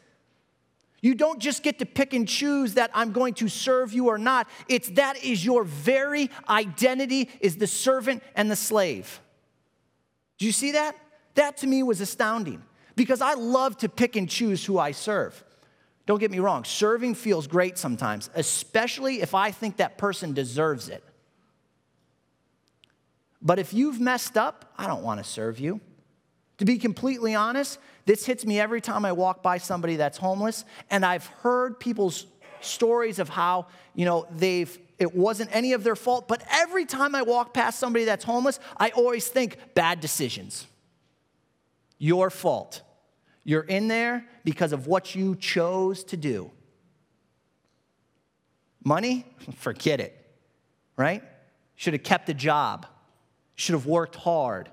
You 1.01 1.13
don't 1.13 1.39
just 1.39 1.61
get 1.61 1.79
to 1.79 1.85
pick 1.85 2.13
and 2.13 2.27
choose 2.27 2.73
that 2.73 2.89
I'm 2.93 3.11
going 3.11 3.35
to 3.35 3.49
serve 3.49 3.93
you 3.93 4.07
or 4.07 4.17
not. 4.17 4.47
It's 4.67 4.89
that 4.91 5.23
is 5.23 5.45
your 5.45 5.63
very 5.63 6.31
identity 6.49 7.29
is 7.39 7.57
the 7.57 7.67
servant 7.67 8.23
and 8.35 8.49
the 8.49 8.55
slave. 8.55 9.21
Do 10.39 10.45
you 10.47 10.51
see 10.51 10.71
that? 10.71 10.95
That 11.35 11.57
to 11.57 11.67
me 11.67 11.83
was 11.83 12.01
astounding 12.01 12.63
because 12.99 13.21
I 13.21 13.35
love 13.35 13.77
to 13.77 13.87
pick 13.87 14.17
and 14.17 14.29
choose 14.29 14.65
who 14.65 14.77
I 14.77 14.91
serve. 14.91 15.41
Don't 16.05 16.19
get 16.19 16.31
me 16.31 16.39
wrong, 16.39 16.65
serving 16.65 17.15
feels 17.15 17.47
great 17.47 17.77
sometimes, 17.77 18.29
especially 18.35 19.21
if 19.21 19.33
I 19.33 19.51
think 19.51 19.77
that 19.77 19.97
person 19.97 20.33
deserves 20.33 20.89
it. 20.89 21.01
But 23.41 23.57
if 23.57 23.73
you've 23.73 24.01
messed 24.01 24.35
up, 24.35 24.73
I 24.77 24.85
don't 24.85 25.01
want 25.01 25.19
to 25.19 25.23
serve 25.23 25.59
you. 25.59 25.79
To 26.57 26.65
be 26.65 26.77
completely 26.77 27.35
honest, 27.35 27.79
this 28.05 28.25
hits 28.25 28.45
me 28.45 28.59
every 28.59 28.81
time 28.81 29.05
I 29.05 29.13
walk 29.13 29.41
by 29.41 29.59
somebody 29.59 29.95
that's 29.95 30.17
homeless, 30.17 30.65
and 30.89 31.05
I've 31.05 31.25
heard 31.25 31.79
people's 31.79 32.25
stories 32.59 33.17
of 33.17 33.29
how, 33.29 33.67
you 33.95 34.03
know, 34.03 34.27
they've 34.29 34.77
it 34.97 35.15
wasn't 35.15 35.55
any 35.55 35.71
of 35.71 35.85
their 35.85 35.95
fault, 35.95 36.27
but 36.27 36.43
every 36.51 36.83
time 36.85 37.15
I 37.15 37.21
walk 37.21 37.53
past 37.53 37.79
somebody 37.79 38.03
that's 38.03 38.25
homeless, 38.25 38.59
I 38.75 38.89
always 38.89 39.29
think 39.29 39.55
bad 39.73 40.01
decisions. 40.01 40.67
Your 41.97 42.29
fault. 42.29 42.81
You're 43.43 43.61
in 43.61 43.87
there 43.87 44.25
because 44.43 44.73
of 44.73 44.87
what 44.87 45.15
you 45.15 45.35
chose 45.35 46.03
to 46.05 46.17
do. 46.17 46.51
Money? 48.83 49.25
Forget 49.55 49.99
it. 49.99 50.15
Right? 50.95 51.23
Should 51.75 51.93
have 51.93 52.03
kept 52.03 52.29
a 52.29 52.33
job. 52.33 52.85
Should 53.55 53.73
have 53.73 53.85
worked 53.85 54.15
hard 54.15 54.69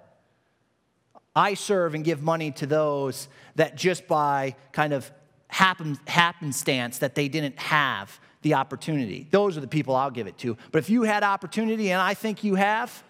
I 1.37 1.53
serve 1.53 1.95
and 1.95 2.03
give 2.03 2.23
money 2.23 2.51
to 2.53 2.67
those 2.67 3.29
that 3.57 3.77
just 3.77 4.09
by 4.09 4.57
kind 4.73 4.95
of 4.95 5.13
happen, 5.49 5.99
happenstance 6.07 6.99
that 6.99 7.15
they 7.15 7.29
didn't 7.29 7.59
have 7.59 8.19
the 8.41 8.55
opportunity. 8.55 9.29
Those 9.31 9.59
are 9.59 9.61
the 9.61 9.69
people 9.69 9.95
I'll 9.95 10.11
give 10.11 10.27
it 10.27 10.39
to. 10.39 10.57
But 10.73 10.79
if 10.79 10.89
you 10.89 11.03
had 11.03 11.23
opportunity 11.23 11.93
and 11.93 12.01
I 12.01 12.15
think 12.15 12.43
you 12.43 12.55
have, 12.55 13.05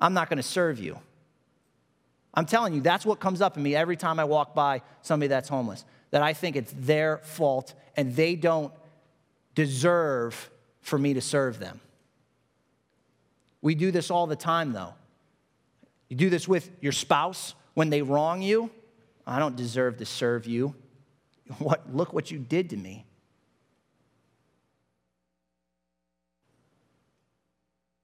I'm 0.00 0.14
not 0.14 0.28
going 0.28 0.38
to 0.38 0.42
serve 0.42 0.80
you. 0.80 0.98
I'm 2.34 2.46
telling 2.46 2.74
you, 2.74 2.80
that's 2.80 3.06
what 3.06 3.20
comes 3.20 3.40
up 3.40 3.56
in 3.56 3.62
me 3.62 3.76
every 3.76 3.96
time 3.96 4.18
I 4.18 4.24
walk 4.24 4.54
by 4.54 4.82
somebody 5.02 5.28
that's 5.28 5.48
homeless. 5.48 5.84
That 6.10 6.22
I 6.22 6.32
think 6.32 6.56
it's 6.56 6.72
their 6.76 7.18
fault 7.18 7.74
and 7.96 8.14
they 8.14 8.34
don't 8.34 8.72
deserve 9.54 10.50
for 10.80 10.98
me 10.98 11.14
to 11.14 11.20
serve 11.20 11.58
them. 11.58 11.80
We 13.62 13.74
do 13.74 13.90
this 13.90 14.10
all 14.10 14.26
the 14.26 14.36
time, 14.36 14.72
though. 14.72 14.94
You 16.08 16.16
do 16.16 16.28
this 16.28 16.46
with 16.46 16.70
your 16.80 16.92
spouse 16.92 17.54
when 17.74 17.88
they 17.88 18.02
wrong 18.02 18.42
you. 18.42 18.70
I 19.26 19.38
don't 19.38 19.56
deserve 19.56 19.98
to 19.98 20.06
serve 20.06 20.46
you. 20.46 20.74
What, 21.58 21.94
look 21.94 22.14
what 22.14 22.30
you 22.30 22.38
did 22.38 22.70
to 22.70 22.76
me. 22.76 23.04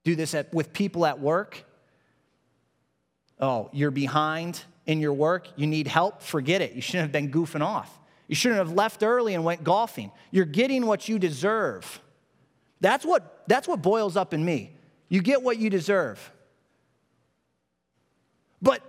Do 0.04 0.14
this 0.14 0.34
at, 0.34 0.52
with 0.52 0.74
people 0.74 1.06
at 1.06 1.20
work. 1.20 1.64
Oh, 3.40 3.70
you're 3.72 3.90
behind 3.90 4.62
in 4.86 5.00
your 5.00 5.12
work. 5.12 5.48
You 5.56 5.66
need 5.66 5.86
help. 5.86 6.22
Forget 6.22 6.60
it. 6.60 6.72
You 6.72 6.82
shouldn't 6.82 7.02
have 7.02 7.12
been 7.12 7.30
goofing 7.30 7.62
off. 7.62 7.98
You 8.28 8.34
shouldn't 8.34 8.58
have 8.58 8.72
left 8.72 9.02
early 9.02 9.34
and 9.34 9.44
went 9.44 9.64
golfing. 9.64 10.12
You're 10.30 10.44
getting 10.44 10.86
what 10.86 11.08
you 11.08 11.18
deserve. 11.18 12.00
That's 12.80 13.04
what, 13.04 13.42
that's 13.48 13.66
what 13.66 13.82
boils 13.82 14.16
up 14.16 14.34
in 14.34 14.44
me. 14.44 14.76
You 15.08 15.22
get 15.22 15.42
what 15.42 15.58
you 15.58 15.70
deserve. 15.70 16.32
But 18.62 18.82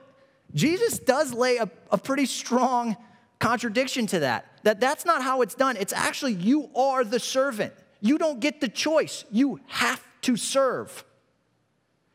Jesus 0.53 0.99
does 0.99 1.33
lay 1.33 1.57
a, 1.57 1.69
a 1.91 1.97
pretty 1.97 2.25
strong 2.25 2.97
contradiction 3.39 4.05
to 4.07 4.19
that. 4.19 4.45
That 4.63 4.79
that's 4.79 5.05
not 5.05 5.23
how 5.23 5.41
it's 5.41 5.55
done. 5.55 5.77
It's 5.77 5.93
actually 5.93 6.33
you 6.33 6.69
are 6.75 7.03
the 7.03 7.19
servant. 7.19 7.73
You 7.99 8.17
don't 8.17 8.39
get 8.39 8.61
the 8.61 8.67
choice. 8.67 9.25
You 9.31 9.59
have 9.67 10.01
to 10.21 10.35
serve. 10.37 11.03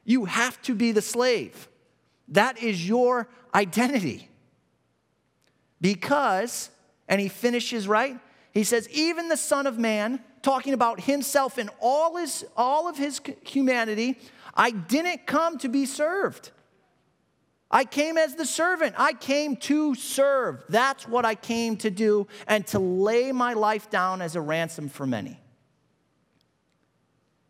You 0.05 0.26
have 0.26 0.61
to 0.62 0.74
be 0.74 0.93
the 0.93 1.03
slave. 1.03 1.68
That 2.29 2.62
is 2.62 2.87
your 2.87 3.29
identity. 3.55 4.29
Because, 5.81 6.70
and 7.09 7.20
he 7.20 7.29
finishes 7.29 7.87
right, 7.87 8.18
he 8.53 8.64
says, 8.64 8.89
even 8.91 9.29
the 9.29 9.37
Son 9.37 9.66
of 9.66 9.79
Man, 9.79 10.20
talking 10.43 10.72
about 10.72 11.01
himself 11.01 11.59
and 11.59 11.68
all, 11.81 12.16
his, 12.16 12.45
all 12.57 12.89
of 12.89 12.97
his 12.97 13.20
humanity, 13.45 14.18
I 14.55 14.70
didn't 14.70 15.27
come 15.27 15.59
to 15.59 15.68
be 15.68 15.85
served, 15.85 16.51
I 17.70 17.85
came 17.85 18.16
as 18.16 18.37
the 18.37 18.47
servant. 18.47 18.95
I 18.97 19.12
came 19.12 19.57
to 19.57 19.95
serve. 19.95 20.64
That's 20.68 21.09
what 21.09 21.24
I 21.24 21.35
came 21.35 21.77
to 21.79 21.91
do 21.91 22.29
and 22.47 22.66
to 22.68 22.79
lay 22.79 23.33
my 23.33 23.55
life 23.55 23.91
down 23.91 24.22
as 24.22 24.37
a 24.37 24.41
ransom 24.41 24.89
for 24.89 25.07
many. 25.07 25.41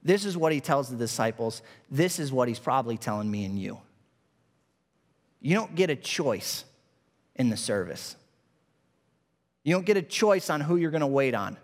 This 0.02 0.24
is 0.24 0.36
what 0.36 0.52
he 0.52 0.60
tells 0.60 0.88
the 0.88 0.96
disciples. 0.96 1.62
This 1.90 2.18
is 2.18 2.32
what 2.32 2.48
he's 2.48 2.58
probably 2.58 2.96
telling 2.96 3.30
me 3.30 3.44
and 3.44 3.58
you. 3.58 3.78
You 5.46 5.54
don't 5.54 5.76
get 5.76 5.90
a 5.90 5.94
choice 5.94 6.64
in 7.36 7.50
the 7.50 7.56
service. 7.56 8.16
You 9.62 9.76
don't 9.76 9.86
get 9.86 9.96
a 9.96 10.02
choice 10.02 10.50
on 10.50 10.60
who 10.60 10.74
you're 10.74 10.90
going 10.90 11.02
to 11.02 11.06
wait 11.06 11.36
on. 11.36 11.56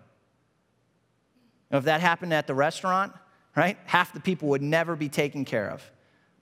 If 1.68 1.82
that 1.82 2.00
happened 2.00 2.32
at 2.32 2.46
the 2.46 2.54
restaurant, 2.54 3.12
right, 3.56 3.76
half 3.86 4.12
the 4.12 4.20
people 4.20 4.50
would 4.50 4.62
never 4.62 4.94
be 4.94 5.08
taken 5.08 5.44
care 5.44 5.68
of. 5.68 5.82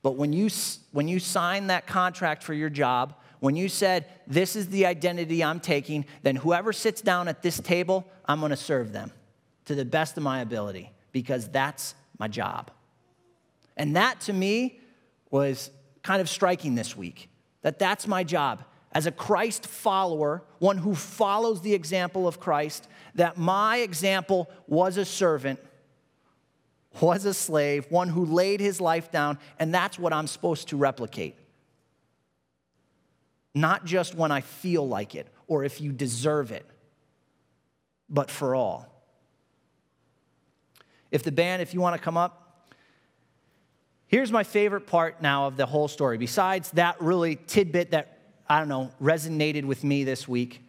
But 0.02 0.16
when 0.16 0.34
you, 0.34 0.50
when 0.92 1.08
you 1.08 1.18
signed 1.18 1.70
that 1.70 1.86
contract 1.86 2.42
for 2.42 2.52
your 2.52 2.68
job, 2.68 3.14
when 3.38 3.56
you 3.56 3.70
said, 3.70 4.04
This 4.26 4.54
is 4.54 4.68
the 4.68 4.84
identity 4.84 5.42
I'm 5.42 5.60
taking, 5.60 6.04
then 6.22 6.36
whoever 6.36 6.74
sits 6.74 7.00
down 7.00 7.26
at 7.26 7.40
this 7.40 7.58
table, 7.58 8.06
I'm 8.26 8.40
going 8.40 8.50
to 8.50 8.56
serve 8.56 8.92
them 8.92 9.12
to 9.64 9.74
the 9.74 9.86
best 9.86 10.18
of 10.18 10.22
my 10.22 10.42
ability 10.42 10.92
because 11.10 11.48
that's 11.48 11.94
my 12.18 12.28
job. 12.28 12.70
And 13.78 13.96
that 13.96 14.20
to 14.22 14.34
me 14.34 14.78
was 15.30 15.70
kind 16.02 16.20
of 16.20 16.28
striking 16.28 16.74
this 16.74 16.94
week 16.94 17.29
that 17.62 17.78
that's 17.78 18.06
my 18.06 18.24
job. 18.24 18.64
As 18.92 19.06
a 19.06 19.12
Christ 19.12 19.66
follower, 19.66 20.42
one 20.58 20.78
who 20.78 20.94
follows 20.94 21.60
the 21.60 21.74
example 21.74 22.26
of 22.26 22.40
Christ, 22.40 22.88
that 23.14 23.36
my 23.36 23.78
example 23.78 24.50
was 24.66 24.96
a 24.96 25.04
servant 25.04 25.60
was 27.00 27.24
a 27.24 27.34
slave, 27.34 27.86
one 27.88 28.08
who 28.08 28.24
laid 28.24 28.60
his 28.60 28.80
life 28.80 29.10
down, 29.10 29.38
and 29.58 29.72
that's 29.72 29.98
what 29.98 30.12
I'm 30.12 30.26
supposed 30.26 30.68
to 30.68 30.76
replicate. 30.76 31.36
Not 33.54 33.84
just 33.84 34.14
when 34.14 34.32
I 34.32 34.40
feel 34.40 34.86
like 34.86 35.14
it 35.14 35.28
or 35.46 35.64
if 35.64 35.80
you 35.80 35.92
deserve 35.92 36.52
it, 36.52 36.66
but 38.08 38.30
for 38.30 38.54
all. 38.54 38.86
If 41.10 41.22
the 41.22 41.32
band, 41.32 41.62
if 41.62 41.74
you 41.74 41.80
want 41.80 41.96
to 41.96 42.02
come 42.02 42.16
up, 42.16 42.39
Here's 44.10 44.32
my 44.32 44.42
favorite 44.42 44.88
part 44.88 45.22
now 45.22 45.46
of 45.46 45.56
the 45.56 45.66
whole 45.66 45.86
story, 45.86 46.18
besides 46.18 46.72
that 46.72 47.00
really 47.00 47.36
tidbit 47.36 47.92
that, 47.92 48.18
I 48.48 48.58
don't 48.58 48.66
know, 48.66 48.90
resonated 49.00 49.64
with 49.64 49.84
me 49.84 50.02
this 50.02 50.26
week. 50.26 50.64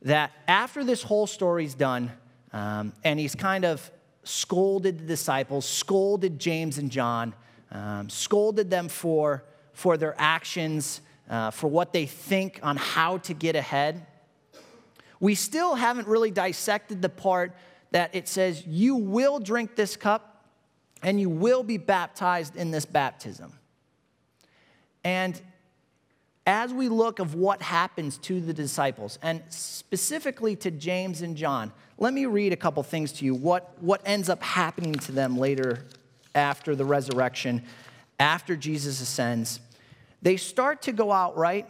That 0.00 0.32
after 0.46 0.82
this 0.82 1.02
whole 1.02 1.26
story's 1.26 1.74
done, 1.74 2.10
um, 2.50 2.94
and 3.04 3.20
he's 3.20 3.34
kind 3.34 3.66
of 3.66 3.90
scolded 4.24 5.00
the 5.00 5.04
disciples, 5.04 5.68
scolded 5.68 6.38
James 6.38 6.78
and 6.78 6.90
John, 6.90 7.34
um, 7.72 8.08
scolded 8.08 8.70
them 8.70 8.88
for, 8.88 9.44
for 9.74 9.98
their 9.98 10.14
actions, 10.16 11.02
uh, 11.28 11.50
for 11.50 11.68
what 11.68 11.92
they 11.92 12.06
think 12.06 12.58
on 12.62 12.78
how 12.78 13.18
to 13.18 13.34
get 13.34 13.54
ahead. 13.54 14.06
We 15.20 15.34
still 15.34 15.74
haven't 15.74 16.08
really 16.08 16.30
dissected 16.30 17.02
the 17.02 17.10
part 17.10 17.52
that 17.90 18.14
it 18.14 18.28
says, 18.28 18.66
You 18.66 18.96
will 18.96 19.40
drink 19.40 19.76
this 19.76 19.94
cup 19.94 20.37
and 21.02 21.20
you 21.20 21.30
will 21.30 21.62
be 21.62 21.76
baptized 21.76 22.56
in 22.56 22.70
this 22.70 22.84
baptism. 22.84 23.52
And 25.04 25.40
as 26.46 26.72
we 26.72 26.88
look 26.88 27.18
of 27.18 27.34
what 27.34 27.60
happens 27.60 28.16
to 28.18 28.40
the 28.40 28.54
disciples 28.54 29.18
and 29.22 29.42
specifically 29.50 30.56
to 30.56 30.70
James 30.70 31.20
and 31.20 31.36
John, 31.36 31.72
let 31.98 32.14
me 32.14 32.26
read 32.26 32.52
a 32.52 32.56
couple 32.56 32.82
things 32.82 33.12
to 33.12 33.24
you 33.24 33.34
what, 33.34 33.80
what 33.82 34.00
ends 34.04 34.28
up 34.28 34.42
happening 34.42 34.94
to 34.94 35.12
them 35.12 35.36
later 35.36 35.84
after 36.34 36.74
the 36.74 36.84
resurrection, 36.84 37.62
after 38.18 38.56
Jesus 38.56 39.00
ascends. 39.00 39.60
They 40.22 40.36
start 40.36 40.82
to 40.82 40.92
go 40.92 41.12
out, 41.12 41.36
right? 41.36 41.68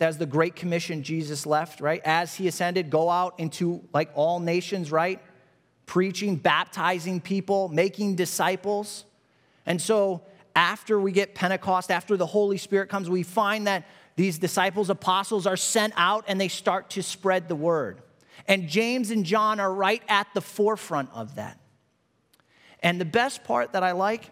As 0.00 0.18
the 0.18 0.26
Great 0.26 0.54
Commission 0.54 1.02
Jesus 1.02 1.46
left, 1.46 1.80
right? 1.80 2.00
As 2.04 2.34
he 2.34 2.46
ascended, 2.46 2.90
go 2.90 3.08
out 3.08 3.38
into 3.38 3.82
like 3.92 4.10
all 4.14 4.38
nations, 4.38 4.92
right? 4.92 5.20
Preaching, 5.86 6.36
baptizing 6.36 7.20
people, 7.20 7.68
making 7.68 8.16
disciples. 8.16 9.04
And 9.66 9.80
so 9.80 10.22
after 10.56 10.98
we 10.98 11.12
get 11.12 11.34
Pentecost, 11.34 11.90
after 11.90 12.16
the 12.16 12.26
Holy 12.26 12.58
Spirit 12.58 12.88
comes, 12.88 13.10
we 13.10 13.22
find 13.22 13.66
that 13.66 13.86
these 14.16 14.38
disciples, 14.38 14.90
apostles, 14.90 15.46
are 15.46 15.56
sent 15.56 15.92
out 15.96 16.24
and 16.28 16.40
they 16.40 16.48
start 16.48 16.90
to 16.90 17.02
spread 17.02 17.48
the 17.48 17.56
word. 17.56 18.00
And 18.46 18.68
James 18.68 19.10
and 19.10 19.24
John 19.24 19.58
are 19.58 19.72
right 19.72 20.02
at 20.08 20.28
the 20.34 20.40
forefront 20.40 21.10
of 21.12 21.36
that. 21.36 21.58
And 22.80 23.00
the 23.00 23.06
best 23.06 23.44
part 23.44 23.72
that 23.72 23.82
I 23.82 23.92
like 23.92 24.30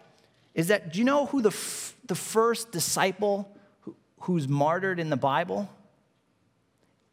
is 0.55 0.69
that 0.69 0.93
do 0.93 0.99
you 0.99 1.05
know 1.05 1.27
who 1.27 1.41
the, 1.41 1.49
f- 1.49 1.97
the 2.07 2.15
first 2.15 2.71
disciple 2.71 3.57
who, 3.81 3.97
who's 4.21 4.47
martyred 4.47 5.01
in 5.01 5.09
the 5.09 5.17
Bible? 5.17 5.71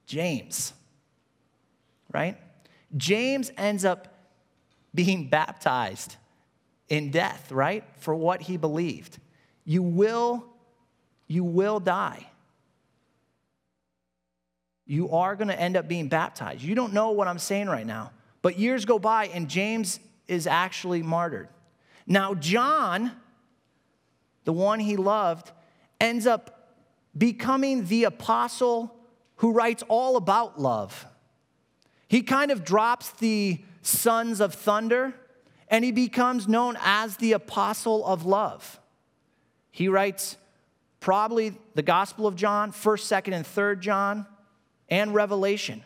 James, 0.05 0.73
right? 2.11 2.37
James 2.97 3.51
ends 3.57 3.85
up 3.85 4.18
being 4.93 5.29
baptized 5.29 6.15
in 6.87 7.11
death, 7.11 7.51
right? 7.51 7.83
For 7.99 8.15
what 8.15 8.41
he 8.41 8.57
believed. 8.57 9.19
You 9.63 9.83
will, 9.83 10.45
you 11.27 11.43
will 11.43 11.79
die. 11.79 12.27
You 14.85 15.11
are 15.11 15.35
going 15.35 15.49
to 15.49 15.59
end 15.59 15.77
up 15.77 15.87
being 15.87 16.07
baptized. 16.07 16.63
You 16.63 16.73
don't 16.73 16.93
know 16.93 17.11
what 17.11 17.27
I'm 17.27 17.37
saying 17.37 17.67
right 17.67 17.85
now. 17.85 18.11
But 18.41 18.57
years 18.57 18.85
go 18.85 18.97
by 18.97 19.27
and 19.27 19.47
James 19.47 19.99
is 20.27 20.47
actually 20.47 21.03
martyred. 21.03 21.49
Now, 22.07 22.33
John, 22.33 23.11
the 24.45 24.53
one 24.53 24.79
he 24.79 24.95
loved, 24.95 25.51
ends 26.01 26.25
up 26.25 26.75
becoming 27.15 27.85
the 27.85 28.05
apostle 28.05 28.95
who 29.35 29.51
writes 29.51 29.83
all 29.87 30.17
about 30.17 30.59
love. 30.59 31.05
He 32.07 32.23
kind 32.23 32.49
of 32.49 32.63
drops 32.63 33.11
the 33.11 33.61
sons 33.89 34.39
of 34.39 34.53
thunder 34.53 35.13
and 35.69 35.85
he 35.85 35.91
becomes 35.91 36.47
known 36.47 36.77
as 36.81 37.17
the 37.17 37.33
apostle 37.33 38.05
of 38.05 38.25
love. 38.25 38.79
He 39.71 39.87
writes 39.87 40.37
probably 40.99 41.57
the 41.75 41.83
Gospel 41.83 42.27
of 42.27 42.35
John, 42.35 42.71
1st, 42.71 43.23
2nd, 43.23 43.33
and 43.33 43.45
3rd 43.45 43.79
John, 43.79 44.25
and 44.89 45.13
Revelation. 45.13 45.85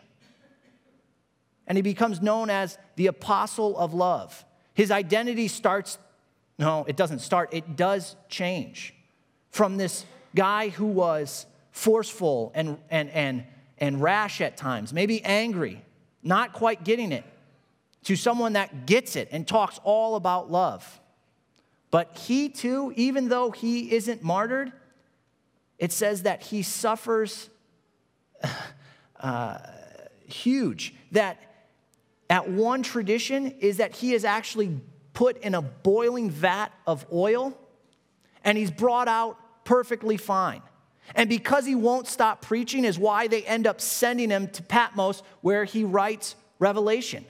And 1.66 1.76
he 1.76 1.82
becomes 1.82 2.20
known 2.20 2.50
as 2.50 2.78
the 2.96 3.06
apostle 3.06 3.76
of 3.78 3.94
love. 3.94 4.44
His 4.72 4.90
identity 4.90 5.48
starts, 5.48 5.98
no, 6.58 6.84
it 6.88 6.96
doesn't 6.96 7.20
start, 7.20 7.52
it 7.52 7.76
does 7.76 8.16
change 8.28 8.94
from 9.50 9.76
this 9.76 10.04
guy 10.34 10.70
who 10.70 10.86
was 10.86 11.46
forceful 11.70 12.52
and, 12.54 12.78
and, 12.90 13.08
and, 13.10 13.44
and 13.78 14.02
rash 14.02 14.40
at 14.40 14.56
times, 14.56 14.92
maybe 14.92 15.22
angry, 15.24 15.84
not 16.22 16.52
quite 16.52 16.84
getting 16.84 17.12
it, 17.12 17.24
to 18.04 18.16
someone 18.16 18.52
that 18.52 18.86
gets 18.86 19.16
it 19.16 19.28
and 19.32 19.46
talks 19.46 19.80
all 19.82 20.16
about 20.16 20.50
love. 20.50 21.00
But 21.90 22.16
he 22.18 22.48
too, 22.48 22.92
even 22.96 23.28
though 23.28 23.50
he 23.50 23.94
isn't 23.94 24.22
martyred, 24.22 24.72
it 25.78 25.92
says 25.92 26.22
that 26.22 26.42
he 26.42 26.62
suffers 26.62 27.48
uh, 29.20 29.58
huge. 30.26 30.94
That 31.12 31.40
at 32.28 32.48
one 32.48 32.82
tradition 32.82 33.52
is 33.60 33.78
that 33.78 33.96
he 33.96 34.12
is 34.12 34.24
actually 34.24 34.80
put 35.12 35.38
in 35.38 35.54
a 35.54 35.62
boiling 35.62 36.30
vat 36.30 36.72
of 36.86 37.06
oil 37.12 37.56
and 38.42 38.58
he's 38.58 38.70
brought 38.70 39.08
out 39.08 39.64
perfectly 39.64 40.16
fine. 40.16 40.62
And 41.14 41.28
because 41.28 41.66
he 41.66 41.74
won't 41.74 42.06
stop 42.06 42.42
preaching, 42.42 42.84
is 42.84 42.98
why 42.98 43.28
they 43.28 43.44
end 43.44 43.66
up 43.66 43.80
sending 43.80 44.30
him 44.30 44.48
to 44.48 44.62
Patmos 44.62 45.22
where 45.42 45.64
he 45.64 45.84
writes 45.84 46.34
Revelation 46.58 47.24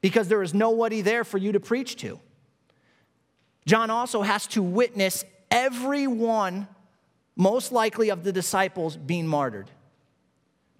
because 0.00 0.28
there 0.28 0.42
is 0.42 0.54
nobody 0.54 1.02
there 1.02 1.24
for 1.24 1.38
you 1.38 1.52
to 1.52 1.60
preach 1.60 1.96
to. 1.96 2.18
John 3.66 3.90
also 3.90 4.22
has 4.22 4.46
to 4.48 4.62
witness 4.62 5.24
everyone, 5.50 6.66
most 7.36 7.72
likely, 7.72 8.10
of 8.10 8.24
the 8.24 8.32
disciples 8.32 8.96
being 8.96 9.26
martyred. 9.26 9.70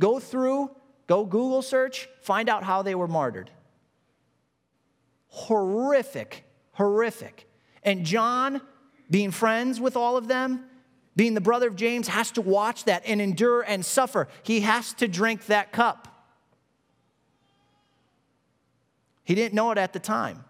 Go 0.01 0.19
through, 0.19 0.71
go 1.07 1.25
Google 1.25 1.63
search, 1.63 2.09
find 2.23 2.49
out 2.49 2.65
how 2.65 2.83
they 2.83 2.95
were 2.95 3.09
martyred. 3.09 3.51
Horrific, 5.29 6.45
horrific. 6.73 7.49
And 7.83 8.05
John, 8.05 8.63
being 9.11 9.31
friends 9.31 9.81
with 9.81 9.97
all 9.97 10.17
of 10.17 10.29
them, 10.29 10.65
being 11.17 11.35
the 11.35 11.41
brother 11.41 11.69
of 11.69 11.77
James, 11.77 12.09
has 12.09 12.31
to 12.33 12.41
watch 12.41 12.85
that 12.85 13.03
and 13.05 13.21
endure 13.21 13.63
and 13.63 13.85
suffer. 13.85 14.29
He 14.43 14.61
has 14.61 14.95
to 14.95 15.07
drink 15.07 15.47
that 15.47 15.73
cup. 15.73 16.09
He 19.25 19.35
didn't 19.35 19.55
know 19.55 19.71
it 19.71 19.79
at 19.79 19.93
the 19.93 19.99
time. 19.99 20.45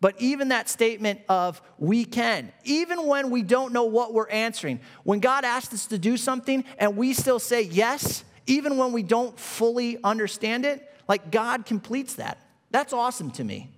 But 0.00 0.20
even 0.20 0.48
that 0.48 0.68
statement 0.68 1.20
of 1.28 1.62
we 1.78 2.04
can, 2.04 2.52
even 2.64 3.06
when 3.06 3.30
we 3.30 3.42
don't 3.42 3.72
know 3.72 3.84
what 3.84 4.12
we're 4.12 4.28
answering, 4.28 4.80
when 5.04 5.20
God 5.20 5.44
asks 5.44 5.72
us 5.72 5.86
to 5.86 5.98
do 5.98 6.16
something 6.16 6.64
and 6.76 6.96
we 6.96 7.12
still 7.12 7.38
say 7.38 7.62
yes, 7.62 8.24
even 8.48 8.78
when 8.78 8.90
we 8.90 9.04
don't 9.04 9.38
fully 9.38 9.98
understand 10.02 10.66
it, 10.66 10.92
like 11.06 11.30
God 11.30 11.66
completes 11.66 12.14
that. 12.16 12.44
That's 12.72 12.92
awesome 12.92 13.30
to 13.32 13.44
me. 13.44 13.70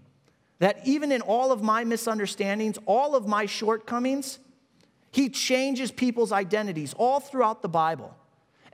That 0.60 0.80
even 0.86 1.12
in 1.12 1.20
all 1.20 1.52
of 1.52 1.62
my 1.62 1.84
misunderstandings, 1.84 2.78
all 2.86 3.14
of 3.14 3.26
my 3.26 3.44
shortcomings, 3.44 4.38
He 5.10 5.28
changes 5.28 5.90
people's 5.90 6.32
identities 6.32 6.94
all 6.94 7.20
throughout 7.20 7.60
the 7.60 7.68
Bible. 7.68 8.16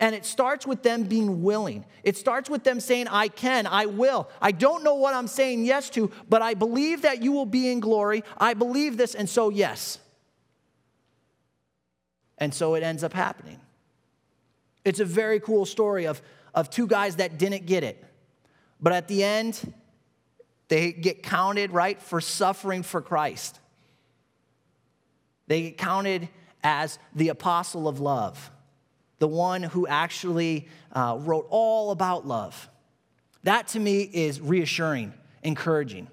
And 0.01 0.15
it 0.15 0.25
starts 0.25 0.67
with 0.67 0.83
them 0.83 1.05
being 1.05 1.43
willing. 1.43 1.85
It 2.03 2.17
starts 2.17 2.49
with 2.49 2.65
them 2.65 2.81
saying, 2.81 3.07
I 3.09 3.29
can, 3.29 3.67
I 3.67 3.85
will. 3.85 4.31
I 4.41 4.51
don't 4.51 4.83
know 4.83 4.95
what 4.95 5.15
I'm 5.15 5.29
saying 5.29 5.65
yes 5.65 5.91
to, 5.91 6.11
but 6.29 6.41
I 6.41 6.55
believe 6.55 7.03
that 7.03 7.23
you 7.23 7.33
will 7.33 7.47
be 7.47 7.71
in 7.71 7.81
glory. 7.81 8.25
I 8.39 8.55
believe 8.55 8.97
this, 8.97 9.15
and 9.15 9.29
so 9.29 9.51
yes. 9.51 9.99
And 12.39 12.55
so 12.55 12.75
it 12.75 12.83
ends 12.83 13.05
up 13.05 13.13
happening. 13.13 13.61
It's 14.87 15.01
a 15.01 15.05
very 15.05 15.39
cool 15.39 15.67
story 15.67 16.07
of, 16.07 16.23
of 16.55 16.71
two 16.71 16.87
guys 16.87 17.17
that 17.17 17.37
didn't 17.37 17.67
get 17.67 17.85
it. 17.85 18.03
But 18.81 18.95
at 18.95 19.07
the 19.07 19.23
end, 19.23 19.75
they 20.69 20.93
get 20.93 21.23
counted, 21.23 21.73
right, 21.73 22.01
for 22.01 22.23
suffering 22.23 22.83
for 22.83 23.03
Christ. 23.03 23.61
They 25.47 25.61
get 25.61 25.77
counted 25.77 26.31
as 26.65 26.99
the 27.15 27.29
apostle 27.29 27.87
of 27.87 28.01
love 28.01 28.51
the 29.21 29.29
one 29.29 29.63
who 29.63 29.87
actually 29.87 30.67
uh, 30.93 31.17
wrote 31.21 31.47
all 31.51 31.93
about 31.93 32.27
love. 32.27 32.69
That 33.45 33.69
to 33.69 33.79
me 33.79 34.03
is 34.03 34.41
reassuring, 34.41 35.15
encouraging. 35.43 36.09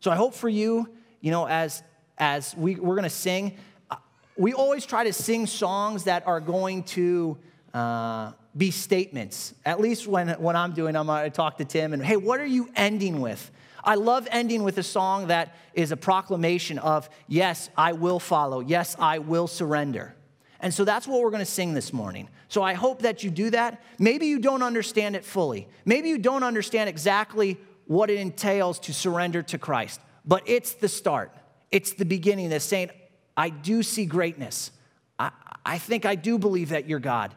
So 0.00 0.10
I 0.10 0.16
hope 0.16 0.34
for 0.34 0.48
you, 0.48 0.88
you 1.20 1.30
know, 1.30 1.48
as, 1.48 1.82
as 2.18 2.54
we, 2.56 2.74
we're 2.74 2.96
going 2.96 3.04
to 3.04 3.10
sing, 3.10 3.56
uh, 3.90 3.96
we 4.36 4.52
always 4.52 4.84
try 4.84 5.04
to 5.04 5.12
sing 5.12 5.46
songs 5.46 6.04
that 6.04 6.26
are 6.26 6.40
going 6.40 6.82
to 6.84 7.38
uh, 7.72 8.32
be 8.56 8.70
statements. 8.70 9.54
At 9.64 9.80
least 9.80 10.06
when, 10.06 10.28
when 10.30 10.56
I'm 10.56 10.72
doing, 10.72 10.96
I'm 10.96 11.06
to 11.06 11.30
talk 11.30 11.58
to 11.58 11.64
Tim 11.64 11.92
and, 11.92 12.04
hey, 12.04 12.16
what 12.16 12.40
are 12.40 12.46
you 12.46 12.68
ending 12.74 13.20
with? 13.20 13.50
I 13.84 13.94
love 13.94 14.26
ending 14.32 14.64
with 14.64 14.78
a 14.78 14.82
song 14.82 15.28
that 15.28 15.54
is 15.74 15.92
a 15.92 15.96
proclamation 15.96 16.78
of, 16.80 17.08
yes, 17.28 17.70
I 17.76 17.92
will 17.92 18.18
follow. 18.18 18.60
Yes, 18.60 18.96
I 18.98 19.20
will 19.20 19.46
surrender. 19.46 20.14
And 20.60 20.74
so 20.74 20.84
that's 20.84 21.06
what 21.06 21.20
we're 21.20 21.30
going 21.30 21.44
to 21.44 21.46
sing 21.50 21.72
this 21.72 21.92
morning. 21.92 22.28
So 22.48 22.62
I 22.62 22.74
hope 22.74 23.02
that 23.02 23.22
you 23.22 23.30
do 23.30 23.50
that. 23.50 23.82
Maybe 23.98 24.26
you 24.26 24.38
don't 24.38 24.62
understand 24.62 25.16
it 25.16 25.24
fully. 25.24 25.68
Maybe 25.84 26.08
you 26.08 26.18
don't 26.18 26.42
understand 26.42 26.88
exactly 26.88 27.58
what 27.86 28.10
it 28.10 28.18
entails 28.18 28.78
to 28.80 28.94
surrender 28.94 29.42
to 29.42 29.58
Christ, 29.58 30.00
but 30.24 30.42
it's 30.46 30.74
the 30.74 30.88
start. 30.88 31.32
it's 31.70 31.92
the 31.92 32.04
beginning 32.04 32.48
that's 32.48 32.64
saying, 32.64 32.90
I 33.36 33.50
do 33.50 33.82
see 33.82 34.06
greatness. 34.06 34.70
I, 35.18 35.30
I 35.64 35.78
think 35.78 36.06
I 36.06 36.14
do 36.14 36.38
believe 36.38 36.70
that 36.70 36.88
you're 36.88 36.98
God. 36.98 37.34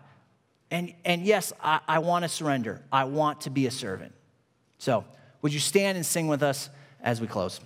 And, 0.69 0.93
and 1.03 1.25
yes, 1.25 1.51
I, 1.61 1.81
I 1.87 1.99
want 1.99 2.23
to 2.23 2.29
surrender. 2.29 2.81
I 2.91 3.03
want 3.03 3.41
to 3.41 3.49
be 3.49 3.67
a 3.67 3.71
servant. 3.71 4.13
So, 4.77 5.03
would 5.41 5.53
you 5.53 5.59
stand 5.59 5.97
and 5.97 6.05
sing 6.05 6.27
with 6.27 6.41
us 6.41 6.69
as 7.01 7.19
we 7.19 7.27
close? 7.27 7.59